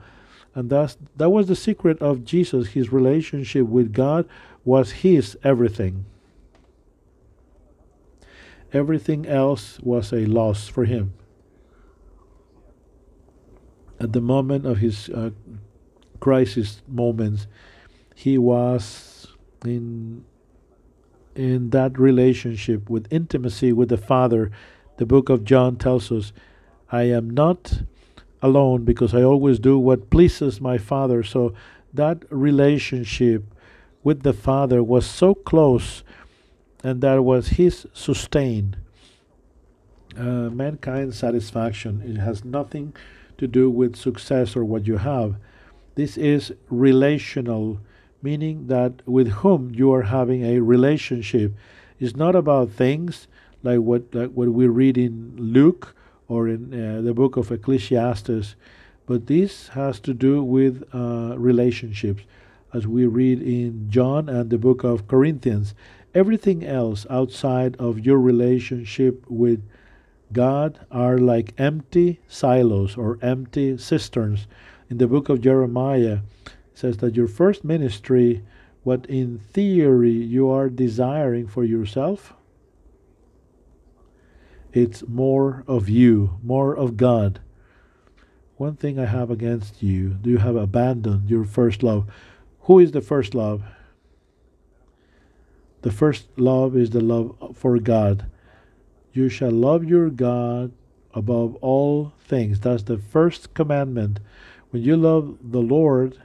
And 0.55 0.69
that's, 0.69 0.97
that 1.17 1.29
was 1.29 1.47
the 1.47 1.57
secret 1.57 2.01
of 2.01 2.23
Jesus. 2.23 2.69
His 2.69 2.89
relationship 2.89 3.67
with 3.67 3.91
God 3.91 4.25
was 4.63 5.03
His 5.03 5.37
everything. 5.43 6.05
Everything 8.71 9.25
else 9.25 9.77
was 9.81 10.13
a 10.13 10.25
loss 10.25 10.69
for 10.69 10.85
Him. 10.85 11.13
At 13.99 14.13
the 14.13 14.21
moment 14.21 14.65
of 14.65 14.77
His 14.77 15.09
uh, 15.09 15.31
crisis 16.21 16.81
moments, 16.87 17.47
he 18.15 18.37
was 18.37 19.27
in 19.65 20.23
in 21.38 21.69
that 21.69 21.99
relationship 21.99 22.89
with 22.89 23.07
intimacy 23.11 23.71
with 23.71 23.89
the 23.89 23.97
Father. 23.97 24.51
The 24.97 25.05
book 25.05 25.29
of 25.29 25.43
John 25.43 25.75
tells 25.77 26.11
us, 26.11 26.33
I 26.91 27.03
am 27.03 27.29
not 27.29 27.81
alone 28.41 28.83
because 28.83 29.13
I 29.13 29.21
always 29.21 29.59
do 29.59 29.77
what 29.77 30.09
pleases 30.09 30.59
my 30.59 30.77
Father. 30.77 31.23
So 31.23 31.53
that 31.93 32.23
relationship 32.29 33.43
with 34.03 34.23
the 34.23 34.33
Father 34.33 34.81
was 34.81 35.05
so 35.05 35.35
close, 35.35 36.03
and 36.83 37.01
that 37.01 37.23
was 37.23 37.49
His 37.49 37.88
sustain. 37.93 38.75
Uh, 40.17 40.49
mankind's 40.49 41.15
satisfaction 41.15 42.01
it 42.01 42.19
has 42.19 42.43
nothing 42.43 42.95
to 43.38 43.45
do 43.45 43.69
with 43.69 43.95
success 43.95 44.55
or 44.55 44.65
what 44.65 44.88
you 44.88 44.97
have. 44.97 45.35
This 45.93 46.17
is 46.17 46.53
relational 46.69 47.79
meaning 48.22 48.68
that 48.68 49.01
with 49.05 49.28
whom 49.30 49.74
you 49.74 49.93
are 49.93 50.03
having 50.03 50.43
a 50.43 50.59
relationship 50.59 51.53
is 51.99 52.15
not 52.15 52.36
about 52.36 52.72
things 52.72 53.28
like 53.63 53.80
what 53.80 54.13
like 54.13 54.32
what 54.32 54.49
we 54.49 54.68
read 54.68 54.97
in 54.97 55.34
Luke 55.38 55.95
or 56.28 56.47
in 56.47 56.74
uh, 56.74 57.01
the 57.01 57.13
book 57.13 57.38
of 57.38 57.51
Ecclesiastes, 57.51 58.55
but 59.05 59.28
this 59.28 59.70
has 59.70 59.99
to 60.01 60.13
do 60.13 60.43
with 60.43 60.84
uh, 60.93 61.36
relationships, 61.38 62.24
as 62.74 62.86
we 62.86 63.05
read 63.05 63.41
in 63.41 63.89
John 63.89 64.28
and 64.28 64.49
the 64.49 64.57
book 64.57 64.84
of 64.84 65.07
Corinthians. 65.07 65.74
Everything 66.13 66.65
else 66.65 67.05
outside 67.09 67.76
of 67.78 68.05
your 68.05 68.20
relationship 68.20 69.24
with 69.30 69.63
God 70.34 70.80
are 70.91 71.18
like 71.18 71.53
empty 71.57 72.20
silos 72.28 72.97
or 72.97 73.18
empty 73.22 73.78
cisterns. 73.78 74.47
In 74.89 74.97
the 74.97 75.07
book 75.07 75.30
of 75.30 75.41
Jeremiah, 75.41 76.20
says 76.78 76.97
that 76.97 77.15
your 77.15 77.28
first 77.28 77.63
ministry, 77.63 78.43
what 78.84 79.05
in 79.07 79.39
theory 79.39 80.11
you 80.11 80.47
are 80.47 80.69
desiring 80.69 81.47
for 81.47 81.63
yourself, 81.63 82.34
it's 84.71 85.07
more 85.07 85.63
of 85.67 85.89
you, 85.89 86.38
more 86.43 86.75
of 86.75 86.95
God. 86.95 87.39
One 88.57 88.75
thing 88.75 88.99
I 88.99 89.05
have 89.05 89.32
against 89.32 89.82
you, 89.82 90.09
do 90.09 90.30
you 90.30 90.38
have 90.38 90.55
abandoned 90.55 91.30
your 91.32 91.45
first 91.45 91.82
love? 91.82 92.07
Who 92.61 92.78
is 92.78 92.91
the 92.91 93.01
first 93.01 93.34
love? 93.34 93.63
The 95.82 95.91
first 95.91 96.28
love 96.38 96.78
is 96.78 96.91
the 96.91 97.01
love 97.01 97.55
for 97.55 97.80
God. 97.80 98.28
You 99.13 99.30
shall 99.30 99.51
love 99.51 99.84
your 99.84 100.11
God 100.11 100.73
above 101.11 101.55
all 101.55 102.13
things. 102.19 102.59
That's 102.59 102.84
the 102.84 102.99
first 102.99 103.55
commandment. 103.55 104.19
When 104.69 104.84
you 104.84 104.95
love 104.95 105.38
the 105.41 105.61
Lord, 105.61 106.19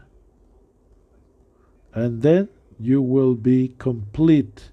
and 1.95 2.22
then 2.22 2.49
you 2.78 3.01
will 3.01 3.34
be 3.34 3.74
complete 3.78 4.70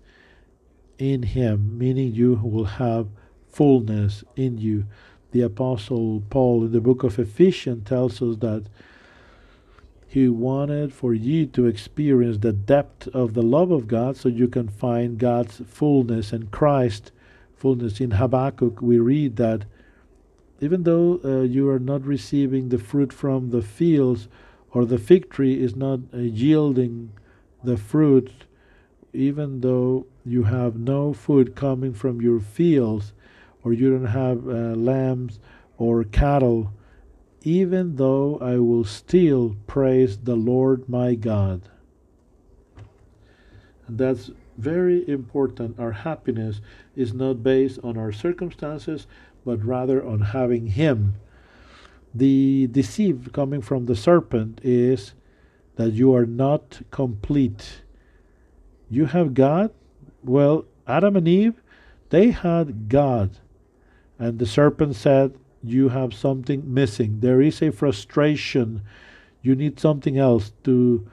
in 0.98 1.24
him 1.24 1.78
meaning 1.78 2.14
you 2.14 2.40
will 2.44 2.66
have 2.66 3.08
fullness 3.50 4.24
in 4.36 4.58
you. 4.58 4.86
The 5.32 5.42
apostle 5.42 6.24
paul 6.30 6.66
in 6.66 6.72
the 6.72 6.82
book 6.82 7.04
of 7.04 7.20
ephesians 7.20 7.88
tells 7.88 8.22
us 8.22 8.38
that 8.38 8.66
he 10.08 10.28
wanted 10.28 10.92
for 10.92 11.14
you 11.14 11.46
to 11.46 11.68
experience 11.68 12.40
the 12.40 12.52
depth 12.52 13.08
of 13.10 13.36
the 13.36 13.44
love 13.44 13.70
of 13.70 13.88
god 13.88 14.18
so 14.18 14.28
you 14.28 14.48
can 14.48 14.68
find 14.68 15.20
god's 15.20 15.62
fullness 15.68 16.34
and 16.34 16.50
christ 16.50 17.12
fullness. 17.56 18.00
In 18.00 18.12
habakkuk 18.12 18.82
we 18.82 18.98
read 18.98 19.36
that 19.36 19.66
even 20.62 20.84
though 20.84 21.20
uh, 21.24 21.42
you 21.42 21.70
are 21.70 21.80
not 21.80 22.06
receiving 22.06 22.70
the 22.70 22.80
fruit 22.80 23.14
from 23.14 23.52
the 23.52 23.62
fields 23.62 24.28
or 24.72 24.86
the 24.86 24.98
fig 24.98 25.30
tree 25.30 25.62
is 25.62 25.76
not 25.76 26.00
yielding 26.14 27.12
the 27.64 27.78
fruit, 27.78 28.32
even 29.14 29.62
though 29.62 30.06
you 30.26 30.44
have 30.44 30.76
no 30.76 31.14
food 31.14 31.56
coming 31.56 31.94
from 31.94 32.22
your 32.22 32.40
fields, 32.40 33.14
or 33.64 33.74
you 33.74 33.90
don't 33.90 34.06
have 34.06 34.48
uh, 34.48 34.76
lambs 34.76 35.40
or 35.78 36.04
cattle, 36.04 36.72
even 37.42 37.96
though 37.96 38.38
I 38.42 38.58
will 38.58 38.84
still 38.84 39.56
praise 39.66 40.18
the 40.18 40.36
Lord 40.36 40.88
my 40.88 41.16
God. 41.16 41.62
And 43.88 43.98
that's 43.98 44.30
very 44.58 45.08
important. 45.08 45.80
Our 45.80 45.92
happiness 45.92 46.62
is 46.96 47.14
not 47.14 47.42
based 47.42 47.80
on 47.84 47.98
our 47.98 48.12
circumstances, 48.12 49.08
but 49.46 49.64
rather 49.64 50.06
on 50.06 50.20
having 50.20 50.68
Him 50.68 51.16
the 52.14 52.68
deceive 52.72 53.30
coming 53.34 53.62
from 53.62 53.86
the 53.86 53.96
serpent 53.96 54.60
is 54.64 55.14
that 55.76 55.92
you 55.94 56.14
are 56.16 56.26
not 56.26 56.82
complete. 56.92 57.84
You 58.90 59.06
have 59.06 59.34
God? 59.34 59.72
Well, 60.24 60.66
Adam 60.88 61.16
and 61.16 61.28
Eve, 61.28 61.62
they 62.10 62.32
had 62.32 62.90
God. 62.90 63.38
And 64.18 64.40
the 64.40 64.46
serpent 64.46 64.96
said, 64.96 65.36
you 65.64 65.90
have 65.90 66.14
something 66.14 66.74
missing. 66.74 67.20
There 67.20 67.42
is 67.42 67.62
a 67.62 67.72
frustration. 67.72 68.82
You 69.42 69.56
need 69.56 69.80
something 69.80 70.18
else 70.18 70.52
to 70.64 71.08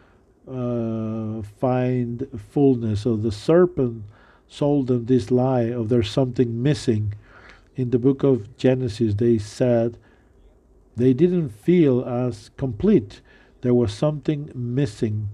uh, 0.48 1.42
find 1.60 2.28
fullness. 2.50 3.02
So 3.02 3.16
the 3.16 3.32
serpent 3.32 4.04
sold 4.48 4.86
them 4.86 5.06
this 5.06 5.30
lie 5.30 5.62
of 5.62 5.88
there's 5.88 6.10
something 6.10 6.62
missing. 6.62 7.14
In 7.74 7.90
the 7.90 7.98
book 7.98 8.22
of 8.22 8.56
Genesis, 8.56 9.14
they 9.14 9.38
said 9.38 9.98
they 10.96 11.12
didn't 11.12 11.50
feel 11.50 12.04
as 12.04 12.50
complete. 12.56 13.20
There 13.60 13.74
was 13.74 13.92
something 13.92 14.50
missing. 14.54 15.28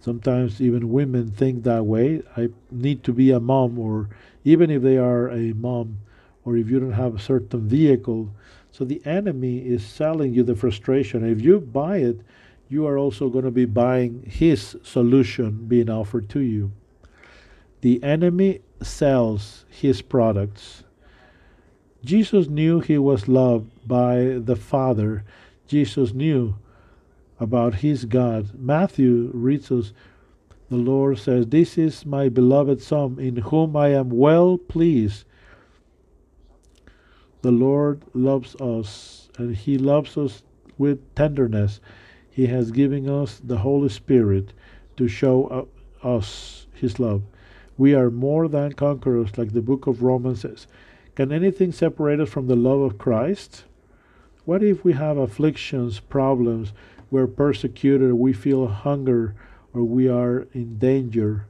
Sometimes 0.00 0.60
even 0.60 0.92
women 0.92 1.30
think 1.30 1.64
that 1.64 1.86
way. 1.86 2.22
I 2.36 2.50
need 2.70 3.02
to 3.04 3.12
be 3.12 3.30
a 3.30 3.40
mom, 3.40 3.78
or 3.78 4.08
even 4.44 4.70
if 4.70 4.82
they 4.82 4.96
are 4.96 5.28
a 5.28 5.52
mom, 5.54 5.98
or 6.44 6.56
if 6.56 6.68
you 6.70 6.78
don't 6.78 6.92
have 6.92 7.16
a 7.16 7.18
certain 7.18 7.68
vehicle. 7.68 8.30
So 8.70 8.84
the 8.84 9.04
enemy 9.04 9.58
is 9.58 9.84
selling 9.84 10.34
you 10.34 10.42
the 10.44 10.54
frustration. 10.54 11.28
If 11.28 11.40
you 11.40 11.60
buy 11.60 11.98
it, 11.98 12.20
you 12.68 12.86
are 12.86 12.98
also 12.98 13.28
going 13.28 13.44
to 13.44 13.50
be 13.50 13.64
buying 13.64 14.22
his 14.26 14.76
solution 14.82 15.66
being 15.66 15.90
offered 15.90 16.28
to 16.30 16.40
you. 16.40 16.72
The 17.80 18.02
enemy 18.02 18.60
sells 18.82 19.64
his 19.68 20.00
products. 20.00 20.83
Jesus 22.04 22.48
knew 22.48 22.80
he 22.80 22.98
was 22.98 23.28
loved 23.28 23.70
by 23.86 24.38
the 24.38 24.56
Father. 24.56 25.24
Jesus 25.66 26.12
knew 26.12 26.56
about 27.40 27.76
his 27.76 28.04
God. 28.04 28.50
Matthew 28.58 29.30
reads 29.32 29.70
us 29.70 29.92
the 30.70 30.76
Lord 30.76 31.18
says, 31.18 31.46
This 31.46 31.76
is 31.76 32.06
my 32.06 32.28
beloved 32.28 32.80
Son, 32.80 33.18
in 33.20 33.36
whom 33.36 33.76
I 33.76 33.88
am 33.88 34.08
well 34.08 34.56
pleased. 34.56 35.24
The 37.42 37.52
Lord 37.52 38.02
loves 38.14 38.56
us, 38.56 39.28
and 39.36 39.54
He 39.54 39.76
loves 39.76 40.16
us 40.16 40.42
with 40.78 41.14
tenderness. 41.14 41.80
He 42.30 42.46
has 42.46 42.70
given 42.70 43.08
us 43.08 43.40
the 43.44 43.58
Holy 43.58 43.90
Spirit 43.90 44.54
to 44.96 45.06
show 45.06 45.68
us 46.02 46.66
His 46.72 46.98
love. 46.98 47.22
We 47.76 47.94
are 47.94 48.10
more 48.10 48.48
than 48.48 48.72
conquerors, 48.72 49.36
like 49.36 49.52
the 49.52 49.62
book 49.62 49.86
of 49.86 50.02
Romans 50.02 50.40
says. 50.40 50.66
Can 51.14 51.30
anything 51.30 51.70
separate 51.70 52.18
us 52.18 52.28
from 52.28 52.48
the 52.48 52.56
love 52.56 52.80
of 52.80 52.98
Christ? 52.98 53.64
What 54.44 54.62
if 54.62 54.84
we 54.84 54.94
have 54.94 55.16
afflictions, 55.16 56.00
problems, 56.00 56.72
we're 57.10 57.28
persecuted, 57.28 58.14
we 58.14 58.32
feel 58.32 58.66
hunger, 58.66 59.36
or 59.72 59.84
we 59.84 60.08
are 60.08 60.48
in 60.52 60.76
danger? 60.78 61.46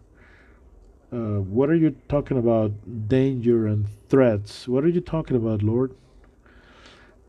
Uh, 1.10 1.40
what 1.40 1.70
are 1.70 1.74
you 1.74 1.96
talking 2.08 2.36
about? 2.36 2.72
Danger 3.08 3.66
and 3.66 3.86
threats. 4.10 4.68
What 4.68 4.84
are 4.84 4.88
you 4.88 5.00
talking 5.00 5.36
about, 5.36 5.62
Lord? 5.62 5.94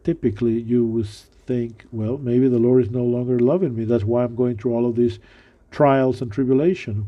Typically, 0.04 0.60
you 0.60 0.86
would 0.86 1.08
think, 1.08 1.86
well, 1.92 2.18
maybe 2.18 2.50
the 2.50 2.60
Lord 2.60 2.84
is 2.84 2.92
no 2.92 3.04
longer 3.04 3.40
loving 3.40 3.76
me. 3.76 3.86
That's 3.86 4.04
why 4.04 4.24
I'm 4.24 4.36
going 4.36 4.58
through 4.58 4.74
all 4.74 4.86
of 4.86 4.96
these 4.98 5.20
trials 5.72 6.22
and 6.22 6.32
tribulation. 6.32 7.08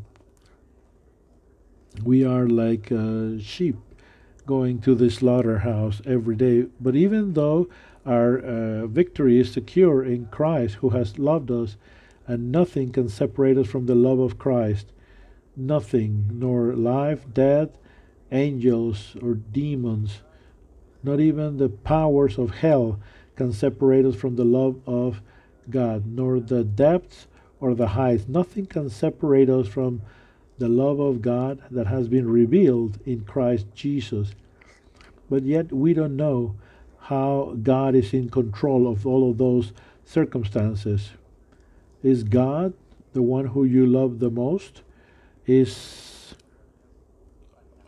We 2.03 2.23
are 2.23 2.47
like 2.47 2.91
uh, 2.91 3.39
sheep 3.39 3.75
going 4.47 4.81
to 4.81 4.95
the 4.95 5.11
slaughterhouse 5.11 6.01
every 6.05 6.35
day. 6.35 6.65
But 6.81 6.95
even 6.95 7.33
though 7.33 7.69
our 8.07 8.39
uh, 8.39 8.87
victory 8.87 9.39
is 9.39 9.51
secure 9.51 10.03
in 10.03 10.27
Christ, 10.27 10.75
who 10.75 10.89
has 10.89 11.19
loved 11.19 11.51
us, 11.51 11.75
and 12.25 12.51
nothing 12.51 12.91
can 12.91 13.09
separate 13.09 13.57
us 13.57 13.67
from 13.67 13.85
the 13.85 13.95
love 13.95 14.19
of 14.19 14.37
Christ. 14.39 14.87
Nothing, 15.55 16.29
nor 16.33 16.73
life, 16.73 17.25
death, 17.33 17.69
angels, 18.31 19.15
or 19.21 19.33
demons, 19.33 20.21
not 21.03 21.19
even 21.19 21.57
the 21.57 21.69
powers 21.69 22.37
of 22.37 22.51
hell 22.51 22.99
can 23.35 23.53
separate 23.53 24.05
us 24.05 24.15
from 24.15 24.35
the 24.35 24.45
love 24.45 24.79
of 24.85 25.21
God, 25.69 26.05
nor 26.05 26.39
the 26.39 26.63
depths 26.63 27.27
or 27.59 27.75
the 27.75 27.87
heights. 27.87 28.27
Nothing 28.27 28.65
can 28.65 28.89
separate 28.89 29.49
us 29.49 29.67
from 29.67 30.01
the 30.57 30.69
love 30.69 30.99
of 30.99 31.21
God 31.21 31.61
that 31.71 31.87
has 31.87 32.07
been 32.07 32.29
revealed 32.29 32.99
in 33.05 33.21
Christ 33.21 33.67
Jesus. 33.75 34.31
But 35.29 35.43
yet 35.43 35.71
we 35.71 35.93
don't 35.93 36.15
know 36.15 36.55
how 36.99 37.55
God 37.61 37.95
is 37.95 38.13
in 38.13 38.29
control 38.29 38.87
of 38.87 39.05
all 39.05 39.29
of 39.29 39.37
those 39.37 39.71
circumstances. 40.03 41.11
Is 42.03 42.23
God 42.23 42.73
the 43.13 43.21
one 43.21 43.47
who 43.47 43.63
you 43.63 43.85
love 43.85 44.19
the 44.19 44.29
most? 44.29 44.81
Is 45.45 46.35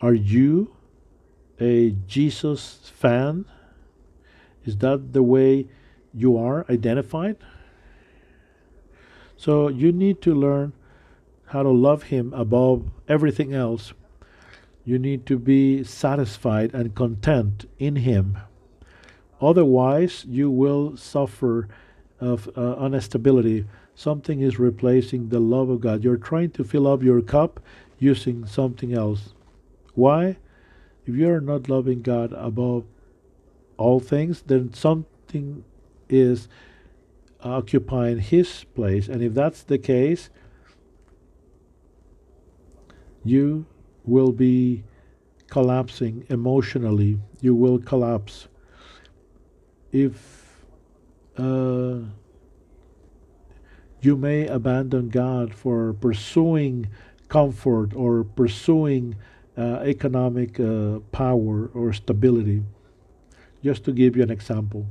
are 0.00 0.14
you 0.14 0.74
a 1.60 1.90
Jesus 2.06 2.90
fan? 2.94 3.44
Is 4.64 4.78
that 4.78 5.12
the 5.12 5.22
way 5.22 5.66
you 6.14 6.38
are 6.38 6.64
identified? 6.70 7.36
So 9.36 9.68
you 9.68 9.92
need 9.92 10.22
to 10.22 10.34
learn 10.34 10.72
how 11.50 11.62
to 11.62 11.70
love 11.70 12.04
him 12.04 12.32
above 12.34 12.90
everything 13.08 13.54
else. 13.54 13.92
You 14.84 14.98
need 14.98 15.26
to 15.26 15.38
be 15.38 15.84
satisfied 15.84 16.74
and 16.74 16.94
content 16.94 17.68
in 17.78 17.96
him. 17.96 18.38
Otherwise, 19.40 20.24
you 20.28 20.50
will 20.50 20.96
suffer 20.96 21.68
of 22.20 22.50
uh, 22.56 22.76
instability 22.92 23.64
something 24.00 24.40
is 24.40 24.58
replacing 24.58 25.28
the 25.28 25.38
love 25.38 25.68
of 25.68 25.82
God. 25.82 26.02
You're 26.02 26.16
trying 26.16 26.50
to 26.52 26.64
fill 26.64 26.86
up 26.88 27.02
your 27.02 27.20
cup 27.20 27.60
using 27.98 28.46
something 28.46 28.94
else. 28.94 29.34
Why? 29.94 30.38
If 31.06 31.14
you 31.16 31.30
are 31.30 31.40
not 31.40 31.68
loving 31.68 32.00
God 32.00 32.32
above 32.32 32.84
all 33.76 34.00
things, 34.00 34.42
then 34.42 34.72
something 34.72 35.64
is 36.08 36.48
occupying 37.42 38.20
His 38.20 38.64
place. 38.74 39.06
And 39.06 39.22
if 39.22 39.34
that's 39.34 39.62
the 39.62 39.78
case, 39.78 40.30
you 43.24 43.66
will 44.04 44.32
be 44.32 44.84
collapsing 45.48 46.26
emotionally. 46.28 47.18
You 47.40 47.54
will 47.54 47.78
collapse. 47.78 48.48
If 49.92 50.64
uh, 51.36 52.00
you 54.02 54.16
may 54.16 54.46
abandon 54.46 55.08
God 55.08 55.54
for 55.54 55.92
pursuing 55.94 56.88
comfort 57.28 57.94
or 57.94 58.24
pursuing 58.24 59.16
uh, 59.56 59.80
economic 59.84 60.58
uh, 60.58 61.00
power 61.12 61.70
or 61.74 61.92
stability. 61.92 62.62
Just 63.62 63.84
to 63.84 63.92
give 63.92 64.16
you 64.16 64.22
an 64.22 64.30
example. 64.30 64.86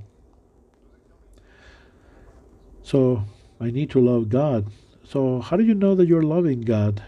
So, 2.83 3.23
I 3.59 3.71
need 3.71 3.89
to 3.91 3.99
love 3.99 4.29
God. 4.29 4.71
So, 5.03 5.41
how 5.41 5.57
do 5.57 5.63
you 5.63 5.73
know 5.73 5.95
that 5.95 6.07
you're 6.07 6.23
loving 6.23 6.61
God? 6.61 7.03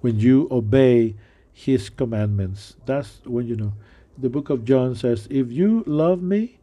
When 0.00 0.18
you 0.18 0.48
obey 0.50 1.16
His 1.52 1.90
commandments. 1.90 2.76
That's 2.86 3.20
when 3.24 3.46
you 3.46 3.56
know. 3.56 3.72
The 4.16 4.28
book 4.28 4.50
of 4.50 4.64
John 4.64 4.94
says, 4.94 5.26
If 5.30 5.50
you 5.50 5.82
love 5.86 6.22
me, 6.22 6.60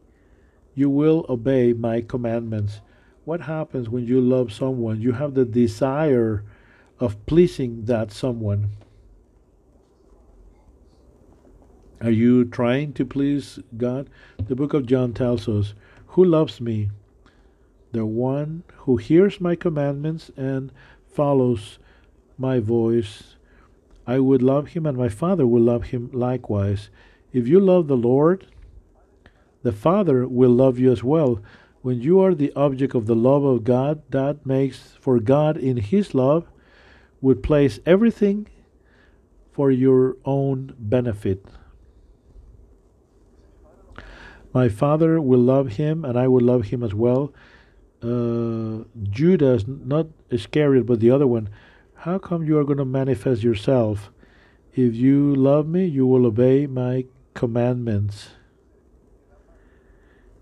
you 0.74 0.88
will 0.88 1.26
obey 1.28 1.72
my 1.72 2.00
commandments. 2.00 2.80
What 3.24 3.42
happens 3.42 3.88
when 3.88 4.06
you 4.06 4.20
love 4.20 4.52
someone? 4.52 5.02
You 5.02 5.12
have 5.12 5.34
the 5.34 5.44
desire 5.44 6.44
of 7.00 7.26
pleasing 7.26 7.84
that 7.86 8.12
someone. 8.12 8.70
Are 12.00 12.10
you 12.10 12.44
trying 12.44 12.92
to 12.92 13.04
please 13.04 13.58
God? 13.76 14.08
The 14.46 14.54
book 14.54 14.72
of 14.72 14.86
John 14.86 15.12
tells 15.12 15.48
us, 15.48 15.74
Who 16.08 16.24
loves 16.24 16.60
me? 16.60 16.90
The 17.90 18.06
one 18.06 18.62
who 18.86 18.98
hears 18.98 19.40
my 19.40 19.56
commandments 19.56 20.30
and 20.36 20.70
follows 21.12 21.78
my 22.38 22.60
voice. 22.60 23.36
I 24.06 24.20
would 24.20 24.42
love 24.42 24.68
him, 24.68 24.86
and 24.86 24.96
my 24.96 25.08
Father 25.08 25.46
will 25.46 25.62
love 25.62 25.84
him 25.84 26.10
likewise. 26.12 26.88
If 27.32 27.46
you 27.46 27.60
love 27.60 27.88
the 27.88 27.96
Lord, 27.96 28.46
the 29.62 29.72
Father 29.72 30.26
will 30.26 30.50
love 30.50 30.78
you 30.78 30.90
as 30.90 31.04
well. 31.04 31.40
When 31.82 32.00
you 32.00 32.20
are 32.20 32.34
the 32.34 32.52
object 32.54 32.94
of 32.94 33.06
the 33.06 33.14
love 33.14 33.44
of 33.44 33.64
God, 33.64 34.02
that 34.10 34.46
makes 34.46 34.94
for 35.00 35.20
God 35.20 35.56
in 35.56 35.76
His 35.76 36.14
love 36.14 36.46
would 37.20 37.42
place 37.42 37.80
everything 37.84 38.48
for 39.52 39.70
your 39.70 40.16
own 40.24 40.74
benefit. 40.78 41.44
My 44.54 44.68
Father 44.68 45.20
will 45.20 45.40
love 45.40 45.72
him, 45.72 46.04
and 46.04 46.18
I 46.18 46.28
will 46.28 46.40
love 46.40 46.66
him 46.66 46.82
as 46.82 46.94
well. 46.94 47.32
Uh, 48.02 48.84
Judas, 49.02 49.64
not 49.66 50.06
Iscariot, 50.30 50.86
but 50.86 51.00
the 51.00 51.10
other 51.10 51.26
one, 51.26 51.48
how 52.02 52.16
come 52.18 52.44
you 52.44 52.56
are 52.58 52.64
going 52.64 52.78
to 52.78 52.84
manifest 52.84 53.42
yourself? 53.42 54.10
If 54.72 54.94
you 54.94 55.34
love 55.34 55.66
me, 55.66 55.84
you 55.84 56.06
will 56.06 56.26
obey 56.26 56.66
my 56.66 57.06
commandments. 57.34 58.30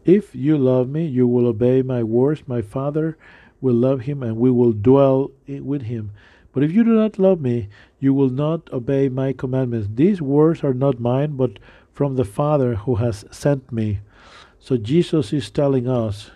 If 0.04 0.34
you 0.34 0.58
love 0.58 0.88
me, 0.88 1.06
you 1.06 1.26
will 1.26 1.46
obey 1.46 1.80
my 1.80 2.02
words. 2.02 2.42
My 2.46 2.60
Father 2.60 3.16
will 3.62 3.74
love 3.74 4.02
him, 4.02 4.22
and 4.22 4.36
we 4.36 4.50
will 4.50 4.72
dwell 4.72 5.30
with 5.48 5.82
him. 5.82 6.12
But 6.52 6.62
if 6.62 6.72
you 6.72 6.84
do 6.84 6.90
not 6.90 7.18
love 7.18 7.40
me, 7.40 7.68
you 8.00 8.12
will 8.12 8.28
not 8.28 8.70
obey 8.72 9.08
my 9.08 9.32
commandments. 9.32 9.88
These 9.94 10.20
words 10.20 10.62
are 10.62 10.74
not 10.74 11.00
mine, 11.00 11.36
but 11.36 11.58
from 11.92 12.16
the 12.16 12.24
Father 12.24 12.74
who 12.74 12.96
has 12.96 13.24
sent 13.30 13.72
me. 13.72 14.00
So 14.58 14.76
Jesus 14.76 15.32
is 15.32 15.50
telling 15.50 15.88
us 15.88 16.30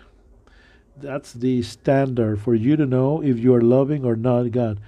that's 0.97 1.33
the 1.33 1.61
standard 1.61 2.41
for 2.41 2.55
you 2.55 2.75
to 2.75 2.85
know 2.85 3.21
if 3.21 3.39
you 3.39 3.53
are 3.53 3.61
loving 3.61 4.03
or 4.03 4.15
not 4.15 4.51
God. 4.51 4.79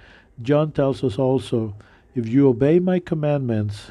John 0.42 0.72
tells 0.72 1.04
us 1.04 1.18
also 1.18 1.74
if 2.14 2.28
you 2.28 2.48
obey 2.48 2.78
my 2.78 3.00
commandments, 3.00 3.90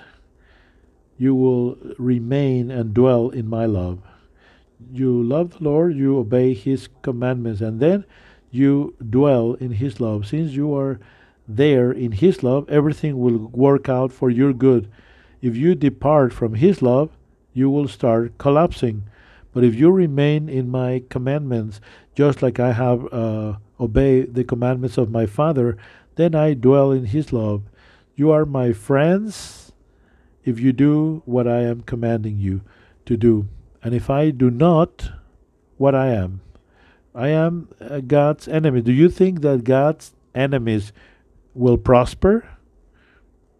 you 1.17 1.35
will 1.35 1.77
remain 1.97 2.71
and 2.71 2.93
dwell 2.93 3.29
in 3.29 3.47
my 3.47 3.65
love. 3.65 3.99
You 4.91 5.21
love 5.21 5.57
the 5.57 5.63
Lord, 5.63 5.95
you 5.95 6.17
obey 6.17 6.53
his 6.53 6.89
commandments, 7.01 7.61
and 7.61 7.79
then 7.79 8.05
you 8.51 8.95
dwell 9.09 9.53
in 9.55 9.71
his 9.71 9.99
love. 9.99 10.25
Since 10.27 10.51
you 10.51 10.75
are 10.75 10.99
there 11.47 11.91
in 11.91 12.13
his 12.13 12.43
love, 12.43 12.69
everything 12.69 13.19
will 13.19 13.49
work 13.49 13.89
out 13.89 14.11
for 14.11 14.29
your 14.29 14.53
good. 14.53 14.89
If 15.41 15.55
you 15.57 15.75
depart 15.75 16.33
from 16.33 16.55
his 16.55 16.81
love, 16.81 17.09
you 17.53 17.69
will 17.69 17.87
start 17.87 18.37
collapsing. 18.37 19.03
But 19.53 19.63
if 19.63 19.75
you 19.75 19.91
remain 19.91 20.49
in 20.49 20.69
my 20.69 21.03
commandments, 21.09 21.79
just 22.15 22.41
like 22.41 22.59
I 22.59 22.71
have 22.73 23.13
uh, 23.13 23.57
obeyed 23.79 24.33
the 24.33 24.43
commandments 24.43 24.97
of 24.97 25.11
my 25.11 25.25
Father, 25.25 25.77
then 26.15 26.35
I 26.35 26.53
dwell 26.53 26.91
in 26.91 27.05
his 27.05 27.33
love. 27.33 27.63
You 28.15 28.31
are 28.31 28.45
my 28.45 28.73
friends 28.73 29.71
if 30.43 30.59
you 30.59 30.73
do 30.73 31.21
what 31.25 31.47
I 31.47 31.61
am 31.61 31.81
commanding 31.81 32.37
you 32.37 32.61
to 33.05 33.17
do. 33.17 33.47
And 33.81 33.93
if 33.93 34.09
I 34.09 34.29
do 34.29 34.49
not, 34.49 35.11
what 35.77 35.95
I 35.95 36.09
am? 36.09 36.41
I 37.15 37.29
am 37.29 37.69
uh, 37.79 37.99
God's 37.99 38.47
enemy. 38.47 38.81
Do 38.81 38.91
you 38.91 39.09
think 39.09 39.41
that 39.41 39.63
God's 39.63 40.13
enemies 40.33 40.91
will 41.53 41.77
prosper? 41.77 42.47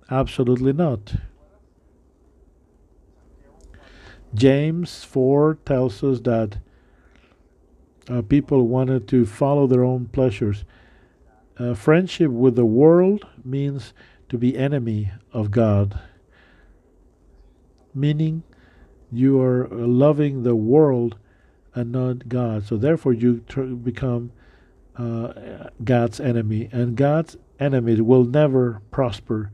Absolutely 0.10 0.74
not. 0.74 1.16
James 4.34 5.04
4 5.04 5.60
tells 5.66 6.04
us 6.04 6.20
that 6.22 6.58
uh, 8.10 8.22
people 8.24 8.68
wanted 8.68 9.08
to 9.10 9.26
follow 9.26 9.68
their 9.68 9.84
own 9.84 10.08
pleasures. 10.08 10.66
Uh, 11.58 11.74
friendship 11.74 12.32
with 12.32 12.56
the 12.56 12.66
world 12.66 13.26
means 13.44 13.94
to 14.30 14.38
be 14.38 14.58
enemy 14.58 15.12
of 15.32 15.52
God, 15.52 16.00
meaning 17.94 18.44
you 19.12 19.40
are 19.40 19.68
loving 19.68 20.44
the 20.44 20.56
world 20.56 21.18
and 21.76 21.92
not 21.92 22.28
God. 22.28 22.66
So 22.66 22.78
therefore, 22.78 23.14
you 23.14 23.44
tr- 23.48 23.62
become 23.62 24.32
uh, 24.96 25.70
God's 25.84 26.20
enemy, 26.20 26.70
and 26.72 26.96
God's 26.96 27.38
enemies 27.60 28.02
will 28.02 28.26
never 28.26 28.82
prosper. 28.92 29.52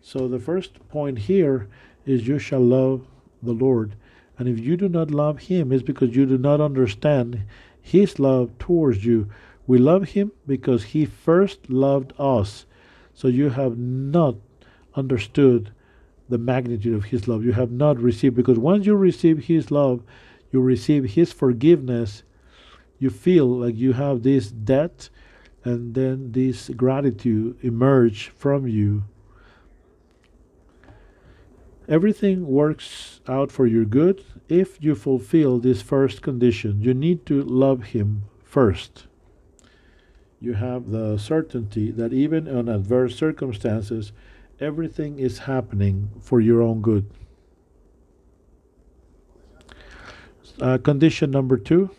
So 0.00 0.28
the 0.28 0.38
first 0.38 0.86
point 0.88 1.18
here 1.18 1.68
is 2.04 2.28
you 2.28 2.38
shall 2.38 2.60
love 2.60 3.06
the 3.42 3.52
Lord. 3.52 3.94
And 4.38 4.48
if 4.48 4.58
you 4.58 4.76
do 4.76 4.88
not 4.88 5.10
love 5.10 5.40
him, 5.40 5.72
it's 5.72 5.82
because 5.82 6.14
you 6.14 6.26
do 6.26 6.38
not 6.38 6.60
understand 6.60 7.44
his 7.80 8.18
love 8.18 8.56
towards 8.58 9.04
you. 9.04 9.28
We 9.68 9.78
love 9.78 10.08
him 10.08 10.32
because 10.46 10.82
he 10.82 11.04
first 11.04 11.70
loved 11.70 12.12
us. 12.18 12.66
So 13.14 13.28
you 13.28 13.50
have 13.50 13.78
not 13.78 14.36
understood 14.94 15.72
the 16.28 16.38
magnitude 16.38 16.94
of 16.94 17.06
His 17.06 17.26
love. 17.26 17.44
You 17.44 17.52
have 17.52 17.70
not 17.70 17.98
received, 17.98 18.36
because 18.36 18.58
once 18.58 18.86
you 18.86 18.94
receive 18.94 19.44
His 19.46 19.70
love, 19.70 20.02
you 20.52 20.60
receive 20.60 21.04
His 21.04 21.32
forgiveness, 21.32 22.22
you 22.98 23.10
feel 23.10 23.46
like 23.46 23.76
you 23.76 23.94
have 23.94 24.22
this 24.22 24.50
debt, 24.50 25.08
and 25.64 25.94
then 25.94 26.32
this 26.32 26.68
gratitude 26.70 27.58
emerge 27.62 28.28
from 28.28 28.68
you. 28.68 29.04
Everything 31.88 32.46
works 32.46 33.20
out 33.26 33.50
for 33.50 33.66
your 33.66 33.84
good 33.84 34.22
if 34.48 34.82
you 34.82 34.94
fulfill 34.94 35.58
this 35.58 35.82
first 35.82 36.22
condition. 36.22 36.82
You 36.82 36.94
need 36.94 37.24
to 37.26 37.42
love 37.42 37.82
Him 37.82 38.24
first 38.44 39.07
you 40.40 40.54
have 40.54 40.90
the 40.90 41.18
certainty 41.18 41.90
that 41.90 42.12
even 42.12 42.46
in 42.46 42.68
adverse 42.68 43.16
circumstances, 43.16 44.12
everything 44.60 45.18
is 45.18 45.40
happening 45.40 46.10
for 46.20 46.40
your 46.40 46.62
own 46.62 46.80
good. 46.80 47.10
Uh, 50.60 50.78
condition 50.78 51.30
number 51.30 51.56
two 51.56 51.90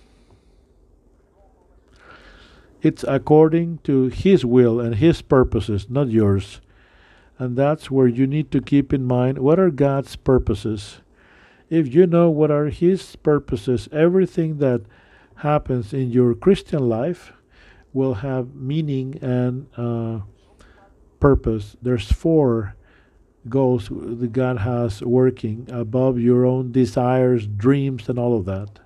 it's 2.82 3.04
according 3.08 3.80
to 3.80 4.08
His 4.08 4.46
will 4.46 4.80
and 4.80 4.96
His 4.96 5.22
purposes, 5.22 5.90
not 5.90 6.10
yours. 6.10 6.62
And 7.38 7.58
that's 7.58 7.92
where 7.92 8.08
you 8.08 8.26
need 8.26 8.52
to 8.52 8.62
keep 8.62 8.94
in 8.94 9.06
mind 9.06 9.40
what 9.40 9.60
are 9.60 9.70
God's 9.70 10.16
purposes. 10.16 11.00
If 11.70 11.94
you 11.94 12.08
know 12.08 12.30
what 12.30 12.52
are 12.52 12.68
His 12.68 13.16
purposes, 13.18 13.90
everything 13.92 14.58
that 14.60 14.82
happens 15.36 15.94
in 15.94 16.12
your 16.12 16.34
Christian 16.34 16.88
life 16.88 17.34
will 17.94 18.16
have 18.16 18.56
meaning 18.56 19.18
and 19.22 19.68
uh, 19.78 20.24
purpose. 21.20 21.76
There's 21.82 22.12
four 22.12 22.76
goals 23.48 23.90
that 23.90 24.32
God 24.32 24.60
has 24.60 25.02
working 25.02 25.68
above 25.72 26.20
your 26.20 26.46
own 26.46 26.72
desires, 26.72 27.48
dreams, 27.48 28.10
and 28.10 28.20
all 28.20 28.38
of 28.38 28.46
that. 28.46 28.80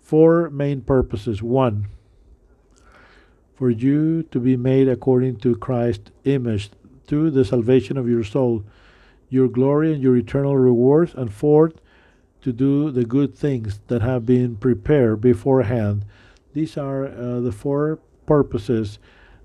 Four 0.00 0.50
main 0.50 0.80
purposes. 0.80 1.42
One, 1.42 1.88
for 3.54 3.70
you 3.70 4.24
to 4.24 4.40
be 4.40 4.56
made 4.56 4.88
according 4.88 5.36
to 5.38 5.56
Christ's 5.56 6.10
image 6.24 6.70
through 7.06 7.30
the 7.30 7.44
salvation 7.44 7.96
of 7.96 8.08
your 8.08 8.24
soul, 8.24 8.64
your 9.28 9.48
glory 9.48 9.92
and 9.92 10.02
your 10.02 10.16
eternal 10.16 10.56
rewards, 10.56 11.14
and 11.14 11.32
fourth, 11.32 11.80
to 12.42 12.52
do 12.52 12.90
the 12.90 13.04
good 13.04 13.34
things 13.36 13.80
that 13.86 14.02
have 14.02 14.26
been 14.26 14.56
prepared 14.56 15.20
beforehand. 15.20 16.04
These 16.54 16.76
are 16.76 17.06
uh, 17.06 17.40
the 17.40 17.52
four 17.52 18.00
purposes 18.26 18.98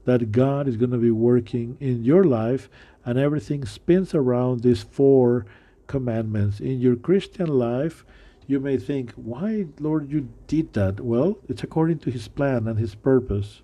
that 0.05 0.31
God 0.31 0.67
is 0.67 0.77
going 0.77 0.91
to 0.91 0.97
be 0.97 1.11
working 1.11 1.77
in 1.79 2.03
your 2.03 2.23
life, 2.23 2.69
and 3.05 3.19
everything 3.19 3.65
spins 3.65 4.15
around 4.15 4.61
these 4.61 4.83
four 4.83 5.45
commandments. 5.87 6.59
In 6.59 6.79
your 6.79 6.95
Christian 6.95 7.47
life, 7.47 8.05
you 8.47 8.59
may 8.61 8.77
think, 8.77 9.11
why, 9.13 9.65
Lord, 9.79 10.09
you 10.09 10.29
did 10.47 10.73
that? 10.73 11.01
Well, 11.01 11.39
it's 11.49 11.63
according 11.63 11.99
to 11.99 12.11
His 12.11 12.29
plan 12.29 12.67
and 12.67 12.79
His 12.79 12.95
purpose. 12.95 13.61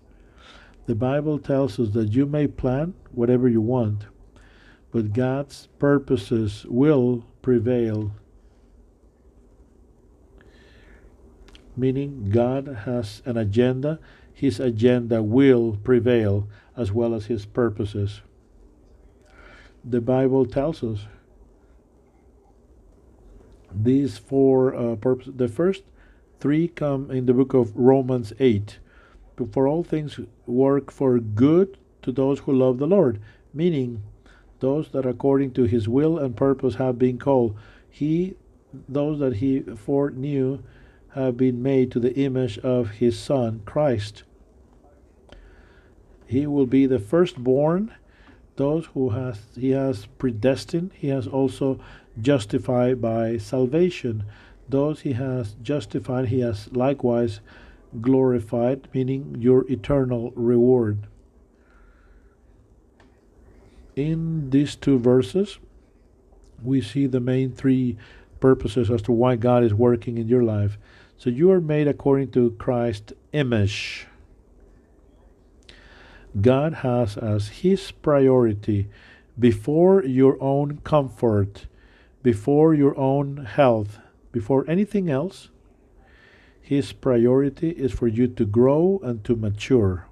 The 0.85 0.95
Bible 0.95 1.39
tells 1.39 1.79
us 1.79 1.91
that 1.91 2.11
you 2.11 2.25
may 2.25 2.47
plan 2.47 2.93
whatever 3.11 3.47
you 3.47 3.61
want, 3.61 4.07
but 4.91 5.13
God's 5.13 5.67
purposes 5.79 6.65
will 6.67 7.25
prevail. 7.41 8.11
Meaning, 11.77 12.29
God 12.29 12.83
has 12.85 13.21
an 13.25 13.37
agenda 13.37 13.99
his 14.43 14.59
agenda 14.59 15.23
will 15.23 15.77
prevail 15.85 16.49
as 16.75 16.91
well 16.91 17.13
as 17.13 17.27
his 17.27 17.45
purposes. 17.45 18.19
The 19.85 20.01
Bible 20.01 20.45
tells 20.45 20.83
us 20.83 21.07
these 23.73 24.17
four 24.17 24.75
uh, 24.75 24.97
purposes. 24.97 25.35
The 25.37 25.47
first 25.47 25.83
three 26.41 26.67
come 26.67 27.09
in 27.09 27.25
the 27.25 27.33
book 27.33 27.53
of 27.53 27.73
Romans 27.73 28.33
8. 28.37 28.79
For 29.53 29.65
all 29.65 29.81
things 29.81 30.19
work 30.45 30.91
for 30.91 31.19
good 31.19 31.77
to 32.01 32.11
those 32.11 32.39
who 32.39 32.51
love 32.51 32.79
the 32.79 32.85
Lord, 32.85 33.21
meaning 33.53 34.03
those 34.59 34.89
that 34.89 35.05
according 35.05 35.51
to 35.53 35.63
his 35.63 35.87
will 35.87 36.19
and 36.19 36.35
purpose 36.35 36.75
have 36.75 36.99
been 36.99 37.17
called. 37.17 37.57
He, 37.89 38.35
those 38.89 39.19
that 39.19 39.37
he 39.37 39.61
foreknew, 39.61 40.61
have 41.11 41.37
been 41.37 41.63
made 41.63 41.93
to 41.93 41.99
the 42.01 42.13
image 42.15 42.57
of 42.57 42.89
his 42.89 43.17
Son, 43.17 43.61
Christ. 43.63 44.23
He 46.33 46.47
will 46.47 46.65
be 46.65 46.87
the 46.87 46.97
firstborn, 46.97 47.93
those 48.55 48.87
who 48.87 49.09
has 49.09 49.39
he 49.55 49.69
has 49.69 50.07
predestined, 50.17 50.89
he 50.95 51.09
has 51.09 51.27
also 51.27 51.79
justified 52.19 52.99
by 52.99 53.37
salvation. 53.37 54.23
Those 54.67 55.01
he 55.01 55.13
has 55.13 55.55
justified, 55.61 56.29
he 56.29 56.39
has 56.39 56.71
likewise 56.71 57.39
glorified, 58.01 58.87
meaning 58.95 59.35
your 59.37 59.69
eternal 59.71 60.31
reward. 60.31 61.05
In 63.95 64.49
these 64.49 64.75
two 64.75 64.97
verses, 64.97 65.59
we 66.63 66.81
see 66.81 67.05
the 67.05 67.19
main 67.19 67.51
three 67.51 67.95
purposes 68.39 68.89
as 68.89 69.03
to 69.03 69.11
why 69.11 69.35
God 69.35 69.63
is 69.63 69.75
working 69.75 70.17
in 70.17 70.27
your 70.27 70.41
life. 70.41 70.79
So 71.15 71.29
you 71.29 71.51
are 71.51 71.61
made 71.61 71.87
according 71.87 72.31
to 72.31 72.55
Christ's 72.57 73.13
image. 73.33 74.07
God 76.41 76.73
has 76.75 77.17
as 77.17 77.47
His 77.49 77.91
priority 77.91 78.89
before 79.37 80.03
your 80.03 80.41
own 80.41 80.77
comfort, 80.83 81.67
before 82.21 82.73
your 82.73 82.97
own 82.97 83.45
health, 83.45 83.99
before 84.31 84.65
anything 84.67 85.09
else, 85.09 85.49
His 86.61 86.91
priority 86.93 87.69
is 87.71 87.91
for 87.91 88.07
you 88.07 88.27
to 88.27 88.45
grow 88.45 88.99
and 89.03 89.23
to 89.25 89.35
mature. 89.35 90.07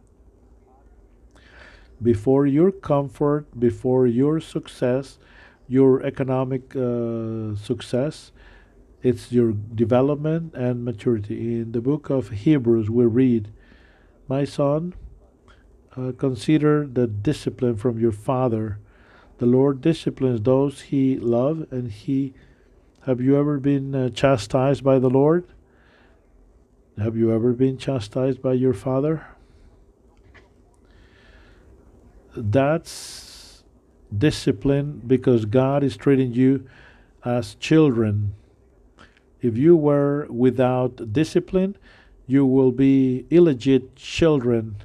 Before 2.01 2.47
your 2.47 2.71
comfort, 2.71 3.59
before 3.59 4.07
your 4.07 4.39
success, 4.39 5.19
your 5.67 6.03
economic 6.03 6.75
uh, 6.75 7.55
success, 7.55 8.31
it's 9.03 9.31
your 9.31 9.53
development 9.53 10.53
and 10.53 10.83
maturity. 10.83 11.61
In 11.61 11.71
the 11.71 11.81
book 11.81 12.09
of 12.09 12.29
Hebrews, 12.29 12.89
we 12.89 13.05
read, 13.05 13.51
My 14.27 14.45
son, 14.45 14.93
uh, 15.97 16.11
consider 16.17 16.87
the 16.87 17.07
discipline 17.07 17.75
from 17.75 17.99
your 17.99 18.11
father. 18.11 18.79
The 19.39 19.45
Lord 19.45 19.81
disciplines 19.81 20.41
those 20.41 20.81
he 20.81 21.17
loves, 21.17 21.71
and 21.71 21.91
he. 21.91 22.33
Have 23.05 23.19
you 23.19 23.37
ever 23.37 23.57
been 23.59 23.95
uh, 23.95 24.09
chastised 24.09 24.83
by 24.83 24.99
the 24.99 25.09
Lord? 25.09 25.45
Have 26.97 27.17
you 27.17 27.33
ever 27.33 27.51
been 27.53 27.77
chastised 27.77 28.41
by 28.41 28.53
your 28.53 28.73
father? 28.73 29.25
That's 32.35 33.63
discipline 34.15 35.01
because 35.07 35.45
God 35.45 35.83
is 35.83 35.97
treating 35.97 36.33
you 36.33 36.67
as 37.25 37.55
children. 37.55 38.33
If 39.41 39.57
you 39.57 39.75
were 39.75 40.27
without 40.29 41.11
discipline, 41.11 41.75
you 42.27 42.45
will 42.45 42.71
be 42.71 43.25
illegit 43.31 43.95
children. 43.95 44.75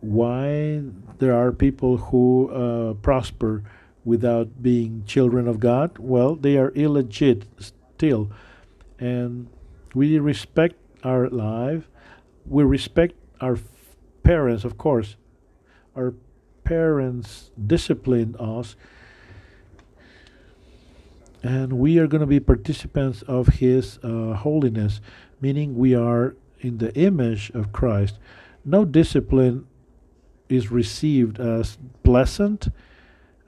Why 0.00 0.82
there 1.18 1.34
are 1.34 1.52
people 1.52 1.96
who 1.96 2.50
uh, 2.50 2.94
prosper 2.94 3.64
without 4.04 4.62
being 4.62 5.04
children 5.06 5.48
of 5.48 5.60
God? 5.60 5.98
Well, 5.98 6.34
they 6.34 6.56
are 6.56 6.70
illegit 6.72 7.44
still. 7.58 8.30
And 8.98 9.48
we 9.94 10.18
respect 10.18 10.76
our 11.04 11.28
life. 11.28 11.88
We 12.46 12.64
respect 12.64 13.14
our 13.40 13.58
parents, 14.22 14.64
of 14.64 14.78
course. 14.78 15.16
Our 15.96 16.14
parents 16.64 17.50
discipline 17.66 18.36
us 18.38 18.76
and 21.42 21.72
we 21.72 21.98
are 21.98 22.06
going 22.06 22.20
to 22.20 22.26
be 22.26 22.40
participants 22.40 23.22
of 23.22 23.46
his 23.46 23.98
uh, 24.02 24.34
holiness 24.34 25.00
meaning 25.40 25.76
we 25.76 25.94
are 25.94 26.36
in 26.60 26.76
the 26.76 26.94
image 26.94 27.50
of 27.54 27.72
christ 27.72 28.18
no 28.66 28.84
discipline 28.84 29.66
is 30.48 30.70
received 30.70 31.38
as 31.40 31.78
pleasant 32.02 32.68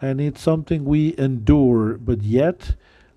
and 0.00 0.20
it's 0.20 0.40
something 0.40 0.84
we 0.84 1.14
endure 1.18 1.94
but 1.94 2.22
yet 2.22 2.74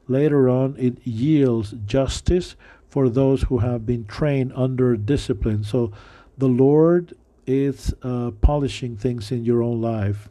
later 0.08 0.50
on 0.50 0.76
it 0.78 0.98
yields 1.06 1.74
justice 1.86 2.56
for 2.90 3.10
those 3.10 3.44
who 3.44 3.60
have 3.60 3.86
been 3.86 4.06
trained 4.06 4.52
under 4.56 4.96
discipline 4.96 5.64
so 5.64 5.92
the 6.38 6.48
lord 6.48 7.14
is 7.46 7.94
uh, 8.04 8.32
polishing 8.42 8.96
things 8.96 9.32
in 9.32 9.44
your 9.44 9.62
own 9.62 9.82
life 9.82 10.30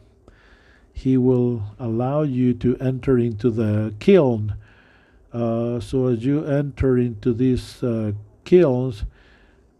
he 0.93 1.17
will 1.17 1.63
allow 1.79 2.21
you 2.21 2.53
to 2.53 2.77
enter 2.77 3.17
into 3.17 3.49
the 3.49 3.93
kiln. 3.99 4.55
Uh, 5.33 5.79
so 5.79 6.07
as 6.07 6.23
you 6.23 6.45
enter 6.45 6.97
into 6.97 7.33
these 7.33 7.83
uh, 7.83 8.11
kilns, 8.45 9.03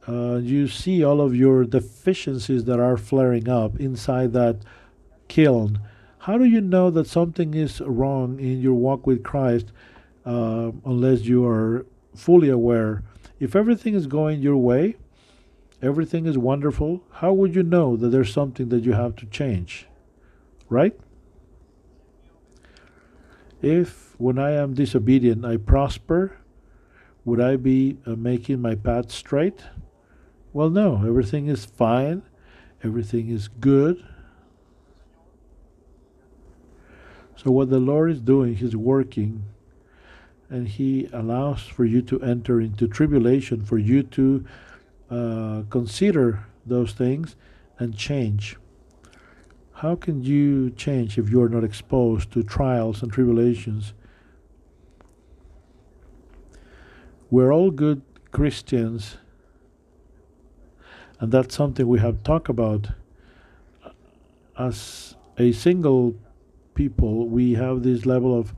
uh, 0.08 0.36
you 0.36 0.68
see 0.68 1.04
all 1.04 1.22
of 1.22 1.36
your 1.36 1.64
deficiencies 1.64 2.66
that 2.66 2.80
are 2.80 2.98
flaring 2.98 3.48
up 3.48 3.80
inside 3.80 4.34
that 4.34 4.58
kiln. 5.28 5.80
How 6.20 6.38
do 6.38 6.46
you 6.46 6.62
know 6.62 6.90
that 6.90 7.08
something 7.08 7.54
is 7.54 7.82
wrong 7.82 8.40
in 8.40 8.62
your 8.62 8.74
walk 8.74 9.08
with 9.08 9.24
Christ 9.24 9.72
uh, 10.26 10.72
unless 10.86 11.22
you 11.22 11.46
are 11.46 11.86
fully 12.16 12.50
aware? 12.50 13.04
If 13.40 13.56
everything 13.56 13.94
is 13.94 14.08
going 14.08 14.42
your 14.42 14.58
way, 14.58 14.96
everything 15.82 16.26
is 16.26 16.38
wonderful, 16.38 17.04
how 17.12 17.34
would 17.34 17.56
you 17.56 17.64
know 17.64 17.96
that 17.98 18.10
there's 18.10 18.32
something 18.32 18.70
that 18.70 18.84
you 18.84 18.94
have 18.94 19.16
to 19.18 19.26
change? 19.26 19.86
Right? 20.70 20.98
If, 23.62 24.20
when 24.20 24.38
I 24.38 24.52
am 24.52 24.74
disobedient, 24.74 25.46
I 25.46 25.58
prosper, 25.58 26.38
would 27.26 27.40
I 27.40 27.56
be 27.56 27.98
uh, 28.06 28.12
making 28.12 28.62
my 28.62 28.76
path 28.76 29.12
straight? 29.12 29.62
Well, 30.54 30.70
no, 30.70 30.98
everything 30.98 31.48
is 31.48 31.66
fine, 31.66 32.22
everything 32.84 33.30
is 33.30 33.48
good. 33.48 34.06
So, 37.36 37.50
what 37.50 37.72
the 37.72 37.80
Lord 37.80 38.12
is 38.12 38.22
doing, 38.22 38.56
He's 38.56 38.76
working, 38.76 39.46
and 40.52 40.68
He 40.68 41.10
allows 41.12 41.64
for 41.64 41.86
you 41.86 42.04
to 42.04 42.22
enter 42.22 42.62
into 42.62 42.88
tribulation, 42.88 43.66
for 43.66 43.80
you 43.80 44.04
to 44.04 44.46
uh, 45.10 45.64
consider 45.72 46.46
those 46.68 46.94
things 46.94 47.36
and 47.80 47.98
change. 47.98 48.56
How 49.78 49.96
can 49.96 50.22
you 50.22 50.70
change 50.70 51.18
if 51.18 51.32
you 51.32 51.42
are 51.42 51.50
not 51.50 51.64
exposed 51.64 52.32
to 52.34 52.44
trials 52.44 53.02
and 53.02 53.12
tribulations? 53.12 53.94
We're 57.32 57.52
all 57.52 57.72
good 57.72 58.04
Christians, 58.32 59.18
and 61.24 61.32
that's 61.32 61.56
something 61.56 61.88
we 61.88 62.00
have 62.00 62.22
talked 62.22 62.50
about. 62.50 62.90
As 64.60 65.16
a 65.38 65.54
single 65.54 66.16
people, 66.76 67.30
we 67.30 67.54
have 67.54 67.82
this 67.82 68.06
level 68.06 68.38
of 68.38 68.54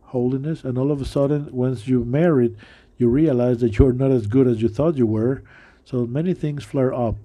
holiness, 0.00 0.64
and 0.64 0.78
all 0.78 0.90
of 0.90 1.02
a 1.02 1.04
sudden, 1.04 1.52
once 1.52 1.86
you're 1.86 2.06
married, 2.06 2.56
you 2.96 3.10
realize 3.10 3.58
that 3.58 3.78
you're 3.78 3.92
not 3.92 4.10
as 4.10 4.26
good 4.26 4.46
as 4.46 4.62
you 4.62 4.70
thought 4.70 4.96
you 4.96 5.06
were. 5.06 5.42
So 5.84 6.06
many 6.06 6.32
things 6.32 6.64
flare 6.64 6.94
up. 6.94 7.18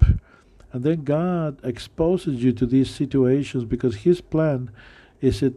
And 0.73 0.83
then 0.83 1.05
God 1.05 1.63
exposes 1.63 2.43
you 2.43 2.51
to 2.51 2.65
these 2.65 2.89
situations 2.89 3.63
because 3.63 3.95
His 3.95 4.19
plan 4.19 4.71
is 5.21 5.41
it 5.41 5.53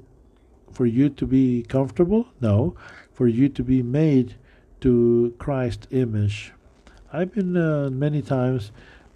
for 0.71 0.87
you 0.87 1.09
to 1.09 1.27
be 1.27 1.65
comfortable? 1.65 2.29
No, 2.41 2.77
for 3.13 3.27
you 3.27 3.49
to 3.49 3.65
be 3.65 3.83
made 3.83 4.37
to 4.83 5.35
Christ's 5.41 5.89
image. 5.91 6.53
I've 7.13 7.35
been 7.35 7.57
uh, 7.57 7.91
many 7.91 8.23
times 8.23 8.71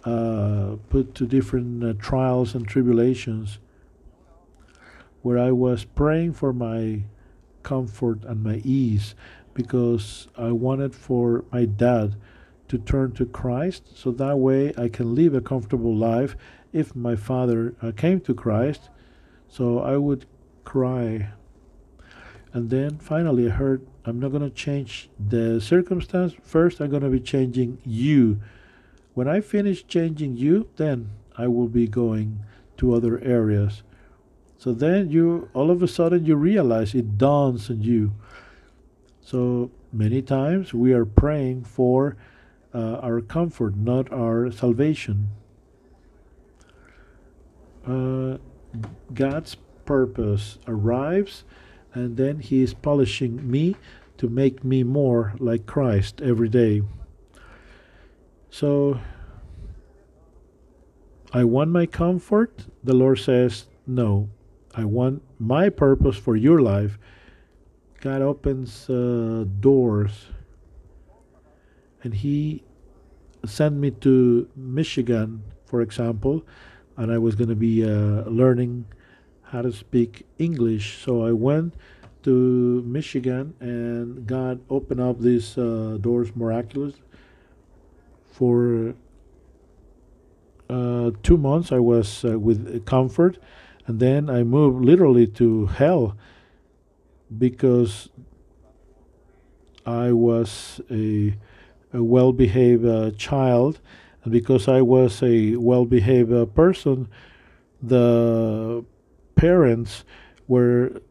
uh, 0.05 0.75
put 0.89 1.13
to 1.15 1.25
different 1.25 1.83
uh, 1.83 1.93
trials 1.99 2.55
and 2.55 2.67
tribulations 2.67 3.59
where 5.21 5.37
I 5.37 5.51
was 5.51 5.83
praying 5.83 6.33
for 6.33 6.53
my 6.53 7.03
comfort 7.63 8.23
and 8.23 8.43
my 8.43 8.61
ease 8.63 9.15
because 9.53 10.27
I 10.37 10.51
wanted 10.51 10.95
for 10.95 11.43
my 11.51 11.65
dad 11.65 12.15
to 12.69 12.77
turn 12.77 13.11
to 13.13 13.25
Christ, 13.25 13.97
so 13.97 14.11
that 14.11 14.37
way 14.37 14.73
I 14.77 14.89
can 14.89 15.15
live 15.15 15.33
a 15.33 15.41
comfortable 15.41 15.95
life 15.95 16.35
if 16.71 16.95
my 16.95 17.15
father 17.15 17.73
uh, 17.81 17.91
came 17.91 18.21
to 18.21 18.33
Christ. 18.33 18.89
So 19.47 19.79
I 19.79 19.97
would 19.97 20.27
cry. 20.63 21.29
And 22.53 22.69
then 22.69 22.99
finally 22.99 23.47
I 23.47 23.49
heard, 23.49 23.85
I'm 24.05 24.19
not 24.19 24.29
going 24.29 24.43
to 24.43 24.55
change 24.55 25.09
the 25.19 25.59
circumstance. 25.59 26.33
First, 26.43 26.79
I'm 26.79 26.91
going 26.91 27.01
to 27.01 27.09
be 27.09 27.19
changing 27.19 27.79
you. 27.83 28.39
When 29.19 29.27
I 29.27 29.41
finish 29.41 29.85
changing 29.85 30.37
you, 30.37 30.69
then 30.77 31.09
I 31.37 31.49
will 31.49 31.67
be 31.67 31.89
going 31.89 32.39
to 32.77 32.93
other 32.93 33.19
areas. 33.19 33.83
So 34.57 34.71
then 34.71 35.09
you, 35.09 35.49
all 35.53 35.69
of 35.71 35.83
a 35.83 35.89
sudden, 35.89 36.25
you 36.25 36.37
realize 36.37 36.95
it 36.95 37.17
dawns 37.17 37.69
on 37.69 37.81
you. 37.81 38.13
So 39.19 39.71
many 39.91 40.21
times 40.21 40.73
we 40.73 40.93
are 40.93 41.03
praying 41.03 41.65
for 41.65 42.15
uh, 42.73 42.99
our 43.03 43.19
comfort, 43.19 43.75
not 43.75 44.09
our 44.09 44.51
salvation. 44.53 45.27
Uh, 47.85 48.37
God's 49.13 49.57
purpose 49.83 50.59
arrives, 50.65 51.43
and 51.93 52.15
then 52.15 52.39
He 52.39 52.61
is 52.61 52.73
polishing 52.73 53.51
me 53.51 53.75
to 54.17 54.29
make 54.29 54.63
me 54.63 54.83
more 54.83 55.33
like 55.39 55.65
Christ 55.65 56.21
every 56.21 56.47
day. 56.47 56.83
So, 58.49 58.99
I 61.31 61.43
want 61.43 61.69
my 61.71 61.85
comfort. 61.85 62.65
The 62.83 62.95
Lord 62.95 63.19
says, 63.19 63.67
No, 63.85 64.29
I 64.75 64.85
want 64.85 65.21
my 65.39 65.69
purpose 65.69 66.17
for 66.17 66.35
your 66.35 66.61
life. 66.61 66.97
God 68.01 68.21
opens 68.21 68.89
uh, 68.89 69.45
doors 69.59 70.27
and 72.03 72.13
he 72.13 72.63
sent 73.45 73.75
me 73.75 73.91
to 73.91 74.49
Michigan, 74.55 75.43
for 75.65 75.81
example, 75.81 76.45
and 76.97 77.11
I 77.11 77.17
was 77.17 77.35
going 77.35 77.49
to 77.49 77.55
be 77.55 77.83
uh, 77.83 78.23
learning 78.23 78.85
how 79.43 79.61
to 79.61 79.71
speak 79.71 80.25
English. 80.37 81.03
So 81.03 81.25
I 81.25 81.31
went 81.31 81.73
to 82.23 82.83
Michigan, 82.85 83.53
and 83.59 84.27
God 84.27 84.61
opened 84.69 85.01
up 85.01 85.19
these 85.19 85.57
uh, 85.57 85.97
doors 86.01 86.35
miraculous. 86.35 86.95
For 88.39 88.95
uh, 90.69 91.11
two 91.23 91.35
months, 91.35 91.73
I 91.73 91.79
was 91.79 92.23
uh, 92.23 92.39
with 92.39 92.85
comfort, 92.85 93.37
and 93.85 93.99
then 93.99 94.29
I 94.29 94.43
moved 94.43 94.85
literally 94.85 95.27
to 95.27 95.65
hell 95.65 96.15
because 97.37 98.07
I 99.85 100.13
was 100.13 100.79
a 100.89 101.35
a 101.91 102.01
well 102.01 102.31
behaved 102.31 102.85
uh, 102.85 103.11
child. 103.17 103.81
And 104.23 104.31
because 104.31 104.69
I 104.69 104.83
was 104.83 105.21
a 105.21 105.57
well 105.57 105.83
behaved 105.83 106.31
uh, 106.31 106.45
person, 106.45 107.09
the 107.83 108.85
parents 109.35 110.05
were 110.47 111.01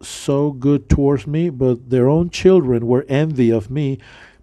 so 0.00 0.52
good 0.52 0.88
towards 0.88 1.26
me, 1.26 1.50
but 1.50 1.90
their 1.90 2.08
own 2.08 2.30
children 2.30 2.86
were 2.86 3.04
envy 3.06 3.50
of 3.50 3.70
me 3.70 3.98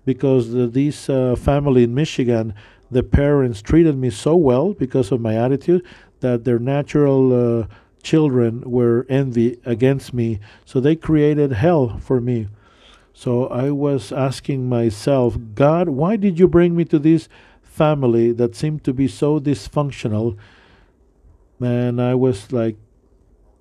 because 0.05 0.51
the, 0.51 0.67
this 0.67 1.09
uh, 1.09 1.35
family 1.35 1.83
in 1.83 1.93
Michigan, 1.93 2.53
the 2.91 3.03
parents 3.03 3.61
treated 3.61 3.97
me 3.97 4.09
so 4.09 4.35
well 4.35 4.73
because 4.73 5.11
of 5.11 5.21
my 5.21 5.35
attitude 5.35 5.83
that 6.19 6.43
their 6.43 6.59
natural 6.59 7.61
uh, 7.61 7.67
children 8.03 8.61
were 8.69 9.05
envy 9.09 9.59
against 9.65 10.13
me. 10.13 10.39
So 10.65 10.79
they 10.79 10.95
created 10.95 11.53
hell 11.53 11.97
for 11.99 12.21
me. 12.21 12.47
So 13.13 13.47
I 13.47 13.71
was 13.71 14.11
asking 14.11 14.67
myself, 14.67 15.37
God, 15.53 15.89
why 15.89 16.15
did 16.15 16.39
you 16.39 16.47
bring 16.47 16.75
me 16.75 16.85
to 16.85 16.99
this 16.99 17.29
family 17.61 18.31
that 18.33 18.55
seemed 18.55 18.83
to 18.83 18.93
be 18.93 19.07
so 19.07 19.39
dysfunctional? 19.39 20.37
And 21.61 22.01
I 22.01 22.15
was 22.15 22.51
like 22.51 22.75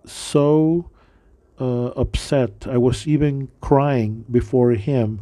so 0.04 0.90
uh, 1.60 1.86
upset. 1.88 2.66
I 2.66 2.78
was 2.78 3.06
even 3.06 3.48
crying 3.60 4.24
before 4.30 4.72
Him. 4.72 5.20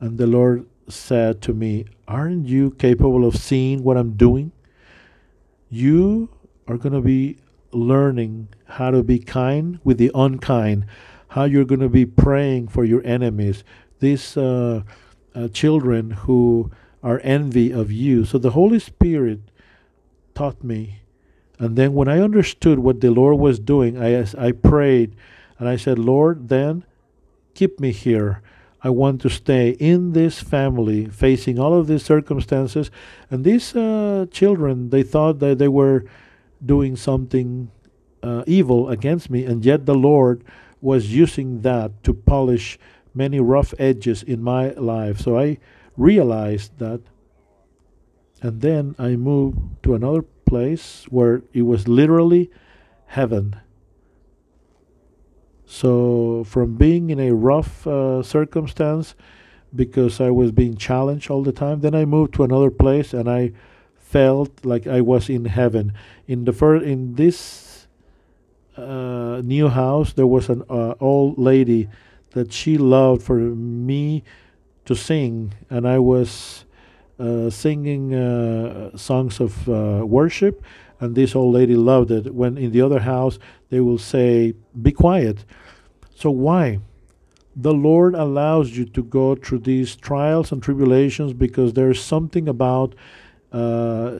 And 0.00 0.18
the 0.18 0.26
Lord 0.26 0.66
said 0.88 1.42
to 1.42 1.52
me, 1.52 1.86
Aren't 2.06 2.46
you 2.46 2.70
capable 2.72 3.26
of 3.26 3.36
seeing 3.36 3.82
what 3.82 3.96
I'm 3.96 4.12
doing? 4.12 4.52
You 5.68 6.30
are 6.66 6.76
going 6.76 6.94
to 6.94 7.00
be 7.00 7.38
learning 7.72 8.48
how 8.66 8.90
to 8.90 9.02
be 9.02 9.18
kind 9.18 9.78
with 9.84 9.98
the 9.98 10.10
unkind, 10.14 10.86
how 11.28 11.44
you're 11.44 11.64
going 11.64 11.80
to 11.80 11.88
be 11.88 12.06
praying 12.06 12.68
for 12.68 12.84
your 12.84 13.04
enemies, 13.04 13.64
these 14.00 14.36
uh, 14.36 14.82
uh, 15.34 15.48
children 15.48 16.10
who 16.10 16.70
are 17.02 17.20
envy 17.22 17.70
of 17.70 17.92
you. 17.92 18.24
So 18.24 18.38
the 18.38 18.50
Holy 18.50 18.78
Spirit 18.78 19.40
taught 20.34 20.64
me. 20.64 21.00
And 21.58 21.76
then 21.76 21.92
when 21.92 22.08
I 22.08 22.20
understood 22.20 22.78
what 22.78 23.00
the 23.00 23.10
Lord 23.10 23.38
was 23.38 23.58
doing, 23.58 24.00
I, 24.00 24.24
I 24.38 24.52
prayed 24.52 25.16
and 25.58 25.68
I 25.68 25.76
said, 25.76 25.98
Lord, 25.98 26.48
then 26.48 26.84
keep 27.54 27.80
me 27.80 27.92
here. 27.92 28.42
I 28.82 28.90
want 28.90 29.20
to 29.22 29.30
stay 29.30 29.70
in 29.70 30.12
this 30.12 30.40
family, 30.40 31.06
facing 31.06 31.58
all 31.58 31.74
of 31.74 31.88
these 31.88 32.04
circumstances. 32.04 32.90
And 33.30 33.44
these 33.44 33.74
uh, 33.74 34.26
children, 34.30 34.90
they 34.90 35.02
thought 35.02 35.40
that 35.40 35.58
they 35.58 35.68
were 35.68 36.04
doing 36.64 36.96
something 36.96 37.70
uh, 38.22 38.44
evil 38.46 38.88
against 38.88 39.30
me, 39.30 39.44
and 39.44 39.64
yet 39.64 39.86
the 39.86 39.94
Lord 39.94 40.44
was 40.80 41.12
using 41.14 41.62
that 41.62 42.02
to 42.04 42.14
polish 42.14 42.78
many 43.14 43.40
rough 43.40 43.74
edges 43.78 44.22
in 44.22 44.42
my 44.42 44.70
life. 44.70 45.18
So 45.20 45.38
I 45.38 45.58
realized 45.96 46.78
that, 46.78 47.00
and 48.42 48.60
then 48.60 48.94
I 48.98 49.16
moved 49.16 49.58
to 49.82 49.94
another 49.94 50.22
place 50.46 51.04
where 51.10 51.42
it 51.52 51.62
was 51.62 51.88
literally 51.88 52.50
heaven. 53.06 53.56
So, 55.70 56.44
from 56.44 56.76
being 56.76 57.10
in 57.10 57.20
a 57.20 57.34
rough 57.34 57.86
uh, 57.86 58.22
circumstance 58.22 59.14
because 59.76 60.18
I 60.18 60.30
was 60.30 60.50
being 60.50 60.78
challenged 60.78 61.30
all 61.30 61.42
the 61.42 61.52
time, 61.52 61.80
then 61.80 61.94
I 61.94 62.06
moved 62.06 62.32
to 62.34 62.42
another 62.44 62.70
place 62.70 63.12
and 63.12 63.28
I 63.28 63.52
felt 63.94 64.64
like 64.64 64.86
I 64.86 65.02
was 65.02 65.28
in 65.28 65.44
heaven. 65.44 65.92
In 66.26 66.46
the 66.46 66.54
first, 66.54 66.86
in 66.86 67.16
this 67.16 67.86
uh, 68.78 69.42
new 69.44 69.68
house, 69.68 70.14
there 70.14 70.26
was 70.26 70.48
an 70.48 70.62
uh, 70.70 70.94
old 71.00 71.36
lady 71.36 71.90
that 72.30 72.50
she 72.50 72.78
loved 72.78 73.22
for 73.22 73.36
me 73.36 74.24
to 74.86 74.96
sing, 74.96 75.52
and 75.68 75.86
I 75.86 75.98
was 75.98 76.64
uh, 77.18 77.50
singing 77.50 78.14
uh, 78.14 78.96
songs 78.96 79.38
of 79.38 79.68
uh, 79.68 80.02
worship, 80.06 80.62
and 81.00 81.14
this 81.14 81.34
old 81.34 81.54
lady 81.54 81.76
loved 81.76 82.10
it. 82.10 82.34
When 82.34 82.56
in 82.58 82.72
the 82.72 82.82
other 82.82 83.00
house, 83.00 83.38
they 83.70 83.80
will 83.80 83.98
say, 83.98 84.54
"Be 84.80 84.92
quiet." 84.92 85.44
So 86.14 86.30
why? 86.30 86.80
The 87.54 87.72
Lord 87.72 88.14
allows 88.14 88.76
you 88.76 88.84
to 88.84 89.02
go 89.02 89.34
through 89.34 89.60
these 89.60 89.96
trials 89.96 90.52
and 90.52 90.62
tribulations 90.62 91.32
because 91.32 91.72
there's 91.72 92.00
something 92.00 92.48
about 92.48 92.94
uh, 93.52 94.18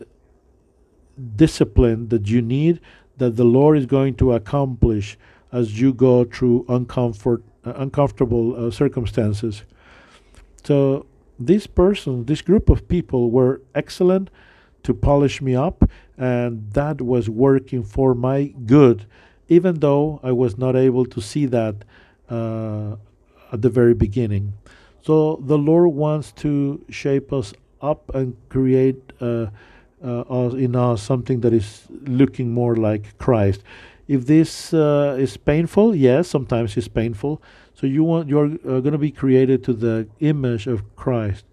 discipline 1.36 2.08
that 2.08 2.28
you 2.28 2.42
need 2.42 2.80
that 3.16 3.36
the 3.36 3.44
Lord 3.44 3.76
is 3.76 3.86
going 3.86 4.14
to 4.14 4.32
accomplish 4.32 5.18
as 5.52 5.80
you 5.80 5.92
go 5.92 6.24
through 6.24 6.64
uncomfort, 6.68 7.42
uh, 7.64 7.72
uncomfortable 7.76 8.54
uh, 8.54 8.70
circumstances. 8.70 9.64
So 10.64 11.06
this 11.38 11.66
person, 11.66 12.24
this 12.26 12.42
group 12.42 12.68
of 12.68 12.88
people 12.88 13.30
were 13.30 13.62
excellent 13.74 14.30
to 14.82 14.94
polish 14.94 15.40
me 15.40 15.54
up, 15.54 15.88
and 16.18 16.70
that 16.72 17.00
was 17.00 17.30
working 17.30 17.82
for 17.82 18.14
my 18.14 18.52
good, 18.66 19.06
even 19.48 19.80
though 19.80 20.20
I 20.22 20.32
was 20.32 20.58
not 20.58 20.76
able 20.76 21.06
to 21.06 21.20
see 21.20 21.46
that 21.46 21.76
uh, 22.28 22.96
at 23.52 23.62
the 23.62 23.70
very 23.70 23.94
beginning. 23.94 24.52
So 25.02 25.40
the 25.42 25.56
Lord 25.56 25.94
wants 25.94 26.32
to 26.32 26.84
shape 26.90 27.32
us 27.32 27.54
up 27.80 28.14
and 28.14 28.36
create 28.48 29.12
uh, 29.20 29.46
uh, 30.04 30.50
in 30.56 30.76
us 30.76 31.02
something 31.02 31.40
that 31.40 31.52
is 31.52 31.86
looking 32.02 32.52
more 32.52 32.76
like 32.76 33.16
Christ. 33.18 33.62
If 34.06 34.26
this 34.26 34.72
uh, 34.72 35.16
is 35.18 35.36
painful, 35.36 35.94
yes, 35.94 36.28
sometimes 36.28 36.76
it's 36.76 36.88
painful. 36.88 37.42
So 37.74 37.86
you 37.86 38.02
want 38.04 38.28
you're 38.28 38.46
uh, 38.46 38.80
going 38.80 38.92
to 38.92 38.98
be 38.98 39.12
created 39.12 39.62
to 39.64 39.72
the 39.72 40.08
image 40.20 40.66
of 40.66 40.82
Christ. 40.96 41.44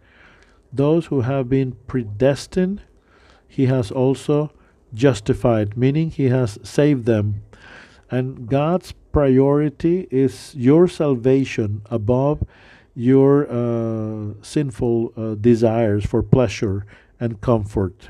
Those 0.72 1.08
who 1.08 1.22
have 1.22 1.50
been 1.50 1.74
predestined, 1.88 2.82
He 3.48 3.68
has 3.68 3.92
also 3.92 4.52
justified, 4.96 5.78
meaning 5.78 6.10
He 6.10 6.26
has 6.26 6.58
saved 6.64 7.06
them. 7.06 7.44
And 8.10 8.48
God's 8.48 8.94
priority 9.12 10.08
is 10.12 10.54
your 10.56 10.88
salvation 10.88 11.82
above 11.90 12.44
your 12.96 13.48
uh, 13.50 14.34
sinful 14.42 15.14
uh, 15.18 15.36
desires 15.36 16.06
for 16.06 16.24
pleasure 16.24 16.86
and 17.20 17.42
comfort. 17.42 18.10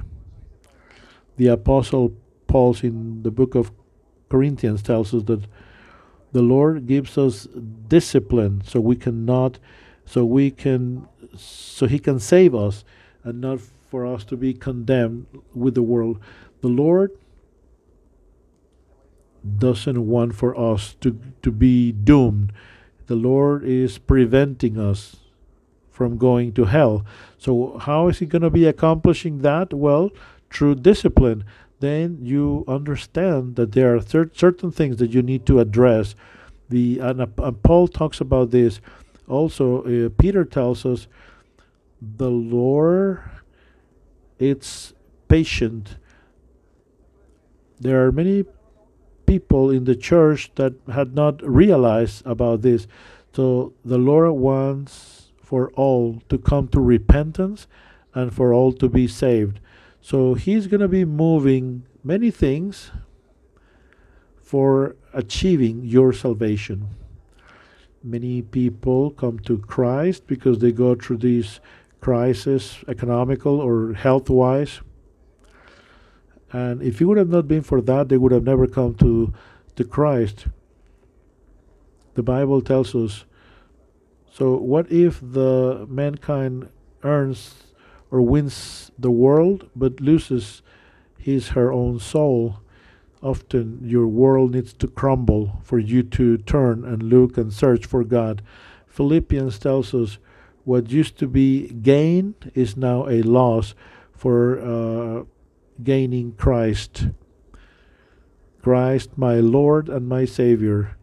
The 1.38 1.48
Apostle 1.48 2.14
Paul 2.48 2.76
in 2.84 3.24
the 3.24 3.32
book 3.32 3.56
of 3.56 3.72
Corinthians 4.30 4.82
tells 4.82 5.14
us 5.14 5.24
that 5.24 5.48
the 6.32 6.42
Lord 6.42 6.86
gives 6.88 7.18
us 7.18 7.48
discipline 7.88 8.62
so 8.66 8.80
we 8.80 8.96
cannot, 8.96 9.60
so 10.06 10.26
we 10.26 10.52
can, 10.52 11.08
so 11.36 11.88
He 11.88 12.00
can 12.00 12.20
save 12.20 12.54
us 12.54 12.84
and 13.24 13.42
not 13.42 13.60
for 13.90 14.06
us 14.06 14.24
to 14.26 14.38
be 14.38 14.54
condemned 14.54 15.26
with 15.54 15.76
the 15.76 15.82
world. 15.82 16.20
The 16.66 16.72
Lord 16.72 17.12
doesn't 19.46 20.08
want 20.08 20.34
for 20.34 20.58
us 20.60 20.96
to, 21.02 21.20
to 21.44 21.52
be 21.52 21.92
doomed 21.92 22.52
the 23.08 23.16
Lord 23.16 23.64
is 23.64 23.98
preventing 23.98 24.80
us 24.80 25.18
from 25.92 26.18
going 26.18 26.54
to 26.54 26.66
hell. 26.66 27.06
So, 27.38 27.78
how 27.78 28.08
is 28.08 28.20
He 28.20 28.26
going 28.26 28.42
to 28.42 28.50
be 28.50 28.66
accomplishing 28.66 29.44
that? 29.44 29.74
Well, 29.74 30.10
through 30.52 30.76
discipline. 30.76 31.44
Then 31.82 32.20
you 32.22 32.64
understand 32.68 33.58
that 33.58 33.74
there 33.74 33.96
are 33.96 34.02
cer- 34.02 34.32
certain 34.34 34.72
things 34.72 34.98
that 34.98 35.12
you 35.12 35.22
need 35.22 35.46
to 35.46 35.60
address. 35.60 36.16
The 36.70 37.00
and, 37.00 37.22
and 37.22 37.64
Paul 37.64 37.88
talks 37.88 38.22
about 38.22 38.52
this. 38.52 38.80
Also, 39.28 39.84
uh, 39.84 40.10
Peter 40.18 40.46
tells 40.46 40.86
us 40.86 41.08
the 42.02 42.32
Lord 42.32 43.22
it's 44.40 44.94
patient. 45.28 45.98
There 47.80 48.06
are 48.06 48.12
many 48.12 48.46
people 49.26 49.70
in 49.70 49.86
the 49.86 49.96
church 49.96 50.52
that 50.56 50.74
had 50.92 51.16
not 51.16 51.42
realized 51.48 52.26
about 52.26 52.62
this. 52.62 52.88
So 53.34 53.74
the 53.84 53.98
Lord 53.98 54.34
wants 54.34 55.32
for 55.42 55.72
all 55.72 56.22
to 56.30 56.38
come 56.38 56.68
to 56.70 56.80
repentance 56.80 57.68
and 58.14 58.34
for 58.34 58.54
all 58.54 58.72
to 58.74 58.88
be 58.88 59.08
saved. 59.08 59.60
So 60.02 60.36
He's 60.36 60.68
going 60.68 60.82
to 60.82 60.88
be 60.88 61.06
moving 61.06 61.84
many 62.04 62.32
things 62.32 62.92
for 64.42 64.96
achieving 65.14 65.84
your 65.84 66.14
salvation. 66.14 66.88
Many 68.04 68.44
people 68.44 69.10
come 69.12 69.40
to 69.40 69.58
Christ 69.58 70.28
because 70.28 70.60
they 70.60 70.72
go 70.72 70.94
through 70.94 71.18
these 71.18 71.60
crises, 72.00 72.78
economical 72.88 73.60
or 73.60 73.94
health 73.94 74.30
wise. 74.30 74.82
And 76.56 76.82
if 76.82 77.02
it 77.02 77.06
would 77.06 77.18
have 77.18 77.28
not 77.28 77.50
been 77.50 77.64
for 77.64 77.82
that, 77.82 78.08
they 78.08 78.16
would 78.16 78.32
have 78.32 78.46
never 78.46 78.66
come 78.66 78.96
to, 78.96 79.34
to 79.76 79.84
Christ. 79.84 80.48
The 82.14 82.24
Bible 82.24 82.62
tells 82.62 82.96
us. 82.96 83.26
So, 84.32 84.56
what 84.56 84.90
if 84.90 85.20
the 85.20 85.86
mankind 85.90 86.70
earns 87.04 87.74
or 88.10 88.22
wins 88.22 88.90
the 88.98 89.12
world 89.12 89.70
but 89.76 90.00
loses 90.00 90.62
his 91.18 91.50
her 91.50 91.74
own 91.74 92.00
soul? 92.00 92.62
Often 93.22 93.82
your 93.84 94.08
world 94.08 94.54
needs 94.54 94.72
to 94.76 94.88
crumble 94.88 95.60
for 95.62 95.78
you 95.78 96.04
to 96.04 96.38
turn 96.38 96.86
and 96.86 97.04
look 97.04 97.38
and 97.38 97.52
search 97.52 97.86
for 97.86 98.06
God. 98.06 98.42
Philippians 98.88 99.60
tells 99.60 99.94
us 99.94 100.20
what 100.64 100.90
used 100.90 101.18
to 101.18 101.28
be 101.28 101.68
gain 101.68 102.36
is 102.54 102.78
now 102.78 103.10
a 103.10 103.24
loss 103.24 103.76
for 104.14 104.62
uh, 104.62 105.26
gaining 105.84 106.34
Christ. 106.34 107.08
Christ 108.62 109.18
my 109.18 109.36
Lord 109.36 109.90
and 109.90 110.08
my 110.08 110.26
Savior, 110.26 110.98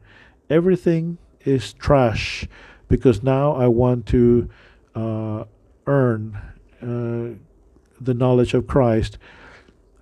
everything 0.50 1.18
is 1.44 1.72
trash 1.72 2.46
because 2.88 3.22
now 3.22 3.52
I 3.52 3.68
want 3.68 4.06
to 4.06 4.50
uh, 4.94 5.44
earn 5.86 6.36
uh, 6.82 7.38
the 8.00 8.14
knowledge 8.14 8.54
of 8.54 8.66
Christ. 8.66 9.18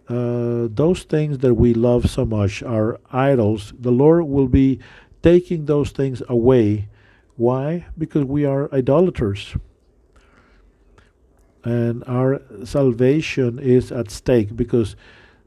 Uh, 0.08 0.66
those 0.70 1.04
things 1.04 1.38
that 1.38 1.54
we 1.54 1.72
love 1.72 2.10
so 2.10 2.24
much 2.24 2.62
are 2.62 2.98
idols. 3.12 3.72
The 3.78 3.92
Lord 3.92 4.24
will 4.24 4.48
be 4.48 4.80
taking 5.22 5.66
those 5.66 5.90
things 5.90 6.22
away. 6.28 6.88
Why? 7.36 7.86
Because 7.96 8.24
we 8.24 8.44
are 8.44 8.72
idolaters. 8.74 9.54
And 11.64 12.02
our 12.06 12.40
salvation 12.64 13.58
is 13.58 13.92
at 13.92 14.10
stake 14.10 14.56
because 14.56 14.96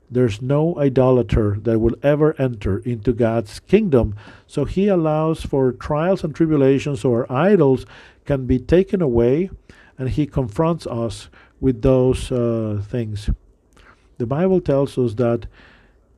there's 0.09 0.41
no 0.41 0.77
idolater 0.77 1.57
that 1.61 1.79
will 1.79 1.95
ever 2.03 2.35
enter 2.37 2.77
into 2.79 3.13
God's 3.13 3.59
kingdom. 3.59 4.15
So 4.45 4.65
he 4.65 4.87
allows 4.87 5.41
for 5.41 5.71
trials 5.71 6.23
and 6.23 6.35
tribulations 6.35 7.01
so 7.01 7.11
our 7.11 7.31
idols 7.31 7.85
can 8.25 8.45
be 8.45 8.59
taken 8.59 9.01
away 9.01 9.49
and 9.97 10.09
he 10.09 10.25
confronts 10.27 10.85
us 10.87 11.29
with 11.59 11.81
those 11.81 12.31
uh, 12.31 12.81
things. 12.87 13.29
The 14.17 14.25
Bible 14.27 14.61
tells 14.61 14.97
us 14.97 15.15
that 15.15 15.47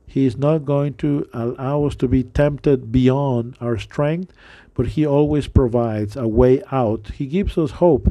he 0.06 0.26
is 0.26 0.36
not 0.36 0.64
going 0.64 0.94
to 0.94 1.28
allow 1.32 1.84
us 1.84 1.96
to 1.96 2.08
be 2.08 2.22
tempted 2.22 2.92
beyond 2.92 3.56
our 3.60 3.78
strength, 3.78 4.32
but 4.74 4.88
he 4.88 5.06
always 5.06 5.48
provides 5.48 6.16
a 6.16 6.28
way 6.28 6.62
out. 6.70 7.12
He 7.14 7.26
gives 7.26 7.58
us 7.58 7.72
hope 7.72 8.08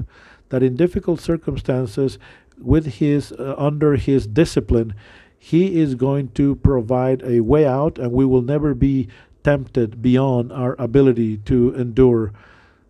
that 0.49 0.63
in 0.63 0.75
difficult 0.75 1.19
circumstances 1.19 2.17
with 2.57 2.85
his 2.85 3.31
uh, 3.33 3.55
under 3.57 3.95
his 3.95 4.27
discipline 4.27 4.93
he 5.45 5.79
is 5.79 5.93
going 5.93 6.27
to 6.29 6.55
provide 6.55 7.21
a 7.23 7.39
way 7.41 7.67
out, 7.67 7.99
and 7.99 8.11
we 8.11 8.25
will 8.25 8.41
never 8.41 8.73
be 8.73 9.07
tempted 9.43 10.01
beyond 10.01 10.51
our 10.51 10.75
ability 10.79 11.37
to 11.37 11.71
endure. 11.75 12.33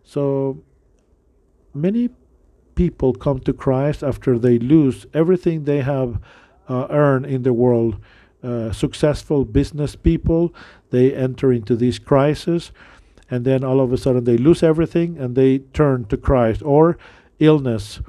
So 0.05 0.63
many 1.73 2.11
people 2.75 3.13
come 3.13 3.39
to 3.41 3.51
Christ 3.51 4.03
after 4.03 4.39
they 4.39 4.57
lose 4.57 5.05
everything 5.13 5.65
they 5.65 5.81
have 5.81 6.21
uh, 6.69 6.87
earned 6.89 7.25
in 7.25 7.43
the 7.43 7.51
world. 7.51 7.97
Uh, 8.41 8.71
successful 8.71 9.43
business 9.43 9.97
people, 9.97 10.55
they 10.91 11.13
enter 11.13 11.51
into 11.51 11.75
this 11.75 11.99
crisis, 11.99 12.71
and 13.29 13.43
then 13.43 13.65
all 13.65 13.81
of 13.81 13.91
a 13.91 13.97
sudden 13.97 14.23
they 14.23 14.37
lose 14.37 14.63
everything 14.63 15.17
and 15.17 15.35
they 15.35 15.57
turn 15.73 16.05
to 16.05 16.15
Christ. 16.15 16.61
Or 16.63 16.97
illness. 17.39 18.01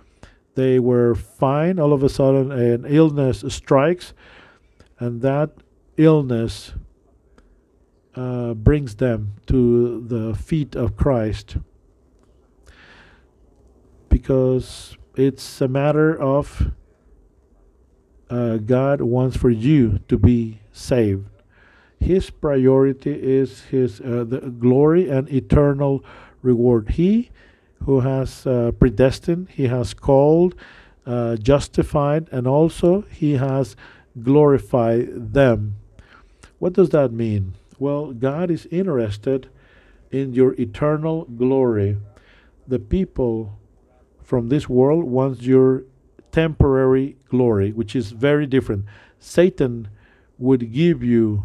They 0.54 0.78
were 0.78 1.14
fine, 1.14 1.78
all 1.78 1.92
of 1.92 2.02
a 2.02 2.08
sudden 2.08 2.50
an 2.50 2.84
illness 2.88 3.44
strikes, 3.48 4.14
and 4.98 5.20
that 5.22 5.50
illness 5.96 6.72
uh, 8.14 8.54
brings 8.54 8.96
them 8.96 9.34
to 9.46 10.00
the 10.00 10.34
feet 10.34 10.74
of 10.74 10.96
Christ 10.96 11.58
because 14.08 14.96
it's 15.14 15.60
a 15.60 15.68
matter 15.68 16.18
of 16.18 16.72
uh, 18.30 18.56
God 18.56 19.02
wants 19.02 19.36
for 19.36 19.50
you 19.50 20.00
to 20.08 20.18
be 20.18 20.60
saved. 20.72 21.28
His 22.00 22.30
priority 22.30 23.12
is 23.12 23.64
His 23.64 24.00
uh, 24.00 24.24
the 24.26 24.40
glory 24.40 25.08
and 25.08 25.30
eternal 25.30 26.04
reward. 26.42 26.90
He 26.90 27.30
who 27.84 28.00
has 28.00 28.46
uh, 28.46 28.72
predestined, 28.78 29.48
He 29.50 29.68
has 29.68 29.94
called, 29.94 30.54
uh, 31.04 31.36
justified, 31.36 32.28
and 32.32 32.46
also 32.46 33.02
He 33.02 33.34
has 33.34 33.76
glorified 34.22 35.32
them. 35.34 35.76
What 36.58 36.72
does 36.72 36.90
that 36.90 37.12
mean? 37.12 37.54
Well, 37.78 38.12
God 38.12 38.50
is 38.50 38.66
interested 38.70 39.48
in 40.10 40.32
your 40.32 40.54
eternal 40.54 41.24
glory. 41.24 41.98
The 42.66 42.78
people 42.78 43.58
from 44.22 44.48
this 44.48 44.68
world 44.68 45.04
wants 45.04 45.42
your 45.42 45.84
temporary 46.32 47.16
glory, 47.28 47.72
which 47.72 47.94
is 47.94 48.10
very 48.12 48.46
different. 48.46 48.84
Satan 49.18 49.88
would 50.38 50.72
give 50.72 51.02
you 51.02 51.44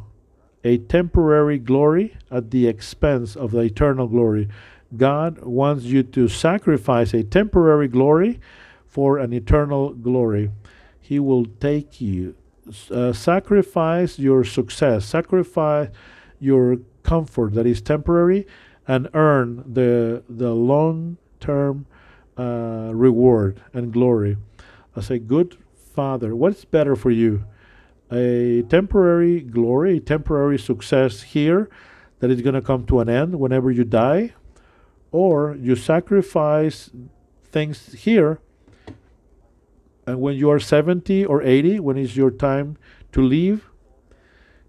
a 0.64 0.78
temporary 0.78 1.58
glory 1.58 2.16
at 2.30 2.52
the 2.52 2.68
expense 2.68 3.36
of 3.36 3.52
the 3.52 3.62
eternal 3.62 4.08
glory. 4.08 4.48
God 4.96 5.44
wants 5.44 5.86
you 5.86 6.04
to 6.04 6.28
sacrifice 6.28 7.14
a 7.14 7.24
temporary 7.24 7.88
glory 7.88 8.40
for 8.86 9.18
an 9.18 9.34
eternal 9.34 9.94
glory. 9.94 10.52
He 11.00 11.20
will 11.20 11.46
take 11.46 12.02
you 12.02 12.36
uh, 12.92 13.14
sacrifice 13.14 14.20
your 14.20 14.44
success, 14.44 15.06
sacrifice 15.06 15.90
your 16.40 16.78
comfort 17.04 17.54
that 17.54 17.66
is 17.66 17.82
temporary, 17.82 18.46
and 18.88 19.10
earn 19.14 19.64
the 19.66 20.24
the 20.30 20.54
long 20.54 21.18
term 21.40 21.86
uh, 22.38 22.92
reward 22.94 23.62
and 23.74 23.92
glory. 23.92 24.38
As 24.96 25.10
a 25.10 25.20
good 25.20 25.58
father, 25.94 26.36
what's 26.36 26.66
better 26.66 26.96
for 26.96 27.12
you? 27.12 27.44
A 28.12 28.64
temporary 28.64 29.42
glory, 29.42 29.98
a 29.98 30.00
temporary 30.00 30.60
success 30.60 31.22
here 31.22 31.70
that 32.20 32.30
is 32.30 32.42
going 32.42 32.56
to 32.56 32.62
come 32.62 32.86
to 32.86 33.00
an 33.00 33.10
end 33.10 33.40
whenever 33.40 33.72
you 33.72 33.84
die, 33.84 34.34
or 35.12 35.56
you 35.60 35.76
sacrifice 35.76 36.90
things 37.52 37.94
here 37.94 38.40
and 40.06 40.20
when 40.20 40.36
you 40.36 40.50
are 40.50 40.60
70 40.60 41.26
or 41.26 41.42
80, 41.42 41.80
when 41.80 41.98
it's 41.98 42.16
your 42.16 42.32
time 42.32 42.78
to 43.12 43.22
leave, 43.22 43.70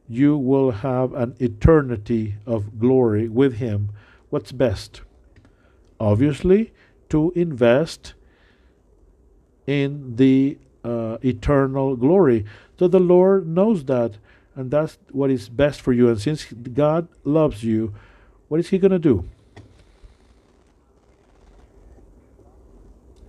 you 0.08 0.36
will 0.36 0.70
have 0.70 1.12
an 1.14 1.34
eternity 1.40 2.36
of 2.46 2.78
glory 2.78 3.28
with 3.28 3.54
Him. 3.54 3.90
What's 4.30 4.52
best? 4.52 5.00
Obviously, 5.98 6.72
to 7.08 7.32
invest 7.34 8.14
in 9.66 10.16
the 10.16 10.58
uh, 10.84 11.18
eternal 11.22 11.96
glory. 11.96 12.44
So 12.78 12.88
the 12.88 13.00
Lord 13.00 13.46
knows 13.46 13.84
that, 13.86 14.18
and 14.54 14.70
that's 14.70 14.98
what 15.10 15.30
is 15.30 15.48
best 15.48 15.80
for 15.80 15.92
you. 15.92 16.08
And 16.08 16.20
since 16.20 16.44
God 16.44 17.08
loves 17.24 17.64
you, 17.64 17.94
what 18.48 18.60
is 18.60 18.68
He 18.68 18.78
going 18.78 18.92
to 18.92 18.98
do? 18.98 19.24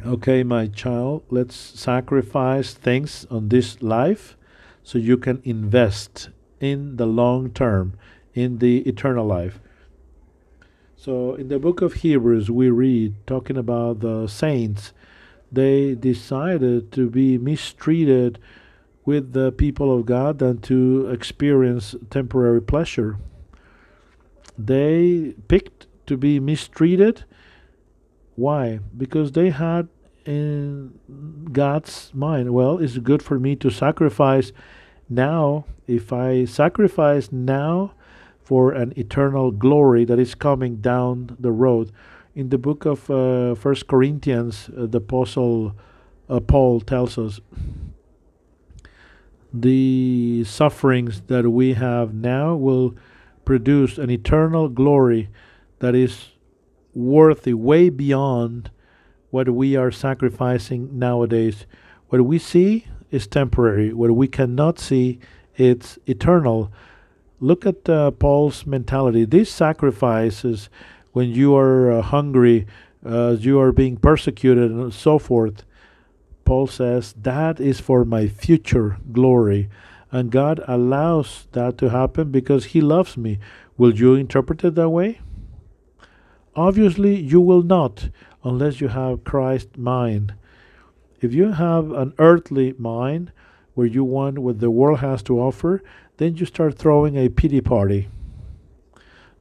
Okay, 0.06 0.44
my 0.44 0.68
child, 0.68 1.24
let's 1.30 1.56
sacrifice 1.56 2.74
things 2.74 3.26
on 3.32 3.48
this 3.48 3.82
life 3.82 4.36
so 4.84 4.98
you 4.98 5.16
can 5.16 5.42
invest 5.46 6.28
in 6.60 6.98
the 6.98 7.06
long 7.06 7.52
term, 7.52 7.94
in 8.34 8.58
the 8.58 8.80
eternal 8.80 9.26
life. 9.26 9.62
So, 10.98 11.36
in 11.36 11.48
the 11.48 11.58
book 11.58 11.82
of 11.82 11.94
Hebrews, 11.94 12.52
we 12.52 12.70
read 12.70 13.16
talking 13.26 13.56
about 13.56 14.02
the 14.02 14.28
saints. 14.28 14.92
They 15.50 15.96
decided 15.96 16.92
to 16.92 17.10
be 17.10 17.38
mistreated 17.38 18.40
with 19.06 19.32
the 19.32 19.54
people 19.54 19.98
of 19.98 20.06
God 20.06 20.40
than 20.40 20.58
to 20.64 21.08
experience 21.12 21.96
temporary 22.10 22.62
pleasure. 22.62 23.20
They 24.58 25.36
picked 25.48 25.88
to 26.08 26.18
be 26.18 26.42
mistreated 26.42 27.24
why? 28.36 28.80
Because 28.96 29.32
they 29.32 29.50
had 29.50 29.88
in 30.26 31.00
God's 31.52 32.12
mind, 32.14 32.54
well, 32.54 32.78
it's 32.78 32.98
good 32.98 33.22
for 33.22 33.40
me 33.40 33.56
to 33.58 33.70
sacrifice 33.70 34.52
now. 35.10 35.66
If 35.86 36.14
I 36.14 36.46
sacrifice 36.46 37.32
now 37.32 37.94
for 38.44 38.72
an 38.72 38.94
eternal 38.98 39.52
glory 39.52 40.06
that 40.06 40.20
is 40.20 40.36
coming 40.36 40.78
down 40.78 41.36
the 41.40 41.52
road. 41.52 41.92
In 42.36 42.50
the 42.50 42.58
book 42.58 42.86
of 42.86 43.10
uh, 43.10 43.56
First 43.56 43.88
Corinthians, 43.88 44.70
uh, 44.78 44.86
the 44.86 44.98
apostle 44.98 45.76
uh, 46.30 46.40
Paul 46.40 46.82
tells 46.82 47.18
us 47.18 47.40
the 49.54 50.44
sufferings 50.46 51.22
that 51.28 51.50
we 51.50 51.74
have 51.74 52.14
now 52.14 52.56
will 52.56 52.96
produce 53.46 53.98
an 53.98 54.10
eternal 54.10 54.68
glory 54.68 55.30
that 55.80 55.94
is 55.94 56.30
worthy, 56.94 57.54
way 57.54 57.90
beyond 57.90 58.72
what 59.30 59.50
we 59.50 59.76
are 59.76 59.92
sacrificing 59.92 60.98
nowadays. 60.98 61.66
What 62.10 62.22
we 62.22 62.38
see 62.38 62.88
is 63.10 63.28
temporary. 63.28 63.94
What 63.94 64.12
we 64.12 64.28
cannot 64.28 64.80
see, 64.80 65.20
it's 65.56 65.98
eternal. 66.06 66.72
Look 67.40 67.66
at 67.66 67.90
uh, 67.90 68.12
Paul's 68.12 68.66
mentality. 68.66 69.26
These 69.26 69.50
sacrifices, 69.50 70.70
when 71.12 71.30
you 71.30 71.56
are 71.56 71.92
uh, 71.92 72.02
hungry, 72.02 72.68
uh, 73.06 73.36
you 73.40 73.60
are 73.60 73.72
being 73.72 73.98
persecuted, 73.98 74.72
and 74.72 74.94
so 74.94 75.20
forth, 75.20 75.64
Paul 76.46 76.68
says, 76.68 77.14
that 77.22 77.60
is 77.60 77.80
for 77.80 78.06
my 78.06 78.28
future 78.28 78.98
glory. 79.12 79.70
And 80.12 80.32
God 80.32 80.62
allows 80.68 81.48
that 81.54 81.78
to 81.80 81.90
happen 81.90 82.32
because 82.32 82.66
He 82.66 82.82
loves 82.82 83.18
me. 83.18 83.40
Will 83.78 83.96
you 83.96 84.14
interpret 84.14 84.64
it 84.64 84.76
that 84.76 84.90
way? 84.90 85.20
Obviously, 86.56 87.16
you 87.16 87.42
will 87.42 87.64
not 87.64 88.10
unless 88.44 88.80
you 88.80 88.90
have 88.90 89.24
Christ's 89.24 89.78
mind. 89.78 90.36
If 91.22 91.34
you 91.34 91.54
have 91.54 91.92
an 91.92 92.14
earthly 92.20 92.74
mind 92.78 93.32
where 93.74 93.88
you 93.88 94.04
want 94.04 94.40
what 94.40 94.60
the 94.60 94.70
world 94.70 95.00
has 95.00 95.24
to 95.24 95.40
offer, 95.40 95.82
then 96.18 96.36
you 96.36 96.46
start 96.46 96.78
throwing 96.78 97.16
a 97.16 97.30
pity 97.30 97.62
party. 97.62 98.10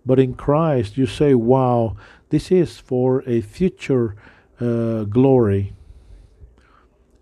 But 0.07 0.19
in 0.19 0.35
Christ, 0.35 0.97
you 0.97 1.07
say, 1.07 1.35
wow, 1.35 1.97
this 2.31 2.51
is 2.51 2.79
for 2.79 3.23
a 3.27 3.41
future 3.41 4.17
uh, 4.61 5.05
glory. 5.05 5.75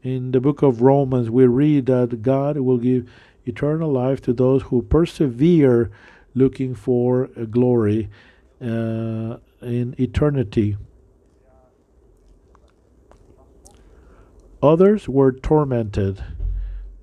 In 0.03 0.31
the 0.31 0.41
book 0.41 0.63
of 0.63 0.83
Romans, 0.83 1.31
we 1.31 1.47
read 1.47 1.87
that 1.87 2.23
God 2.23 2.57
will 2.59 2.79
give 2.79 3.11
eternal 3.45 3.91
life 3.91 4.21
to 4.23 4.33
those 4.33 4.63
who 4.65 4.83
persevere 4.83 5.91
looking 6.35 6.75
for 6.75 7.27
glory 7.51 8.09
uh, 8.63 9.37
in 9.63 9.95
eternity. 9.99 10.77
Others 14.63 15.09
were 15.09 15.33
tormented, 15.33 16.23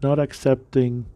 not 0.03 0.19
accepting 0.19 1.07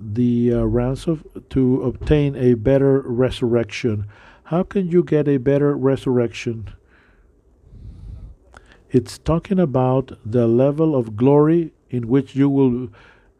the 0.00 0.52
uh, 0.52 0.64
ransom 0.64 1.24
to 1.50 1.82
obtain 1.82 2.34
a 2.34 2.54
better 2.54 3.00
resurrection. 3.00 4.06
How 4.44 4.62
can 4.62 4.88
you 4.88 5.02
get 5.02 5.28
a 5.28 5.36
better 5.38 5.76
resurrection? 5.76 6.74
It's 8.90 9.18
talking 9.18 9.58
about 9.58 10.12
the 10.24 10.46
level 10.46 10.94
of 10.94 11.16
glory 11.16 11.72
in 11.90 12.08
which 12.08 12.36
you 12.36 12.48
will 12.48 12.88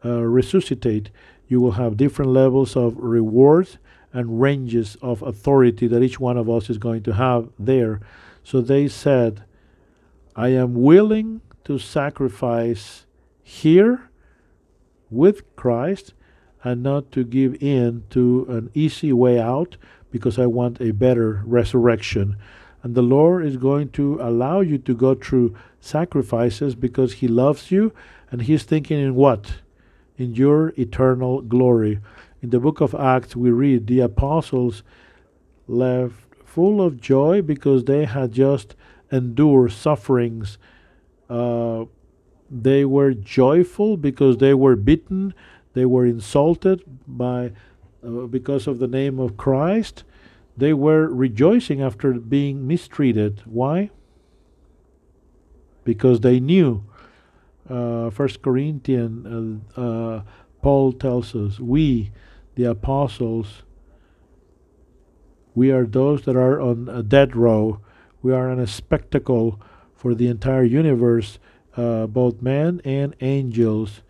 uh, 0.03 0.21
resuscitate. 0.21 1.09
You 1.47 1.61
will 1.61 1.71
have 1.71 1.97
different 1.97 2.31
levels 2.31 2.75
of 2.75 2.97
rewards 2.97 3.77
and 4.15 4.39
ranges 4.39 4.95
of 5.01 5.21
authority 5.21 5.87
that 5.87 6.01
each 6.01 6.21
one 6.21 6.37
of 6.37 6.49
us 6.49 6.69
is 6.69 6.77
going 6.77 7.03
to 7.03 7.13
have 7.13 7.49
there. 7.59 7.99
So 8.45 8.61
they 8.61 8.87
said, 8.87 9.43
I 10.37 10.47
am 10.49 10.73
willing 10.73 11.41
to 11.65 11.77
sacrifice 11.77 13.05
here 13.43 14.09
with 15.11 15.43
Christ 15.57 16.13
and 16.63 16.81
not 16.81 17.11
to 17.11 17.25
give 17.25 17.61
in 17.61 18.05
to 18.11 18.45
an 18.47 18.71
easy 18.73 19.11
way 19.11 19.37
out 19.37 19.75
because 20.11 20.39
I 20.39 20.45
want 20.45 20.79
a 20.79 20.91
better 20.91 21.43
resurrection. 21.45 22.37
And 22.83 22.95
the 22.95 23.01
Lord 23.01 23.45
is 23.45 23.57
going 23.57 23.89
to 23.89 24.17
allow 24.21 24.61
you 24.61 24.77
to 24.77 24.95
go 24.95 25.13
through 25.13 25.57
sacrifices 25.81 26.73
because 26.73 27.13
He 27.13 27.27
loves 27.27 27.69
you 27.69 27.91
and 28.31 28.43
He's 28.43 28.63
thinking 28.63 28.97
in 28.97 29.15
what? 29.15 29.55
In 30.17 30.35
your 30.35 30.69
eternal 30.77 31.41
glory. 31.41 31.99
In 32.45 32.51
the 32.51 32.59
book 32.59 32.79
of 32.79 32.93
Acts, 32.93 33.35
we 33.35 33.49
read 33.49 33.87
the 33.87 34.01
apostles 34.01 34.83
left 35.67 36.13
full 36.45 36.79
of 36.79 37.01
joy 37.01 37.41
because 37.41 37.85
they 37.85 38.05
had 38.05 38.33
just 38.33 38.75
endured 39.11 39.71
sufferings. 39.71 40.59
Uh, 41.27 41.85
they 42.51 42.85
were 42.85 43.15
joyful 43.15 43.97
because 43.97 44.37
they 44.37 44.53
were 44.53 44.75
beaten 44.75 45.33
they 45.73 45.85
were 45.85 46.05
insulted 46.05 46.83
by 47.07 47.51
uh, 48.03 48.27
because 48.27 48.67
of 48.67 48.77
the 48.77 48.87
name 48.87 49.19
of 49.19 49.37
Christ. 49.37 50.03
They 50.55 50.71
were 50.71 51.07
rejoicing 51.07 51.81
after 51.81 52.13
being 52.13 52.67
mistreated. 52.67 53.41
Why? 53.45 53.89
Because 55.83 56.19
they 56.19 56.39
knew. 56.39 56.85
Uh, 57.67 58.11
First 58.11 58.43
Corinthians, 58.43 59.65
uh, 59.75 59.81
uh, 59.81 60.21
Paul 60.61 60.93
tells 60.93 61.35
us, 61.35 61.59
we, 61.59 62.11
the 62.55 62.63
apostles, 62.63 63.63
we 65.53 65.71
are 65.71 65.85
those 65.85 66.23
that 66.23 66.35
are 66.35 66.59
on 66.59 66.89
a 66.89 67.01
dead 67.01 67.35
row. 67.35 67.79
We 68.21 68.33
are 68.33 68.49
on 68.49 68.59
a 68.59 68.67
spectacle 68.67 69.59
for 69.95 70.13
the 70.13 70.27
entire 70.27 70.63
universe, 70.63 71.39
uh, 71.77 72.07
both 72.07 72.41
men 72.41 72.81
and 72.83 73.15
angels. 73.21 74.01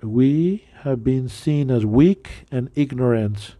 We 0.00 0.66
have 0.82 1.02
been 1.02 1.28
seen 1.28 1.70
as 1.70 1.84
weak 1.84 2.46
and 2.52 2.70
ignorant. 2.76 3.56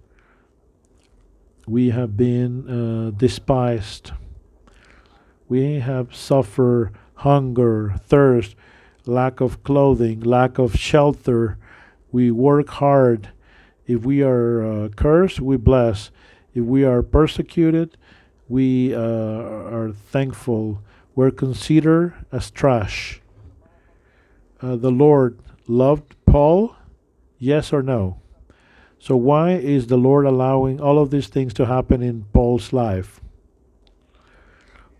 We 1.67 1.91
have 1.91 2.17
been 2.17 2.69
uh, 2.69 3.11
despised. 3.11 4.13
We 5.49 5.81
have 5.81 6.15
suffered 6.15 6.93
hunger, 7.15 7.95
thirst, 8.01 8.55
lack 9.07 9.41
of 9.41 9.65
clothing, 9.65 10.21
lack 10.21 10.59
of 10.59 10.77
shelter. 10.77 11.59
We 12.13 12.31
work 12.31 12.69
hard. 12.69 13.31
If 13.89 14.05
we 14.05 14.23
are 14.23 14.63
uh, 14.63 14.89
cursed, 14.91 15.41
we 15.41 15.57
bless. 15.57 16.13
If 16.55 16.63
we 16.63 16.85
are 16.85 17.03
persecuted, 17.03 17.97
we 18.49 18.95
uh, 18.95 19.01
are 19.01 19.93
thankful. 19.93 20.81
We're 21.17 21.33
considered 21.33 22.15
as 22.31 22.53
trash. 22.53 23.21
Uh, 24.63 24.77
the 24.77 24.93
Lord 24.93 25.41
loved 25.67 26.15
Paul 26.25 26.77
Yes 27.39 27.73
or 27.73 27.83
no? 27.83 28.21
So, 28.99 29.17
why 29.17 29.53
is 29.53 29.87
the 29.87 29.97
Lord 29.97 30.27
allowing 30.27 30.81
all 30.81 30.99
of 30.99 31.11
these 31.11 31.29
things 31.29 31.55
to 31.55 31.67
happen 31.67 32.03
in 32.03 32.27
Paul's 32.33 32.73
life? 32.73 33.21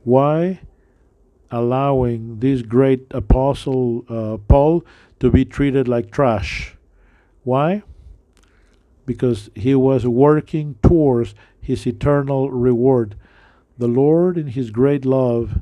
Why 0.05 0.61
allowing 1.51 2.39
this 2.39 2.63
great 2.63 3.07
apostle 3.11 4.05
uh, 4.09 4.37
Paul 4.47 4.85
to 5.19 5.31
be 5.31 5.45
treated 5.45 5.89
like 5.89 6.13
trash? 6.13 6.77
Why? 7.43 7.83
Because 9.09 9.49
he 9.55 9.75
was 9.75 10.07
working 10.07 10.77
towards 10.83 11.35
his 11.59 11.87
eternal 11.87 12.51
reward. 12.51 13.17
The 13.79 13.89
Lord, 13.89 14.37
in 14.37 14.49
his 14.49 14.71
great 14.71 15.05
love, 15.07 15.61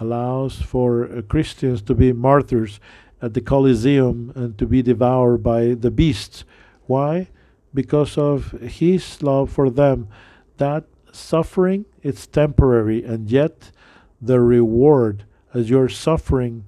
allows 0.00 0.60
for 0.60 1.04
uh, 1.04 1.22
Christians 1.22 1.82
to 1.82 1.94
be 1.94 2.12
martyrs 2.12 2.80
at 3.22 3.34
the 3.34 3.40
Colosseum 3.40 4.32
and 4.34 4.58
to 4.58 4.66
be 4.66 4.82
devoured 4.82 5.42
by 5.42 5.74
the 5.74 5.90
beasts. 5.90 6.44
Why? 6.86 7.28
Because 7.72 8.18
of 8.18 8.50
his 8.80 9.22
love 9.22 9.50
for 9.50 9.70
them. 9.70 10.08
That 10.56 10.84
suffering 11.12 11.84
it's 12.02 12.26
temporary 12.26 13.04
and 13.04 13.30
yet 13.30 13.70
the 14.20 14.40
reward 14.40 15.24
as 15.52 15.70
you're 15.70 15.88
suffering 15.88 16.64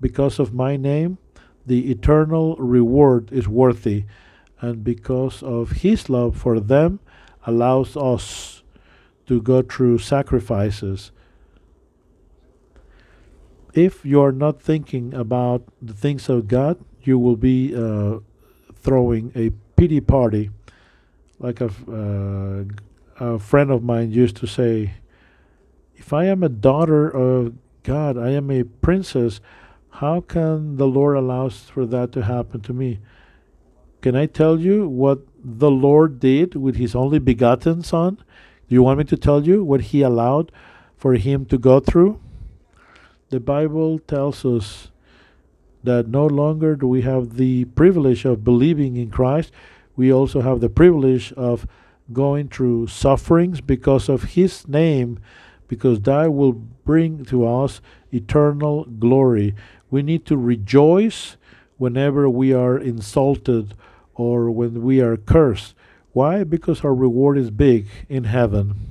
because 0.00 0.38
of 0.38 0.54
my 0.54 0.76
name 0.76 1.18
the 1.66 1.90
eternal 1.90 2.56
reward 2.56 3.30
is 3.32 3.46
worthy 3.46 4.04
and 4.62 4.82
because 4.82 5.42
of 5.42 5.82
his 5.82 6.08
love 6.08 6.34
for 6.36 6.58
them 6.58 6.98
allows 7.46 7.98
us 7.98 8.62
to 9.26 9.42
go 9.42 9.60
through 9.60 9.98
sacrifices 9.98 11.12
if 13.74 14.04
you 14.04 14.20
are 14.20 14.32
not 14.32 14.60
thinking 14.60 15.14
about 15.14 15.62
the 15.80 15.94
things 15.94 16.28
of 16.28 16.48
God, 16.48 16.78
you 17.02 17.18
will 17.18 17.36
be 17.36 17.74
uh, 17.74 18.18
throwing 18.74 19.32
a 19.34 19.50
pity 19.76 20.00
party. 20.00 20.50
Like 21.38 21.60
a, 21.60 21.70
uh, 21.90 22.64
a 23.24 23.38
friend 23.38 23.70
of 23.70 23.82
mine 23.82 24.12
used 24.12 24.36
to 24.36 24.46
say, 24.46 24.94
if 25.96 26.12
I 26.12 26.26
am 26.26 26.42
a 26.42 26.48
daughter 26.48 27.08
of 27.08 27.54
God, 27.82 28.18
I 28.18 28.30
am 28.30 28.50
a 28.50 28.64
princess, 28.64 29.40
how 29.90 30.20
can 30.20 30.76
the 30.76 30.86
Lord 30.86 31.16
allow 31.16 31.48
for 31.48 31.86
that 31.86 32.12
to 32.12 32.22
happen 32.22 32.60
to 32.62 32.72
me? 32.72 33.00
Can 34.02 34.14
I 34.14 34.26
tell 34.26 34.60
you 34.60 34.86
what 34.86 35.20
the 35.42 35.70
Lord 35.70 36.20
did 36.20 36.54
with 36.54 36.76
his 36.76 36.94
only 36.94 37.18
begotten 37.18 37.82
Son? 37.82 38.16
Do 38.16 38.74
you 38.74 38.82
want 38.82 38.98
me 38.98 39.04
to 39.04 39.16
tell 39.16 39.46
you 39.46 39.64
what 39.64 39.80
he 39.80 40.02
allowed 40.02 40.52
for 40.96 41.14
him 41.14 41.46
to 41.46 41.56
go 41.56 41.80
through? 41.80 42.20
the 43.32 43.40
Bible 43.40 43.98
tells 43.98 44.44
us 44.44 44.90
that 45.82 46.06
no 46.06 46.26
longer 46.26 46.76
do 46.76 46.86
we 46.86 47.00
have 47.00 47.38
the 47.38 47.64
privilege 47.64 48.26
of 48.26 48.44
believing 48.44 48.98
in 48.98 49.10
Christ, 49.10 49.50
we 49.96 50.12
also 50.12 50.42
have 50.42 50.60
the 50.60 50.68
privilege 50.68 51.32
of 51.32 51.66
going 52.12 52.48
through 52.48 52.88
sufferings 52.88 53.62
because 53.62 54.10
of 54.10 54.34
His 54.34 54.68
name, 54.68 55.18
because 55.66 56.02
that 56.02 56.34
will 56.34 56.52
bring 56.52 57.24
to 57.24 57.48
us 57.48 57.80
eternal 58.12 58.84
glory. 58.84 59.54
We 59.90 60.02
need 60.02 60.26
to 60.26 60.36
rejoice 60.36 61.38
whenever 61.78 62.28
we 62.28 62.52
are 62.52 62.76
insulted 62.76 63.72
or 64.14 64.50
when 64.50 64.82
we 64.82 65.00
are 65.00 65.16
cursed. 65.16 65.74
Why? 66.12 66.44
Because 66.44 66.84
our 66.84 66.94
reward 66.94 67.38
is 67.38 67.50
big 67.50 67.86
in 68.08 68.24
heaven. 68.24 68.90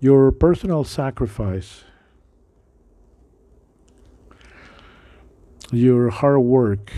Your 0.00 0.30
personal 0.32 0.84
sacrifice 0.84 1.84
your 5.70 6.08
hard 6.08 6.40
work 6.40 6.92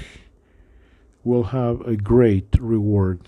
will 1.25 1.45
have 1.45 1.81
a 1.83 1.97
great 1.97 2.57
reward. 2.61 3.21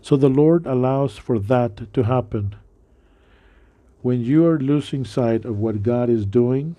So 0.00 0.16
the 0.16 0.28
Lord 0.28 0.66
allows 0.66 1.18
for 1.18 1.38
that 1.38 1.92
to 1.92 2.02
happen. 2.04 2.54
When 4.02 4.20
you 4.20 4.46
are 4.46 4.58
losing 4.58 5.04
sight 5.04 5.44
of 5.44 5.58
what 5.58 5.82
God 5.82 6.08
is 6.08 6.24
doing, 6.24 6.76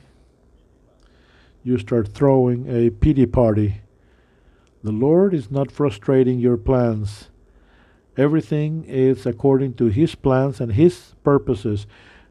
you 1.68 1.78
start 1.78 2.08
throwing 2.08 2.66
a 2.68 2.90
pity 2.90 3.26
party. 3.26 3.82
The 4.84 4.94
Lord 4.94 5.34
is 5.34 5.52
not 5.52 5.70
frustrating 5.70 6.40
your 6.40 6.56
plans. 6.56 7.30
Everything 8.16 8.86
is 8.86 9.26
according 9.26 9.74
to 9.76 9.88
His 9.88 10.16
plans 10.16 10.62
and 10.62 10.72
His 10.72 11.14
purposes 11.26 11.86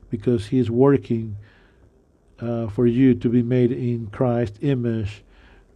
because 0.09 0.47
He 0.47 0.59
is 0.59 0.71
working 0.71 1.37
uh, 2.41 2.69
for 2.69 2.87
you 2.87 3.15
to 3.15 3.29
be 3.29 3.43
made 3.43 3.73
in 3.73 4.07
Christ's 4.07 4.59
image 4.63 5.23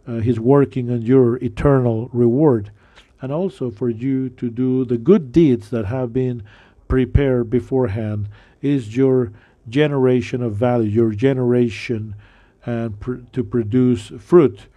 uh, 0.07 0.15
He's 0.15 0.39
working 0.39 0.89
on 0.89 1.03
your 1.03 1.37
eternal 1.37 2.09
reward, 2.11 2.71
and 3.21 3.31
also 3.31 3.69
for 3.69 3.89
you 3.89 4.29
to 4.29 4.49
do 4.49 4.83
the 4.83 4.97
good 4.97 5.31
deeds 5.31 5.69
that 5.69 5.85
have 5.85 6.11
been 6.11 6.41
prepared 6.87 7.51
beforehand. 7.51 8.27
Is 8.61 8.97
your 8.97 9.31
generation 9.69 10.41
of 10.41 10.55
value, 10.55 10.89
your 10.89 11.11
generation, 11.11 12.15
and 12.65 12.99
pr- 12.99 13.15
to 13.31 13.43
produce 13.43 14.07
fruit. 14.19 14.67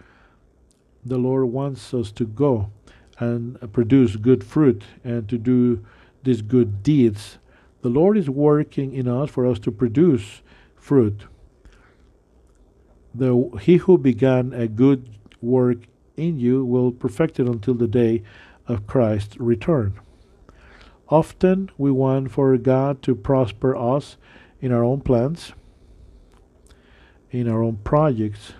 The 1.05 1.17
Lord 1.17 1.45
wants 1.45 1.93
us 1.93 2.11
to 2.13 2.25
go 2.25 2.71
and 3.19 3.57
produce 3.71 4.15
good 4.15 4.43
fruit 4.43 4.83
and 5.03 5.29
to 5.29 5.37
do 5.37 5.85
these 6.23 6.41
good 6.41 6.83
deeds. 6.83 7.37
The 7.81 7.89
Lord 7.89 8.17
is 8.17 8.29
working 8.29 8.93
in 8.93 9.07
us 9.07 9.29
for 9.29 9.45
us 9.45 9.59
to 9.59 9.71
produce 9.71 10.41
fruit. 10.75 11.25
The, 13.13 13.49
he 13.61 13.77
who 13.77 13.97
began 13.97 14.51
a 14.53 14.67
good 14.67 15.09
work 15.41 15.77
in 16.17 16.39
you 16.39 16.65
will 16.65 16.91
perfect 16.91 17.39
it 17.39 17.47
until 17.47 17.75
the 17.75 17.87
day 17.87 18.23
of 18.67 18.87
Christ's 18.87 19.37
return. 19.37 19.99
Often 21.09 21.69
we 21.77 21.91
want 21.91 22.31
for 22.31 22.57
God 22.57 23.01
to 23.03 23.15
prosper 23.15 23.75
us 23.75 24.17
in 24.59 24.71
our 24.71 24.83
own 24.83 25.01
plans, 25.01 25.53
in 27.35 27.49
our 27.49 27.61
own 27.61 27.77
projects, 27.83 28.53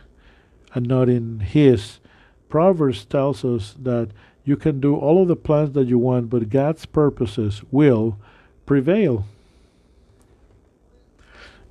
and 0.73 0.85
not 0.87 1.09
in 1.09 1.39
His. 1.39 1.99
Proverbs 2.49 3.05
tells 3.05 3.43
us 3.43 3.75
that 3.81 4.09
you 4.43 4.55
can 4.55 4.79
do 4.79 4.95
all 4.95 5.21
of 5.21 5.27
the 5.27 5.35
plans 5.35 5.71
that 5.73 5.87
you 5.87 5.97
want, 5.97 6.29
but 6.29 6.49
God's 6.49 6.85
purposes 6.85 7.63
will 7.71 8.19
prevail. 8.65 9.25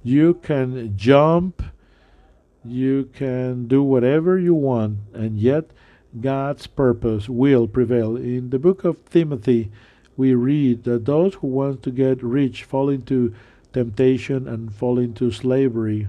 You 0.03 0.35
can 0.35 0.97
jump, 0.97 1.63
you 2.65 3.09
can 3.15 3.69
do 3.69 3.83
whatever 3.83 4.39
you 4.39 4.55
want, 4.55 4.99
and 5.15 5.39
yet 5.39 5.71
God's 6.21 6.67
purpose 6.67 7.29
will 7.29 7.67
prevail. 7.69 8.17
In 8.17 8.51
the 8.51 8.59
book 8.59 8.85
of 8.85 9.09
Timothy, 9.11 9.71
we 10.17 10.35
read 10.35 10.85
that 10.85 11.07
those 11.07 11.35
who 11.35 11.49
want 11.49 11.83
to 11.85 11.91
get 11.91 12.23
rich 12.23 12.65
fall 12.65 12.89
into 12.89 13.35
temptation 13.73 14.47
and 14.47 14.75
fall 14.75 14.99
into 14.99 15.31
slavery 15.31 16.09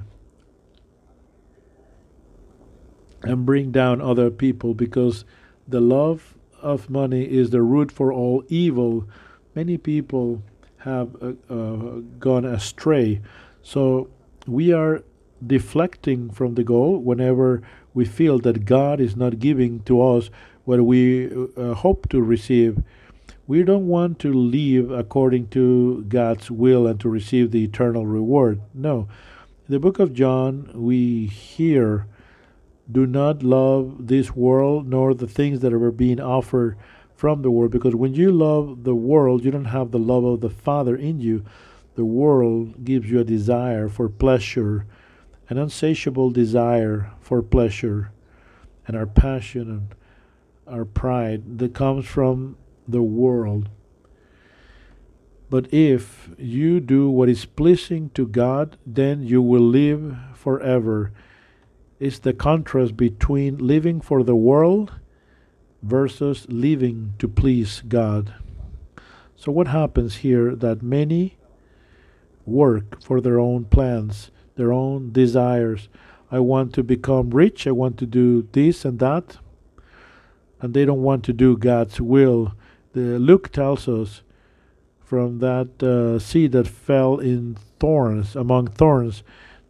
and 3.26 3.46
bring 3.46 3.72
down 3.72 4.02
other 4.02 4.30
people 4.30 4.74
because 4.74 5.26
the 5.68 5.82
love 5.82 6.36
of 6.62 6.90
money 6.90 7.24
is 7.24 7.50
the 7.50 7.62
root 7.62 7.92
for 7.92 8.12
all 8.12 8.44
evil, 8.48 9.08
many 9.54 9.78
people 9.78 10.42
have 10.80 11.16
uh, 11.22 11.34
uh, 11.50 12.00
gone 12.20 12.46
astray. 12.46 13.22
So 13.64 14.10
we 14.48 14.72
are 14.72 15.04
deflecting 15.46 16.30
from 16.30 16.56
the 16.56 16.64
goal 16.64 16.98
whenever 17.00 17.62
we 17.94 18.06
feel 18.06 18.40
that 18.40 18.66
God 18.66 19.00
is 19.00 19.16
not 19.16 19.40
giving 19.40 19.82
to 19.82 20.02
us 20.02 20.30
what 20.66 20.82
we 20.82 21.32
uh, 21.56 21.74
hope 21.74 22.10
to 22.10 22.22
receive. 22.22 22.84
We 23.48 23.64
don't 23.64 23.88
want 23.88 24.20
to 24.20 24.34
live 24.34 24.92
according 24.92 25.50
to 25.50 26.04
God's 26.08 26.50
will 26.50 26.88
and 26.88 27.00
to 27.00 27.10
receive 27.10 27.52
the 27.52 27.64
eternal 27.64 28.06
reward. 28.06 28.60
No. 28.74 29.08
In 29.68 29.74
the 29.74 29.80
book 29.80 30.00
of 30.00 30.14
John, 30.14 30.72
we 30.74 31.28
hear 31.28 32.08
do 32.92 33.06
not 33.06 33.44
love 33.44 34.08
this 34.08 34.36
world 34.36 34.88
nor 34.88 35.14
the 35.14 35.28
things 35.28 35.60
that 35.62 35.74
are 35.74 35.92
being 35.92 36.20
offered 36.20 36.78
from 37.16 37.42
the 37.42 37.52
world 37.52 37.72
because 37.72 37.96
when 37.96 38.14
you 38.14 38.32
love 38.32 38.84
the 38.84 38.96
world 38.96 39.44
you 39.44 39.52
don't 39.52 39.66
have 39.66 39.92
the 39.92 40.00
love 40.00 40.24
of 40.24 40.42
the 40.42 40.50
father 40.50 40.96
in 40.96 41.20
you. 41.20 41.44
The 41.96 42.06
world 42.06 42.84
gives 42.84 43.10
you 43.10 43.22
a 43.22 43.24
desire 43.24 43.88
for 43.88 44.10
pleasure 44.10 44.86
an 45.50 45.58
unsatiable 45.58 46.32
desire 46.32 47.12
for 47.20 47.42
pleasure 47.42 48.12
and 48.88 48.98
our 48.98 49.06
passion 49.06 49.70
and 49.70 49.96
our 50.68 50.86
pride 50.86 51.60
that 51.60 51.74
comes 51.74 52.06
from 52.06 52.58
the 52.88 53.02
world. 53.02 53.70
But 55.50 55.72
if 55.72 56.30
you 56.38 56.80
do 56.80 57.10
what 57.10 57.30
is 57.30 57.46
pleasing 57.46 58.10
to 58.16 58.26
God, 58.26 58.78
then 58.86 59.24
you 59.24 59.42
will 59.42 59.62
live 59.62 60.18
forever 60.34 61.12
is 62.00 62.20
the 62.20 62.34
contrast 62.34 62.98
between 62.98 63.58
living 63.58 64.02
for 64.02 64.24
the 64.24 64.36
world 64.36 64.94
versus 65.82 66.46
living 66.50 67.14
to 67.20 67.28
please 67.28 67.82
God. 67.88 68.34
So, 69.36 69.52
what 69.52 69.68
happens 69.68 70.18
here 70.18 70.56
that 70.56 70.82
many 70.82 71.38
work 72.46 73.02
for 73.02 73.22
their 73.22 73.40
own 73.40 73.66
plans, 73.66 74.32
their 74.56 74.72
own 74.72 75.12
desires. 75.12 75.90
I 76.32 76.40
want 76.40 76.74
to 76.74 76.84
become 76.84 77.30
rich, 77.30 77.68
I 77.68 77.72
want 77.72 77.98
to 78.00 78.06
do 78.06 78.48
this 78.52 78.86
and 78.86 79.00
that, 79.00 79.38
and 80.62 80.74
they 80.74 80.86
don't 80.86 81.02
want 81.02 81.24
to 81.26 81.34
do 81.34 81.58
God's 81.58 82.00
will. 82.02 82.54
The 82.94 83.20
Luke 83.20 83.52
tells 83.52 83.88
us 83.88 84.22
from 85.04 85.40
that 85.40 85.84
uh, 85.84 86.20
seed 86.20 86.54
that 86.54 86.68
fell 86.68 87.20
in 87.20 87.58
thorns, 87.80 88.36
among 88.36 88.68
thorns, 88.68 89.24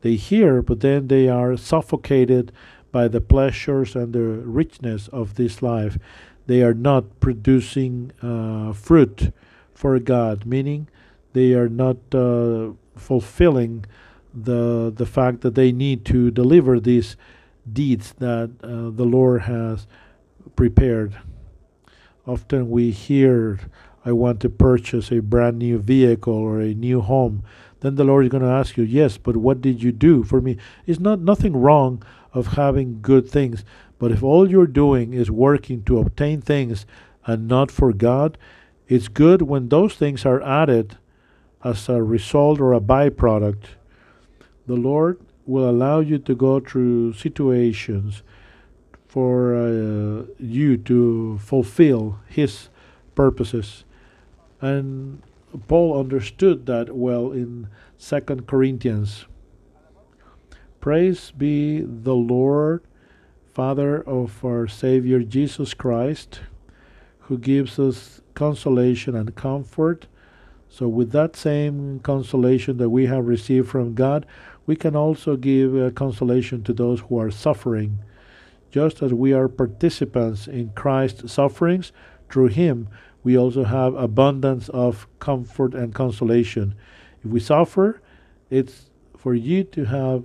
they 0.05 0.17
hear, 0.17 0.61
but 0.61 0.81
then 0.81 1.07
they 1.07 1.27
are 1.27 1.57
suffocated 1.57 2.51
by 2.91 3.07
the 3.07 3.19
pleasures 3.19 3.95
and 3.95 4.13
the 4.13 4.19
richness 4.61 5.07
of 5.07 5.33
this 5.33 5.63
life. 5.63 5.97
They 6.45 6.61
are 6.61 6.75
not 6.75 7.19
producing 7.19 8.11
uh, 8.21 8.73
fruit 8.73 9.33
for 9.73 9.97
God, 9.97 10.45
meaning 10.45 10.87
they 11.33 11.53
are 11.55 11.67
not 11.67 11.97
uh, 12.13 12.73
fulfilling 12.95 13.85
the 14.31 14.93
the 14.95 15.07
fact 15.07 15.41
that 15.41 15.55
they 15.55 15.71
need 15.71 16.05
to 16.05 16.29
deliver 16.29 16.79
these 16.79 17.17
deeds 17.65 18.13
that 18.19 18.51
uh, 18.61 18.91
the 18.95 19.09
Lord 19.17 19.41
has 19.49 19.87
prepared. 20.55 21.17
Often 22.27 22.69
we 22.69 22.91
hear, 22.91 23.59
"I 24.05 24.11
want 24.11 24.39
to 24.41 24.49
purchase 24.49 25.11
a 25.11 25.19
brand 25.33 25.57
new 25.57 25.79
vehicle 25.79 26.37
or 26.47 26.61
a 26.61 26.75
new 26.75 27.01
home," 27.01 27.41
then 27.85 27.95
the 27.95 28.03
Lord 28.03 28.25
is 28.25 28.31
going 28.31 28.43
to 28.43 28.49
ask 28.49 28.77
you, 28.77 28.83
yes, 28.83 29.17
but 29.17 29.37
what 29.37 29.61
did 29.61 29.83
you 29.83 29.91
do 29.91 30.23
for 30.23 30.41
me? 30.41 30.57
It's 30.85 30.99
not 30.99 31.19
nothing 31.19 31.55
wrong 31.55 32.03
of 32.33 32.47
having 32.47 32.99
good 33.01 33.29
things, 33.29 33.63
but 33.99 34.11
if 34.11 34.23
all 34.23 34.49
you're 34.49 34.67
doing 34.67 35.13
is 35.13 35.29
working 35.29 35.83
to 35.83 35.99
obtain 35.99 36.41
things 36.41 36.85
and 37.25 37.47
not 37.47 37.71
for 37.71 37.93
God, 37.93 38.37
it's 38.87 39.07
good 39.07 39.41
when 39.43 39.69
those 39.69 39.95
things 39.95 40.25
are 40.25 40.41
added 40.41 40.97
as 41.63 41.87
a 41.89 42.01
result 42.01 42.59
or 42.59 42.73
a 42.73 42.79
byproduct. 42.79 43.63
The 44.67 44.75
Lord 44.75 45.19
will 45.45 45.69
allow 45.69 45.99
you 45.99 46.17
to 46.19 46.35
go 46.35 46.59
through 46.59 47.13
situations 47.13 48.23
for 49.07 49.55
uh, 49.55 50.25
you 50.39 50.77
to 50.77 51.39
fulfill 51.39 52.19
His 52.27 52.69
purposes. 53.15 53.85
And 54.59 55.21
Paul 55.67 55.99
understood 55.99 56.65
that 56.65 56.95
well 56.95 57.31
in 57.31 57.67
Second 57.97 58.47
Corinthians. 58.47 59.25
Praise 60.81 61.31
be 61.31 61.81
the 61.81 62.15
Lord, 62.15 62.83
Father 63.53 64.01
of 64.01 64.43
our 64.45 64.67
Savior 64.67 65.19
Jesus 65.21 65.73
Christ, 65.73 66.41
who 67.19 67.37
gives 67.37 67.79
us 67.79 68.21
consolation 68.33 69.15
and 69.15 69.33
comfort. 69.35 70.07
So, 70.69 70.87
with 70.87 71.11
that 71.11 71.35
same 71.35 71.99
consolation 72.01 72.77
that 72.77 72.89
we 72.89 73.05
have 73.05 73.25
received 73.25 73.69
from 73.69 73.95
God, 73.95 74.25
we 74.65 74.75
can 74.75 74.95
also 74.95 75.35
give 75.37 75.75
uh, 75.75 75.89
consolation 75.91 76.63
to 76.63 76.73
those 76.73 76.99
who 77.01 77.17
are 77.17 77.31
suffering. 77.31 77.99
Just 78.71 79.01
as 79.01 79.13
we 79.13 79.31
are 79.31 79.47
participants 79.47 80.47
in 80.47 80.71
Christ's 80.75 81.31
sufferings, 81.31 81.91
through 82.29 82.47
Him 82.47 82.89
we 83.25 83.35
also 83.35 83.63
have 83.63 83.95
abundance 83.95 84.69
of 84.69 85.07
comfort 85.19 85.73
and 85.73 85.95
consolation. 85.95 86.75
If 87.23 87.31
we 87.31 87.39
suffer, 87.39 87.99
it's 88.51 88.91
for 89.17 89.33
you 89.33 89.63
to 89.63 89.85
have 89.85 90.23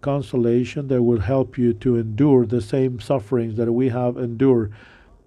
consolation 0.00 0.88
that 0.88 1.00
will 1.00 1.20
help 1.20 1.56
you 1.56 1.72
to 1.74 1.96
endure 1.96 2.44
the 2.44 2.60
same 2.60 2.98
sufferings 2.98 3.56
that 3.56 3.72
we 3.72 3.90
have 3.90 4.16
endured. 4.16 4.72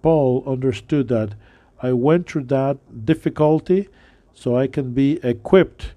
Paul 0.02 0.44
understood 0.46 1.08
that 1.08 1.34
I 1.82 1.94
went 1.94 2.28
through 2.28 2.44
that 2.44 2.76
difficulty 3.06 3.88
so 4.34 4.54
I 4.54 4.66
can 4.66 4.92
be 4.92 5.18
equipped 5.22 5.94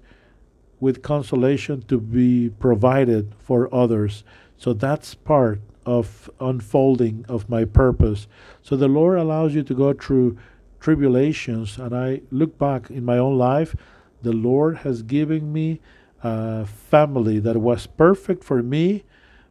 with 0.80 1.02
consolation 1.02 1.82
to 1.88 2.00
be 2.00 2.48
provided 2.58 3.34
for 3.38 3.72
others. 3.72 4.24
So 4.56 4.72
that's 4.72 5.14
part 5.14 5.60
of 5.84 6.30
unfolding 6.40 7.26
of 7.28 7.50
my 7.50 7.66
purpose. 7.66 8.28
So 8.62 8.76
the 8.76 8.88
Lord 8.88 9.18
allows 9.18 9.54
you 9.54 9.62
to 9.62 9.74
go 9.74 9.92
through 9.92 10.38
tribulations, 10.86 11.78
and 11.78 11.92
I 11.92 12.20
look 12.30 12.58
back 12.58 12.90
in 12.90 13.04
my 13.04 13.18
own 13.18 13.36
life, 13.36 13.74
the 14.22 14.30
Lord 14.30 14.76
has 14.86 15.02
given 15.02 15.52
me 15.52 15.80
a 16.22 16.64
family 16.64 17.40
that 17.40 17.56
was 17.56 17.88
perfect 17.88 18.44
for 18.44 18.62
me 18.62 19.02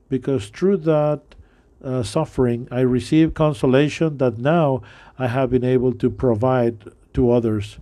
because 0.08 0.48
through 0.48 0.78
that 0.78 1.36
uh, 1.84 2.04
suffering, 2.04 2.70
I 2.72 2.80
received 2.80 3.34
consolation 3.34 4.18
that 4.20 4.38
now 4.38 4.82
I 5.20 5.28
have 5.28 5.50
been 5.50 5.66
able 5.66 5.92
to 5.96 6.10
provide 6.10 6.86
to 7.16 7.32
others. 7.32 7.80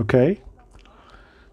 Okay? 0.00 0.40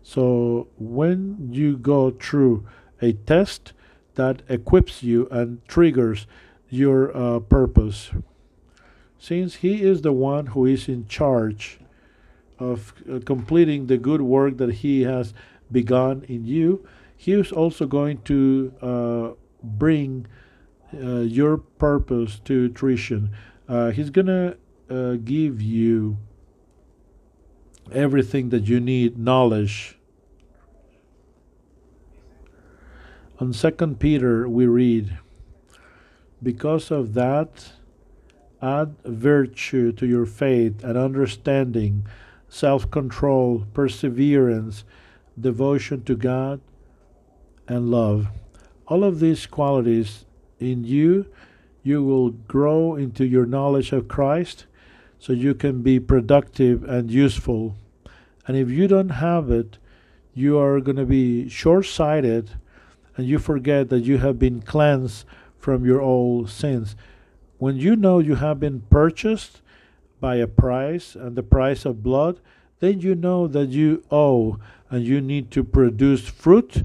So 0.02 0.68
when 0.80 1.50
you 1.52 1.78
go 1.78 2.10
through 2.10 2.66
a 3.04 3.14
test, 3.14 3.74
that 4.16 4.42
equips 4.50 5.04
you 5.04 5.28
and 5.30 5.64
triggers 5.68 6.26
your 6.72 7.16
uh, 7.16 7.40
purpose. 7.40 8.10
Since 9.24 9.56
He 9.56 9.82
is 9.82 10.02
the 10.02 10.12
one 10.12 10.48
who 10.48 10.66
is 10.66 10.90
in 10.90 11.08
charge 11.08 11.80
of 12.60 12.94
uh, 13.10 13.20
completing 13.24 13.88
the 13.88 13.98
good 13.98 14.22
work 14.22 14.58
that 14.58 14.74
He 14.84 15.04
has 15.04 15.34
begun 15.72 16.26
in 16.28 16.46
you, 16.46 16.86
He 17.16 17.32
is 17.32 17.50
also 17.50 17.86
going 17.86 18.22
to 18.24 18.74
uh, 18.82 19.30
bring 19.64 20.28
uh, 20.94 21.22
your 21.22 21.56
purpose 21.56 22.42
to 22.44 22.74
fruition. 22.74 23.30
Uh, 23.70 23.92
he's 23.92 24.10
going 24.10 24.28
to 24.28 24.58
uh, 24.90 25.16
give 25.24 25.62
you 25.62 26.18
everything 27.94 28.50
that 28.50 28.68
you 28.68 28.82
need 28.82 29.18
knowledge 29.18 29.98
on 33.40 33.54
second 33.54 34.00
peter 34.00 34.48
we 34.48 34.66
read 34.66 35.18
because 36.42 36.92
of 36.92 37.14
that 37.14 37.72
add 38.64 38.96
virtue 39.04 39.92
to 39.92 40.06
your 40.06 40.26
faith 40.26 40.84
and 40.84 40.98
understanding 40.98 42.06
self-control 42.48 43.66
perseverance 43.74 44.84
devotion 45.40 46.04
to 46.04 46.16
god 46.16 46.62
and 47.68 47.90
love 47.92 48.28
all 48.88 49.04
of 49.04 49.20
these 49.20 49.46
qualities 49.46 50.26
in 50.60 50.84
you 50.84 51.26
you 51.84 52.04
will 52.04 52.30
grow 52.30 52.96
into 52.96 53.26
your 53.26 53.46
knowledge 53.46 53.92
of 53.92 54.08
christ 54.08 54.66
so 55.24 55.32
you 55.32 55.54
can 55.54 55.82
be 55.82 56.02
productive 56.02 56.84
and 56.84 57.10
useful. 57.10 57.78
And 58.46 58.58
if 58.58 58.70
you 58.70 58.90
don't 58.90 59.24
have 59.24 59.50
it, 59.50 59.78
you 60.34 60.60
are 60.60 60.82
going 60.82 60.98
to 60.98 61.06
be 61.06 61.48
short 61.48 61.86
sighted 61.86 62.52
and 63.16 63.26
you 63.26 63.40
forget 63.40 63.88
that 63.88 64.02
you 64.02 64.18
have 64.18 64.38
been 64.38 64.62
cleansed 64.62 65.26
from 65.58 65.86
your 65.86 66.02
old 66.02 66.50
sins. 66.50 66.98
When 67.64 67.78
you 67.78 67.96
know 67.96 68.20
you 68.20 68.36
have 68.36 68.60
been 68.60 68.82
purchased 68.90 69.62
by 70.20 70.36
a 70.36 70.48
price 70.48 71.16
and 71.16 71.38
the 71.38 71.44
price 71.44 71.86
of 71.86 72.04
blood, 72.04 72.42
then 72.82 73.00
you 73.00 73.16
know 73.16 73.48
that 73.48 73.70
you 73.70 74.04
owe 74.12 74.60
and 74.90 75.06
you 75.06 75.22
need 75.22 75.50
to 75.52 75.64
produce 75.64 76.28
fruit 76.28 76.84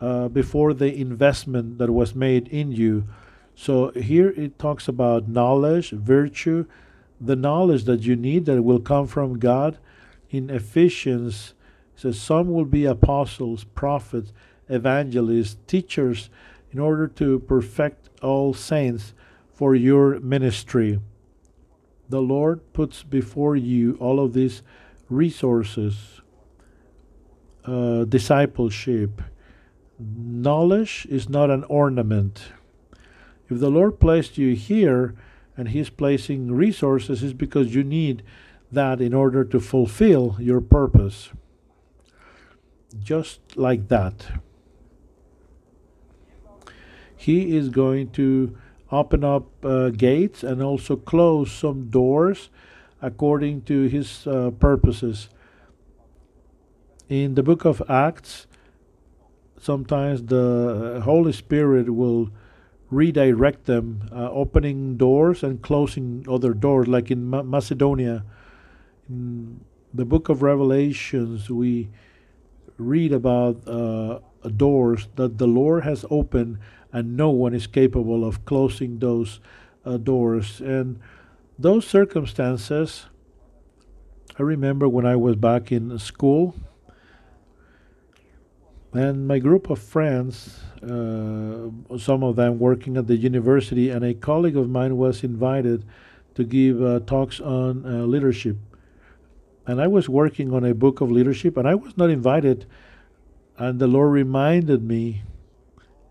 uh, 0.00 0.28
before 0.28 0.72
the 0.72 0.90
investment 0.90 1.76
that 1.76 1.92
was 1.92 2.14
made 2.14 2.48
in 2.48 2.72
you. 2.72 3.04
So 3.54 3.90
here 3.90 4.30
it 4.30 4.58
talks 4.58 4.88
about 4.88 5.28
knowledge, 5.28 5.90
virtue, 5.90 6.64
the 7.20 7.36
knowledge 7.36 7.84
that 7.84 8.00
you 8.00 8.16
need 8.16 8.46
that 8.46 8.62
will 8.62 8.80
come 8.80 9.06
from 9.06 9.38
God. 9.38 9.76
In 10.30 10.48
Ephesians, 10.48 11.52
says 11.94 12.18
some 12.18 12.50
will 12.50 12.64
be 12.64 12.86
apostles, 12.86 13.64
prophets, 13.64 14.32
evangelists, 14.70 15.58
teachers, 15.66 16.30
in 16.72 16.78
order 16.78 17.06
to 17.06 17.38
perfect 17.40 18.08
all 18.22 18.54
saints 18.54 19.12
for 19.56 19.74
your 19.74 20.20
ministry. 20.20 21.00
The 22.10 22.20
Lord 22.20 22.60
puts 22.74 23.02
before 23.02 23.56
you 23.56 23.96
all 23.98 24.20
of 24.20 24.34
these 24.34 24.62
resources, 25.08 26.20
uh, 27.64 28.04
discipleship. 28.04 29.22
Knowledge 29.98 31.06
is 31.08 31.30
not 31.30 31.50
an 31.50 31.64
ornament. 31.64 32.52
If 33.48 33.60
the 33.60 33.70
Lord 33.70 33.98
placed 33.98 34.36
you 34.36 34.54
here, 34.54 35.14
and 35.56 35.70
He's 35.70 35.88
placing 35.88 36.52
resources 36.52 37.22
is 37.22 37.32
because 37.32 37.74
you 37.74 37.82
need 37.82 38.22
that 38.70 39.00
in 39.00 39.14
order 39.14 39.42
to 39.42 39.58
fulfill 39.58 40.36
your 40.38 40.60
purpose. 40.60 41.30
Just 42.98 43.56
like 43.56 43.88
that. 43.88 44.26
He 47.16 47.56
is 47.56 47.70
going 47.70 48.10
to 48.10 48.56
open 48.90 49.24
up 49.24 49.64
uh, 49.64 49.90
gates 49.90 50.42
and 50.42 50.62
also 50.62 50.96
close 50.96 51.50
some 51.50 51.88
doors 51.90 52.50
according 53.02 53.62
to 53.62 53.84
His 53.84 54.26
uh, 54.26 54.50
purposes. 54.50 55.28
In 57.08 57.34
the 57.34 57.42
book 57.42 57.64
of 57.64 57.82
Acts, 57.88 58.46
sometimes 59.60 60.24
the 60.24 61.00
Holy 61.04 61.32
Spirit 61.32 61.94
will 61.94 62.30
redirect 62.90 63.64
them, 63.64 64.08
uh, 64.12 64.30
opening 64.30 64.96
doors 64.96 65.42
and 65.42 65.60
closing 65.62 66.24
other 66.28 66.54
doors, 66.54 66.86
like 66.88 67.10
in 67.10 67.28
Ma- 67.28 67.42
Macedonia. 67.42 68.24
In 69.08 69.60
the 69.92 70.04
book 70.04 70.28
of 70.28 70.42
Revelations, 70.42 71.50
we 71.50 71.88
read 72.78 73.12
about 73.12 73.66
uh, 73.66 74.20
doors 74.56 75.08
that 75.16 75.38
the 75.38 75.46
Lord 75.46 75.84
has 75.84 76.04
opened, 76.10 76.58
and 76.92 77.16
no 77.16 77.30
one 77.30 77.54
is 77.54 77.66
capable 77.66 78.24
of 78.24 78.44
closing 78.44 78.98
those 78.98 79.40
uh, 79.84 79.96
doors. 79.96 80.60
And 80.60 80.98
those 81.58 81.86
circumstances, 81.86 83.06
I 84.38 84.42
remember 84.42 84.88
when 84.88 85.06
I 85.06 85.16
was 85.16 85.36
back 85.36 85.72
in 85.72 85.98
school 85.98 86.54
and 88.96 89.28
my 89.28 89.38
group 89.38 89.68
of 89.68 89.78
friends, 89.78 90.58
uh, 90.82 91.68
some 91.98 92.22
of 92.22 92.36
them 92.36 92.58
working 92.58 92.96
at 92.96 93.06
the 93.06 93.16
university, 93.16 93.90
and 93.90 94.02
a 94.02 94.14
colleague 94.14 94.56
of 94.56 94.70
mine 94.70 94.96
was 94.96 95.22
invited 95.22 95.84
to 96.34 96.44
give 96.44 96.82
uh, 96.82 97.00
talks 97.00 97.38
on 97.38 97.84
uh, 97.84 98.06
leadership. 98.06 98.56
And 99.66 99.82
I 99.82 99.86
was 99.86 100.08
working 100.08 100.52
on 100.54 100.64
a 100.64 100.74
book 100.74 101.02
of 101.02 101.10
leadership, 101.10 101.58
and 101.58 101.68
I 101.68 101.74
was 101.74 101.96
not 101.98 102.08
invited. 102.08 102.64
And 103.58 103.78
the 103.78 103.86
Lord 103.86 104.12
reminded 104.12 104.82
me, 104.82 105.22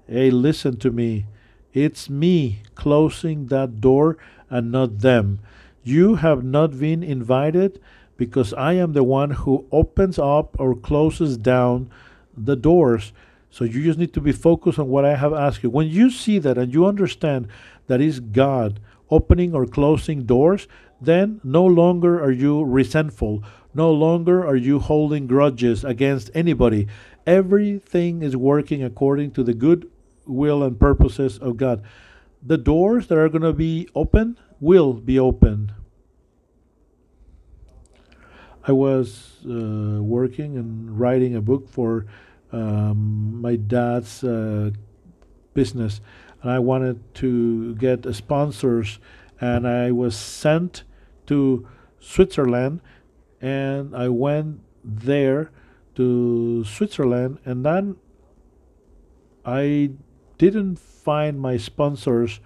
hey, 0.07 0.29
listen 0.29 0.77
to 0.77 0.91
me. 0.91 1.25
It's 1.73 2.09
me 2.09 2.61
closing 2.75 3.47
that 3.47 3.81
door 3.81 4.17
and 4.49 4.71
not 4.71 4.99
them. 4.99 5.39
You 5.83 6.15
have 6.15 6.43
not 6.43 6.79
been 6.79 7.03
invited 7.03 7.81
because 8.17 8.53
I 8.53 8.73
am 8.73 8.93
the 8.93 9.03
one 9.03 9.31
who 9.31 9.65
opens 9.71 10.17
up 10.17 10.55
or 10.59 10.75
closes 10.75 11.37
down 11.37 11.89
the 12.35 12.55
doors. 12.55 13.11
So 13.49 13.63
you 13.63 13.83
just 13.83 13.99
need 13.99 14.13
to 14.13 14.21
be 14.21 14.31
focused 14.31 14.79
on 14.79 14.89
what 14.89 15.05
I 15.05 15.15
have 15.15 15.33
asked 15.33 15.63
you. 15.63 15.69
When 15.69 15.87
you 15.87 16.09
see 16.09 16.39
that 16.39 16.57
and 16.57 16.73
you 16.73 16.85
understand 16.85 17.47
that 17.87 18.01
is 18.01 18.19
God 18.19 18.79
opening 19.09 19.53
or 19.53 19.65
closing 19.65 20.23
doors, 20.23 20.67
then 20.99 21.39
no 21.43 21.65
longer 21.65 22.21
are 22.21 22.31
you 22.31 22.63
resentful. 22.63 23.43
No 23.73 23.91
longer 23.91 24.45
are 24.45 24.55
you 24.55 24.79
holding 24.79 25.27
grudges 25.27 25.83
against 25.83 26.31
anybody. 26.33 26.87
Everything 27.27 28.21
is 28.21 28.35
working 28.35 28.83
according 28.83 29.31
to 29.31 29.43
the 29.43 29.53
good 29.53 29.89
will 30.25 30.63
and 30.63 30.79
purposes 30.79 31.37
of 31.37 31.57
God. 31.57 31.83
The 32.41 32.57
doors 32.57 33.07
that 33.07 33.17
are 33.17 33.29
going 33.29 33.41
to 33.41 33.53
be 33.53 33.87
open 33.95 34.37
will 34.59 34.93
be 34.93 35.19
open. 35.19 35.71
I 38.67 38.71
was 38.71 39.45
uh, 39.45 40.01
working 40.01 40.57
and 40.57 40.99
writing 40.99 41.35
a 41.35 41.41
book 41.41 41.69
for 41.69 42.07
um, 42.51 43.41
my 43.41 43.55
dad's 43.55 44.23
uh, 44.23 44.71
business, 45.53 46.01
and 46.41 46.51
I 46.51 46.59
wanted 46.59 47.13
to 47.15 47.75
get 47.75 48.05
sponsors, 48.15 48.99
and 49.39 49.67
I 49.67 49.91
was 49.91 50.15
sent 50.15 50.83
to 51.27 51.67
Switzerland, 51.99 52.81
and 53.41 53.95
I 53.95 54.09
went 54.09 54.61
there 54.83 55.51
to 55.95 56.63
Switzerland, 56.63 57.39
and 57.45 57.65
then 57.65 57.97
I 59.45 59.91
didn't 60.37 60.79
find 60.79 61.39
my 61.39 61.57
sponsors, 61.57 62.39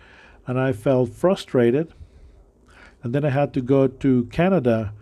and 0.48 0.60
I 0.60 0.74
felt 0.74 1.10
frustrated, 1.10 1.94
and 3.04 3.14
then 3.14 3.24
I 3.24 3.30
had 3.30 3.54
to 3.54 3.62
go 3.62 3.88
to 3.88 4.26
Canada, 4.26 4.94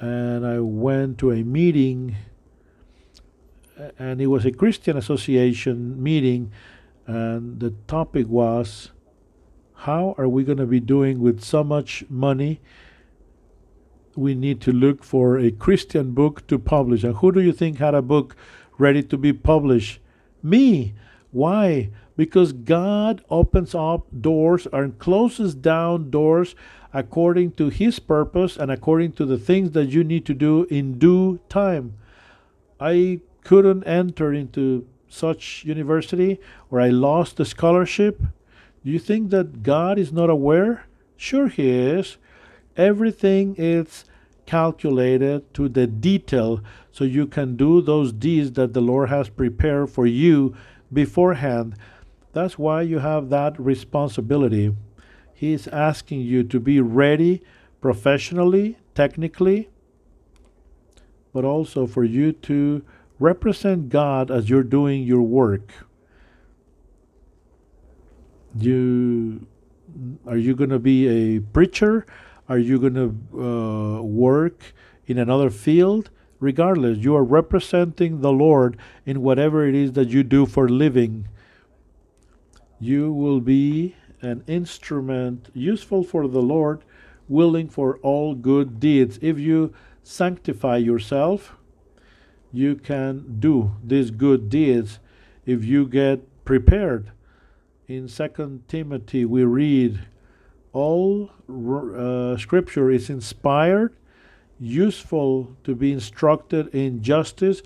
and 0.00 0.46
I 0.46 0.60
went 0.60 1.18
to 1.18 1.30
a 1.30 1.42
meeting 1.42 2.16
and 3.98 4.20
it 4.20 4.26
was 4.26 4.44
a 4.44 4.52
Christian 4.52 4.96
association 4.96 6.02
meeting, 6.02 6.52
and 7.06 7.60
the 7.60 7.70
topic 7.86 8.28
was 8.28 8.92
how 9.74 10.14
are 10.16 10.28
we 10.28 10.44
going 10.44 10.58
to 10.58 10.66
be 10.66 10.80
doing 10.80 11.20
with 11.20 11.42
so 11.42 11.64
much 11.64 12.04
money? 12.08 12.60
We 14.14 14.34
need 14.34 14.60
to 14.62 14.72
look 14.72 15.02
for 15.02 15.38
a 15.38 15.50
Christian 15.50 16.12
book 16.12 16.46
to 16.46 16.58
publish. 16.58 17.02
And 17.02 17.16
who 17.16 17.32
do 17.32 17.40
you 17.40 17.52
think 17.52 17.78
had 17.78 17.94
a 17.94 18.02
book 18.02 18.36
ready 18.78 19.02
to 19.02 19.16
be 19.16 19.32
published? 19.32 19.98
Me. 20.42 20.94
Why? 21.32 21.90
Because 22.16 22.52
God 22.52 23.24
opens 23.28 23.74
up 23.74 24.06
doors 24.20 24.68
and 24.72 24.98
closes 24.98 25.54
down 25.54 26.10
doors 26.10 26.54
according 26.92 27.52
to 27.52 27.70
His 27.70 27.98
purpose 27.98 28.56
and 28.56 28.70
according 28.70 29.12
to 29.12 29.24
the 29.24 29.38
things 29.38 29.72
that 29.72 29.86
you 29.86 30.04
need 30.04 30.26
to 30.26 30.34
do 30.34 30.64
in 30.70 30.98
due 30.98 31.40
time. 31.48 31.94
I 32.78 33.20
couldn't 33.44 33.84
enter 33.84 34.32
into 34.32 34.86
such 35.12 35.64
university 35.64 36.40
or 36.70 36.80
I 36.80 36.88
lost 36.88 37.36
the 37.36 37.44
scholarship? 37.44 38.20
Do 38.84 38.90
you 38.90 38.98
think 38.98 39.30
that 39.30 39.62
God 39.62 39.98
is 39.98 40.12
not 40.12 40.30
aware? 40.30 40.86
Sure, 41.16 41.48
He 41.48 41.70
is. 41.70 42.16
Everything 42.76 43.54
is 43.56 44.04
calculated 44.46 45.52
to 45.54 45.68
the 45.68 45.86
detail 45.86 46.62
so 46.90 47.04
you 47.04 47.26
can 47.26 47.56
do 47.56 47.80
those 47.80 48.12
deeds 48.12 48.52
that 48.52 48.72
the 48.72 48.80
Lord 48.80 49.08
has 49.08 49.28
prepared 49.28 49.90
for 49.90 50.06
you 50.06 50.54
beforehand. 50.92 51.76
That's 52.32 52.58
why 52.58 52.82
you 52.82 52.98
have 52.98 53.30
that 53.30 53.58
responsibility. 53.60 54.74
He's 55.32 55.66
asking 55.68 56.20
you 56.20 56.44
to 56.44 56.60
be 56.60 56.80
ready 56.80 57.42
professionally, 57.80 58.78
technically, 58.94 59.68
but 61.32 61.44
also 61.44 61.86
for 61.86 62.04
you 62.04 62.32
to 62.32 62.84
represent 63.18 63.88
God 63.88 64.30
as 64.30 64.48
you're 64.48 64.62
doing 64.62 65.02
your 65.02 65.22
work. 65.22 65.72
You 68.56 69.46
are 70.26 70.36
you 70.36 70.54
going 70.54 70.70
to 70.70 70.78
be 70.78 71.08
a 71.08 71.40
preacher? 71.40 72.06
Are 72.48 72.58
you 72.58 72.78
going 72.78 72.94
to 72.94 73.40
uh, 73.40 74.02
work 74.02 74.72
in 75.06 75.18
another 75.18 75.50
field? 75.50 76.10
Regardless, 76.42 76.98
you 76.98 77.14
are 77.14 77.22
representing 77.22 78.20
the 78.20 78.32
Lord 78.32 78.76
in 79.06 79.22
whatever 79.22 79.64
it 79.64 79.76
is 79.76 79.92
that 79.92 80.08
you 80.08 80.24
do 80.24 80.44
for 80.44 80.68
living. 80.68 81.28
You 82.80 83.12
will 83.12 83.38
be 83.38 83.94
an 84.22 84.42
instrument 84.48 85.50
useful 85.54 86.02
for 86.02 86.26
the 86.26 86.42
Lord, 86.42 86.82
willing 87.28 87.68
for 87.68 87.98
all 87.98 88.34
good 88.34 88.80
deeds. 88.80 89.20
If 89.22 89.38
you 89.38 89.72
sanctify 90.02 90.78
yourself, 90.78 91.54
you 92.52 92.74
can 92.74 93.36
do 93.38 93.76
these 93.80 94.10
good 94.10 94.50
deeds 94.50 94.98
if 95.46 95.64
you 95.64 95.86
get 95.86 96.44
prepared. 96.44 97.12
In 97.86 98.08
Second 98.08 98.66
Timothy, 98.66 99.24
we 99.24 99.44
read, 99.44 100.00
all 100.72 101.30
uh, 101.48 102.36
scripture 102.36 102.90
is 102.90 103.08
inspired, 103.08 103.94
useful 104.62 105.56
to 105.64 105.74
be 105.74 105.92
instructed 105.92 106.72
in 106.74 107.02
justice. 107.02 107.62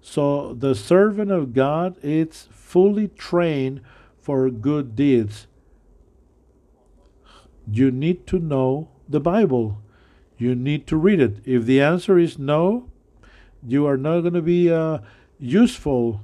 So 0.00 0.54
the 0.54 0.74
servant 0.74 1.30
of 1.30 1.54
God 1.54 1.96
is 2.02 2.48
fully 2.50 3.08
trained 3.08 3.80
for 4.20 4.50
good 4.50 4.96
deeds. 4.96 5.46
You 7.70 7.90
need 7.90 8.26
to 8.26 8.38
know 8.38 8.88
the 9.08 9.20
Bible. 9.20 9.80
You 10.38 10.54
need 10.54 10.86
to 10.88 10.96
read 10.96 11.20
it. 11.20 11.36
If 11.44 11.66
the 11.66 11.80
answer 11.80 12.18
is 12.18 12.38
no, 12.38 12.88
you 13.64 13.86
are 13.86 13.96
not 13.96 14.22
going 14.22 14.34
to 14.34 14.42
be 14.42 14.72
uh, 14.72 14.98
useful. 15.38 16.22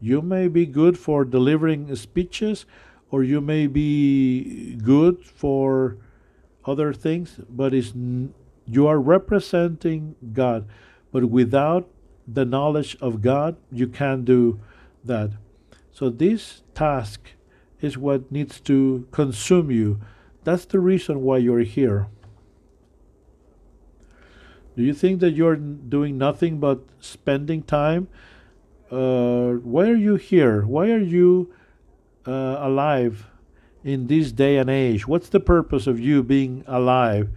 You 0.00 0.22
may 0.22 0.48
be 0.48 0.64
good 0.64 0.96
for 0.96 1.24
delivering 1.24 1.94
speeches, 1.96 2.64
or 3.10 3.22
you 3.22 3.40
may 3.40 3.66
be 3.66 4.76
good 4.76 5.24
for 5.24 5.98
other 6.64 6.94
things, 6.94 7.40
but 7.50 7.74
it's 7.74 7.92
you 8.68 8.86
are 8.86 9.00
representing 9.00 10.14
God. 10.32 10.66
But 11.10 11.26
without 11.26 11.88
the 12.26 12.44
knowledge 12.44 12.96
of 13.00 13.22
God, 13.22 13.56
you 13.72 13.88
can't 13.88 14.24
do 14.24 14.60
that. 15.04 15.30
So 15.90 16.10
this 16.10 16.62
task 16.74 17.32
is 17.80 17.96
what 17.96 18.30
needs 18.30 18.60
to 18.60 19.06
consume 19.10 19.70
you. 19.70 20.00
That's 20.44 20.64
the 20.64 20.80
reason 20.80 21.22
why 21.22 21.38
you're 21.38 21.60
here. 21.60 22.08
Do 24.76 24.84
you 24.84 24.94
think 24.94 25.20
that 25.20 25.32
you're 25.32 25.56
doing 25.56 26.18
nothing 26.18 26.60
but 26.60 26.80
spending 27.00 27.62
time? 27.62 28.08
Uh, 28.90 29.54
why 29.54 29.88
are 29.88 29.96
you 29.96 30.16
here? 30.16 30.64
Why 30.64 30.90
are 30.90 31.00
you 31.00 31.52
uh, 32.26 32.58
alive 32.60 33.26
in 33.82 34.06
this 34.06 34.30
day 34.30 34.56
and 34.56 34.70
age? 34.70 35.08
What's 35.08 35.28
the 35.30 35.40
purpose 35.40 35.86
of 35.86 35.98
you 35.98 36.22
being 36.22 36.64
alive? 36.66 37.28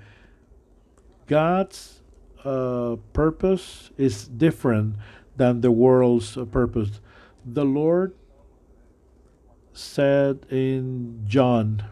God's 1.31 2.01
uh, 2.43 2.97
purpose 3.13 3.89
is 3.97 4.27
different 4.27 4.97
than 5.37 5.61
the 5.61 5.71
world's 5.71 6.37
purpose. 6.51 6.99
The 7.45 7.63
Lord 7.63 8.13
said 9.71 10.45
in 10.49 11.23
John 11.25 11.85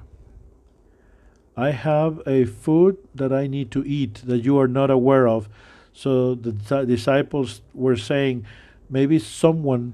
I 1.56 1.72
have 1.72 2.22
a 2.28 2.44
food 2.44 2.98
that 3.16 3.32
I 3.32 3.48
need 3.48 3.72
to 3.72 3.84
eat 3.86 4.16
that 4.26 4.44
you 4.44 4.60
are 4.60 4.68
not 4.68 4.92
aware 4.92 5.26
of. 5.26 5.48
So 5.94 6.36
the 6.36 6.52
disciples 6.86 7.62
were 7.74 7.96
saying, 7.96 8.46
maybe 8.90 9.20
someone 9.20 9.94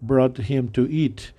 brought 0.00 0.38
him 0.38 0.70
to 0.70 0.88
eat. 0.90 1.32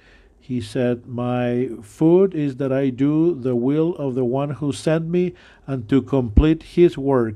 He 0.49 0.61
said, 0.61 1.05
My 1.05 1.69
food 1.83 2.33
is 2.33 2.55
that 2.55 2.73
I 2.73 2.89
do 2.89 3.35
the 3.35 3.55
will 3.55 3.95
of 3.97 4.15
the 4.15 4.25
one 4.25 4.49
who 4.49 4.71
sent 4.71 5.05
me 5.05 5.35
and 5.67 5.87
to 5.89 6.01
complete 6.01 6.63
his 6.73 6.97
work. 6.97 7.35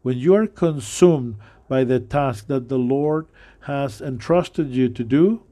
When 0.00 0.16
you 0.16 0.34
are 0.34 0.46
consumed 0.46 1.36
by 1.68 1.84
the 1.84 2.00
task 2.00 2.46
that 2.46 2.70
the 2.70 2.78
Lord 2.78 3.26
has 3.68 4.00
entrusted 4.00 4.70
you 4.70 4.88
to 4.88 5.04
do, 5.04 5.42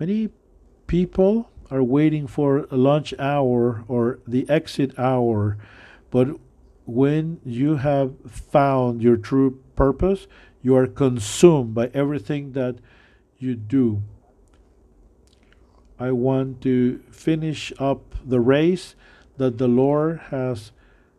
many 0.00 0.30
people 0.86 1.50
are 1.70 1.82
waiting 1.82 2.26
for 2.26 2.66
lunch 2.70 3.12
hour 3.18 3.84
or 3.86 4.20
the 4.26 4.48
exit 4.48 4.98
hour. 4.98 5.58
But 6.10 6.40
when 6.86 7.38
you 7.44 7.76
have 7.76 8.14
found 8.30 9.02
your 9.02 9.18
true 9.18 9.62
purpose, 9.76 10.26
you 10.62 10.74
are 10.74 10.86
consumed 10.86 11.74
by 11.74 11.90
everything 11.92 12.52
that 12.52 12.76
you 13.36 13.54
do. 13.54 14.00
I 16.02 16.10
want 16.12 16.60
to 16.62 17.00
finish 17.10 17.72
up 17.78 18.14
the 18.24 18.40
race 18.40 18.94
that 19.36 19.58
the 19.58 19.68
Lord 19.68 20.18
has 20.30 20.72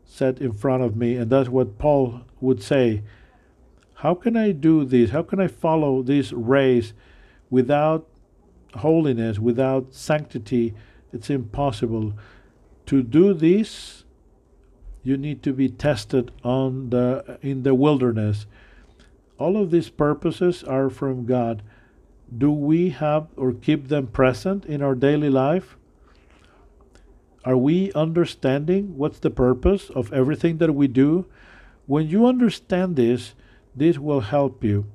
set 0.05 0.39
in 0.39 0.51
front 0.51 0.83
of 0.83 0.95
me. 0.95 1.15
And 1.15 1.31
that's 1.31 1.49
what 1.49 1.77
Paul 1.77 2.21
would 2.41 2.61
say. 2.61 3.03
How 3.95 4.13
can 4.13 4.35
I 4.35 4.51
do 4.51 4.83
this? 4.83 5.11
How 5.11 5.23
can 5.23 5.39
I 5.39 5.47
follow 5.47 6.03
this 6.03 6.33
race 6.33 6.93
without 7.49 8.07
holiness, 8.75 9.39
without 9.39 9.93
sanctity, 9.93 10.73
it's 11.11 11.29
impossible. 11.29 12.13
To 12.87 13.03
do 13.03 13.33
this, 13.33 14.03
you 15.03 15.17
need 15.17 15.43
to 15.43 15.53
be 15.53 15.69
tested 15.69 16.31
on 16.43 16.89
the 16.89 17.37
in 17.41 17.63
the 17.63 17.75
wilderness. 17.75 18.45
All 19.37 19.61
of 19.61 19.71
these 19.71 19.89
purposes 19.89 20.63
are 20.63 20.89
from 20.89 21.25
God. 21.25 21.61
Do 22.35 22.51
we 22.51 22.89
have 22.89 23.27
or 23.35 23.53
keep 23.53 23.87
them 23.87 24.07
present 24.07 24.65
in 24.65 24.81
our 24.81 24.95
daily 24.95 25.29
life? 25.29 25.77
Are 27.45 27.57
we 27.57 27.91
understanding 27.93 28.97
what's 28.97 29.19
the 29.19 29.29
purpose 29.29 29.89
of 29.89 30.11
everything 30.13 30.57
that 30.57 30.73
we 30.73 30.87
do? 30.87 31.25
When 31.85 32.07
you 32.07 32.25
understand 32.25 32.95
this, 32.95 33.33
this 33.75 33.99
will 33.99 34.21
help 34.21 34.63
you 34.63 34.85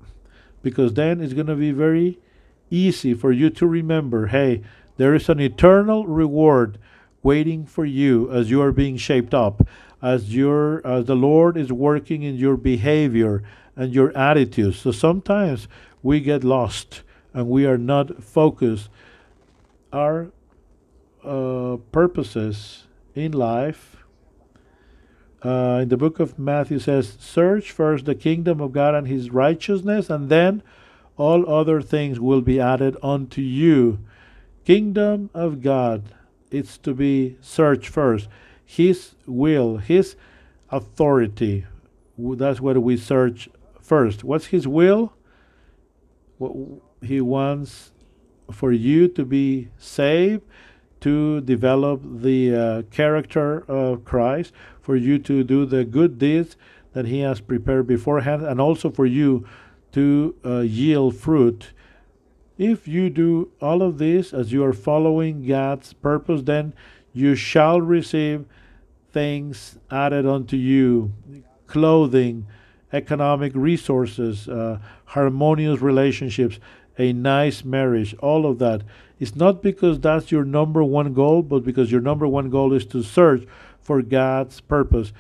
because 0.62 0.94
then 0.94 1.20
it's 1.20 1.34
going 1.34 1.46
to 1.46 1.54
be 1.54 1.72
very 1.72 2.18
easy 2.70 3.14
for 3.14 3.32
you 3.32 3.50
to 3.50 3.66
remember 3.66 4.28
hey, 4.28 4.62
there 4.96 5.14
is 5.14 5.28
an 5.28 5.40
eternal 5.40 6.06
reward 6.06 6.78
waiting 7.22 7.66
for 7.66 7.84
you 7.84 8.30
as 8.32 8.50
you 8.50 8.62
are 8.62 8.72
being 8.72 8.96
shaped 8.96 9.34
up, 9.34 9.66
as 10.02 10.34
your 10.34 10.84
as 10.86 11.04
the 11.04 11.16
Lord 11.16 11.56
is 11.56 11.72
working 11.72 12.22
in 12.22 12.36
your 12.36 12.56
behavior 12.56 13.42
and 13.76 13.94
your 13.94 14.16
attitudes. 14.16 14.78
So 14.78 14.90
sometimes 14.90 15.68
we 16.02 16.20
get 16.20 16.42
lost 16.42 17.02
and 17.34 17.48
we 17.48 17.66
are 17.66 17.78
not 17.78 18.22
focused. 18.22 18.88
Our 19.92 20.30
uh, 21.24 21.76
purposes 21.92 22.86
in 23.14 23.32
life. 23.32 23.96
Uh, 25.44 25.80
in 25.82 25.88
the 25.88 25.96
book 25.96 26.18
of 26.18 26.38
Matthew 26.38 26.78
says, 26.78 27.16
"Search 27.20 27.70
first 27.70 28.06
the 28.06 28.14
kingdom 28.14 28.60
of 28.60 28.72
God 28.72 28.94
and 28.94 29.06
His 29.06 29.30
righteousness, 29.30 30.10
and 30.10 30.28
then 30.28 30.62
all 31.16 31.48
other 31.48 31.80
things 31.80 32.18
will 32.20 32.40
be 32.40 32.60
added 32.60 32.96
unto 33.02 33.40
you. 33.40 33.98
Kingdom 34.64 35.30
of 35.34 35.62
God, 35.62 36.14
it's 36.50 36.78
to 36.78 36.94
be 36.94 37.36
searched 37.40 37.88
first. 37.88 38.28
His 38.64 39.14
will, 39.26 39.78
His 39.78 40.16
authority, 40.70 41.66
that's 42.18 42.60
what 42.60 42.82
we 42.82 42.96
search 42.96 43.48
first. 43.80 44.24
What's 44.24 44.46
His 44.46 44.66
will? 44.66 45.12
He 47.02 47.20
wants 47.20 47.92
for 48.50 48.72
you 48.72 49.08
to 49.08 49.24
be 49.24 49.68
saved, 49.78 50.42
to 51.00 51.40
develop 51.42 52.00
the 52.04 52.54
uh, 52.54 52.82
character 52.90 53.64
of 53.68 54.04
Christ, 54.04 54.52
for 54.80 54.96
you 54.96 55.18
to 55.20 55.44
do 55.44 55.64
the 55.66 55.84
good 55.84 56.18
deeds 56.18 56.56
that 56.92 57.06
He 57.06 57.20
has 57.20 57.40
prepared 57.40 57.86
beforehand, 57.86 58.42
and 58.42 58.60
also 58.60 58.90
for 58.90 59.06
you 59.06 59.46
to 59.92 60.34
uh, 60.44 60.58
yield 60.60 61.16
fruit. 61.16 61.72
If 62.56 62.88
you 62.88 63.08
do 63.10 63.52
all 63.60 63.82
of 63.82 63.98
this 63.98 64.32
as 64.32 64.52
you 64.52 64.64
are 64.64 64.72
following 64.72 65.46
God's 65.46 65.92
purpose, 65.92 66.42
then 66.42 66.74
you 67.12 67.36
shall 67.36 67.80
receive 67.80 68.46
things 69.12 69.78
added 69.90 70.26
unto 70.26 70.56
you 70.56 71.12
clothing, 71.66 72.46
economic 72.92 73.52
resources, 73.54 74.48
uh, 74.48 74.78
harmonious 75.04 75.80
relationships, 75.80 76.58
a 76.98 77.12
nice 77.12 77.64
marriage, 77.64 78.14
all 78.18 78.44
of 78.44 78.58
that. 78.58 78.82
It's 79.18 79.36
not 79.36 79.62
because 79.62 80.00
that's 80.00 80.30
your 80.30 80.44
number 80.44 80.82
one 80.82 81.14
goal, 81.14 81.42
but 81.42 81.64
because 81.64 81.90
your 81.90 82.00
number 82.00 82.26
one 82.26 82.50
goal 82.50 82.72
is 82.72 82.84
to 82.86 83.02
search 83.02 83.46
for 83.80 84.02
God's 84.02 84.60
purpose. 84.60 85.12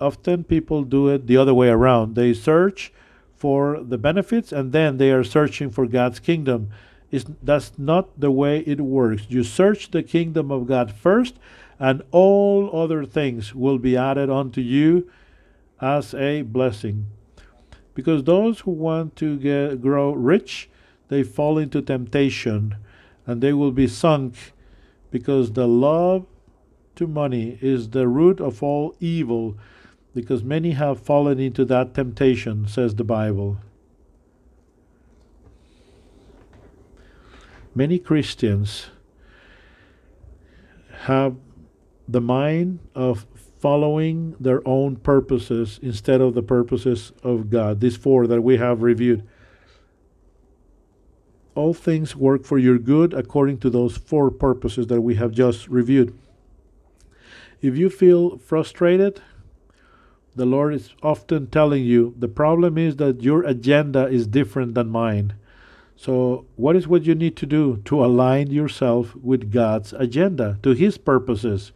Often 0.00 0.44
people 0.44 0.82
do 0.82 1.08
it 1.08 1.26
the 1.26 1.36
other 1.36 1.54
way 1.54 1.68
around. 1.68 2.14
They 2.14 2.34
search 2.34 2.92
for 3.36 3.80
the 3.82 3.98
benefits 3.98 4.52
and 4.52 4.72
then 4.72 4.96
they 4.96 5.10
are 5.12 5.24
searching 5.24 5.70
for 5.70 5.86
God's 5.86 6.18
kingdom. 6.18 6.70
It's, 7.10 7.24
that's 7.42 7.72
not 7.78 8.18
the 8.18 8.30
way 8.30 8.60
it 8.60 8.80
works. 8.80 9.26
You 9.28 9.44
search 9.44 9.90
the 9.90 10.02
kingdom 10.02 10.50
of 10.50 10.66
God 10.66 10.90
first, 10.90 11.36
and 11.78 12.02
all 12.10 12.70
other 12.72 13.04
things 13.04 13.54
will 13.54 13.78
be 13.78 13.96
added 13.96 14.30
unto 14.30 14.60
you 14.60 15.08
as 15.80 16.14
a 16.14 16.42
blessing. 16.42 17.06
Because 17.94 18.24
those 18.24 18.60
who 18.60 18.72
want 18.72 19.16
to 19.16 19.38
get, 19.38 19.80
grow 19.80 20.12
rich, 20.12 20.68
they 21.08 21.22
fall 21.22 21.58
into 21.58 21.80
temptation 21.80 22.76
and 23.26 23.40
they 23.40 23.52
will 23.52 23.72
be 23.72 23.86
sunk 23.86 24.52
because 25.10 25.52
the 25.52 25.68
love 25.68 26.26
to 26.96 27.06
money 27.06 27.58
is 27.60 27.90
the 27.90 28.08
root 28.08 28.40
of 28.40 28.62
all 28.62 28.94
evil 29.00 29.56
because 30.14 30.44
many 30.44 30.72
have 30.72 31.00
fallen 31.00 31.40
into 31.40 31.64
that 31.64 31.94
temptation, 31.94 32.68
says 32.68 32.94
the 32.94 33.04
Bible. 33.04 33.58
Many 37.74 37.98
Christians 37.98 38.90
have 41.02 41.34
the 42.06 42.20
mind 42.20 42.78
of 42.94 43.26
following 43.64 44.36
their 44.38 44.60
own 44.68 44.94
purposes 44.94 45.80
instead 45.80 46.20
of 46.20 46.34
the 46.34 46.42
purposes 46.42 47.12
of 47.22 47.48
God. 47.48 47.80
These 47.80 47.96
four 47.96 48.26
that 48.26 48.42
we 48.42 48.58
have 48.58 48.82
reviewed. 48.82 49.26
All 51.54 51.72
things 51.72 52.14
work 52.14 52.44
for 52.44 52.58
your 52.58 52.76
good 52.76 53.14
according 53.14 53.60
to 53.60 53.70
those 53.70 53.96
four 53.96 54.30
purposes 54.30 54.88
that 54.88 55.00
we 55.00 55.14
have 55.14 55.32
just 55.32 55.66
reviewed. 55.66 56.12
If 57.62 57.74
you 57.74 57.88
feel 57.88 58.36
frustrated, 58.36 59.22
the 60.36 60.44
Lord 60.44 60.74
is 60.74 60.90
often 61.02 61.46
telling 61.46 61.84
you 61.84 62.14
the 62.18 62.28
problem 62.28 62.76
is 62.76 62.96
that 62.96 63.22
your 63.22 63.44
agenda 63.44 64.08
is 64.08 64.26
different 64.26 64.74
than 64.74 64.90
mine. 64.90 65.36
So, 65.96 66.44
what 66.56 66.76
is 66.76 66.86
what 66.86 67.06
you 67.06 67.14
need 67.14 67.34
to 67.36 67.46
do 67.46 67.80
to 67.86 68.04
align 68.04 68.50
yourself 68.50 69.16
with 69.16 69.50
God's 69.50 69.94
agenda, 69.94 70.58
to 70.62 70.72
His 70.72 70.98
purposes? 70.98 71.72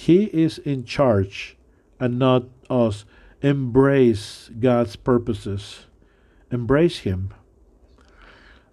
He 0.00 0.24
is 0.32 0.56
in 0.56 0.84
charge 0.84 1.58
and 2.00 2.18
not 2.18 2.44
us. 2.70 3.04
Embrace 3.42 4.50
God's 4.58 4.96
purposes, 4.96 5.84
embrace 6.50 7.00
Him. 7.00 7.34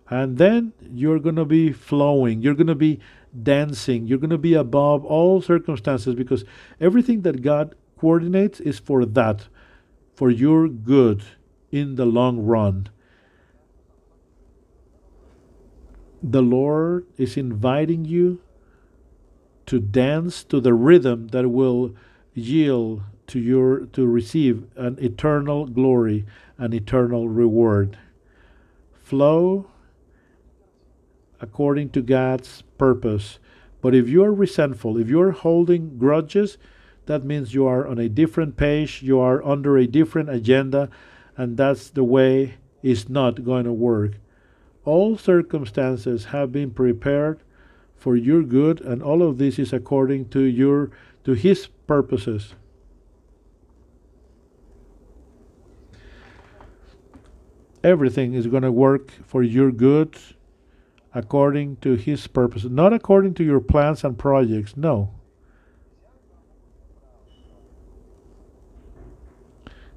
And 0.10 0.38
then 0.38 0.72
you're 0.90 1.20
going 1.20 1.36
to 1.36 1.44
be 1.44 1.74
flowing, 1.74 2.42
you're 2.42 2.54
going 2.54 2.68
to 2.68 2.76
be 2.76 3.02
dancing, 3.44 4.08
you're 4.08 4.20
going 4.20 4.30
to 4.30 4.38
be 4.38 4.54
above 4.54 5.04
all 5.04 5.42
circumstances 5.42 6.16
because 6.16 6.46
everything 6.80 7.24
that 7.24 7.42
God 7.42 7.76
coordinates 8.00 8.62
is 8.62 8.80
for 8.80 9.04
that, 9.04 9.50
for 10.16 10.30
your 10.30 10.70
good 10.70 11.26
in 11.72 11.96
the 11.96 12.06
long 12.06 12.40
run. 12.40 12.88
The 16.24 16.42
Lord 16.42 17.06
is 17.18 17.36
inviting 17.36 18.06
you 18.06 18.40
to 19.68 19.80
dance 19.80 20.44
to 20.46 20.60
the 20.60 20.74
rhythm 20.74 21.28
that 21.28 21.48
will 21.50 21.94
yield 22.34 23.04
to 23.28 23.40
your 23.40 23.82
to 23.88 24.08
receive 24.08 24.64
an 24.76 24.98
eternal 25.00 25.66
glory 25.66 26.26
an 26.58 26.74
eternal 26.74 27.28
reward. 27.28 27.98
Flow 29.04 29.70
according 31.40 31.92
to 31.92 32.02
God's 32.02 32.64
purpose. 32.80 33.38
But 33.82 33.94
if 33.94 34.10
you're 34.10 34.34
resentful 34.34 34.98
if 34.98 35.10
you're 35.10 35.32
holding 35.32 35.98
grudges 35.98 36.58
that 37.06 37.24
means 37.24 37.54
you 37.54 37.66
are 37.68 37.88
on 37.88 38.00
a 38.00 38.10
different 38.10 38.58
page 38.58 39.04
you 39.04 39.20
are 39.20 39.46
under 39.46 39.78
a 39.78 39.88
different 39.88 40.30
agenda 40.30 40.90
and 41.36 41.58
that's 41.58 41.90
the 41.90 42.04
way 42.04 42.56
it's 42.82 43.10
not 43.10 43.44
going 43.44 43.66
to 43.66 43.74
work. 43.74 44.14
All 44.86 45.18
circumstances 45.18 46.26
have 46.26 46.52
been 46.52 46.72
prepared 46.72 47.42
for 47.98 48.16
your 48.16 48.44
good, 48.44 48.80
and 48.82 49.02
all 49.02 49.24
of 49.24 49.38
this 49.38 49.60
is 49.60 49.74
according 49.74 50.30
to 50.30 50.42
your 50.42 50.92
to 51.24 51.34
his 51.34 51.68
purposes. 51.88 52.54
Everything 57.84 58.34
is 58.34 58.48
going 58.48 58.64
to 58.64 58.72
work 58.72 59.12
for 59.26 59.44
your 59.44 59.72
good 59.72 60.18
according 61.14 61.78
to 61.78 61.96
his 61.96 62.28
purpose, 62.28 62.64
not 62.66 62.94
according 62.94 63.34
to 63.34 63.44
your 63.44 63.60
plans 63.60 64.04
and 64.04 64.18
projects. 64.18 64.78
No. 64.78 65.14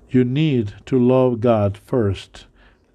You 0.09 0.25
need 0.25 0.75
to 0.87 0.99
love 0.99 1.41
God 1.41 1.77
first, 1.77 2.47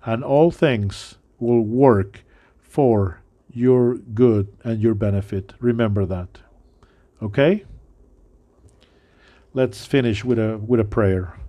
and 0.03 0.23
all 0.23 0.51
things 0.51 1.15
will 1.39 1.61
work 1.61 2.25
for 2.59 3.21
your 3.55 3.95
good 3.95 4.55
and 4.63 4.81
your 4.81 4.93
benefit. 4.93 5.53
Remember 5.59 6.05
that. 6.05 6.39
Okay? 7.21 7.63
Let's 9.53 9.85
finish 9.85 10.25
with 10.25 10.37
a 10.37 10.57
with 10.57 10.81
a 10.81 10.83
prayer. 10.83 11.39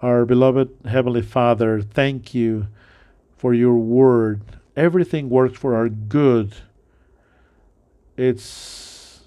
Our 0.00 0.24
beloved 0.24 0.70
heavenly 0.84 1.22
Father, 1.22 1.82
thank 1.82 2.34
you 2.34 2.68
for 3.36 3.52
your 3.52 3.76
word. 3.76 4.42
Everything 4.76 5.28
works 5.28 5.58
for 5.58 5.74
our 5.74 5.88
good. 5.88 6.54
It's 8.16 9.22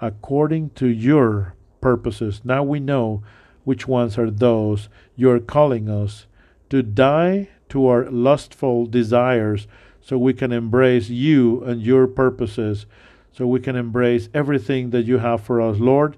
according 0.00 0.70
to 0.70 0.86
your 0.86 1.54
purposes. 1.80 2.42
Now 2.44 2.62
we 2.62 2.80
know 2.80 3.22
which 3.64 3.88
ones 3.88 4.18
are 4.18 4.30
those 4.30 4.88
you're 5.16 5.40
calling 5.40 5.88
us 5.88 6.26
to 6.68 6.82
die 6.82 7.48
to 7.70 7.86
our 7.86 8.10
lustful 8.10 8.86
desires 8.86 9.66
so 10.10 10.18
we 10.18 10.34
can 10.34 10.50
embrace 10.50 11.08
you 11.08 11.62
and 11.62 11.80
your 11.82 12.08
purposes, 12.08 12.84
so 13.30 13.46
we 13.46 13.60
can 13.60 13.76
embrace 13.76 14.28
everything 14.34 14.90
that 14.90 15.04
you 15.06 15.18
have 15.18 15.40
for 15.40 15.60
us. 15.60 15.78
Lord, 15.78 16.16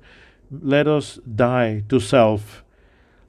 let 0.51 0.89
us 0.89 1.17
die 1.17 1.85
to 1.91 2.01
self. 2.01 2.65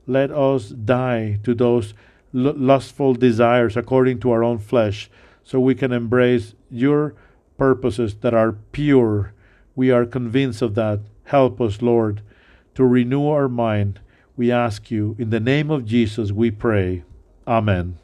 Let 0.07 0.31
us 0.31 0.69
die 0.69 1.39
to 1.43 1.53
those 1.53 1.93
lustful 2.31 3.13
desires 3.13 3.75
according 3.75 4.21
to 4.21 4.31
our 4.31 4.41
own 4.41 4.57
flesh, 4.57 5.11
so 5.43 5.59
we 5.59 5.75
can 5.75 5.91
embrace 5.91 6.55
your 6.71 7.13
purposes 7.57 8.15
that 8.21 8.33
are 8.33 8.53
pure. 8.71 9.33
We 9.75 9.91
are 9.91 10.05
convinced 10.05 10.61
of 10.61 10.75
that. 10.75 11.01
Help 11.25 11.59
us, 11.59 11.81
Lord, 11.81 12.21
to 12.75 12.85
renew 12.85 13.27
our 13.27 13.49
mind. 13.49 13.99
We 14.37 14.49
ask 14.49 14.89
you, 14.89 15.17
in 15.19 15.29
the 15.29 15.41
name 15.41 15.69
of 15.69 15.83
Jesus, 15.83 16.31
we 16.31 16.51
pray. 16.51 17.03
Amen. 17.45 17.97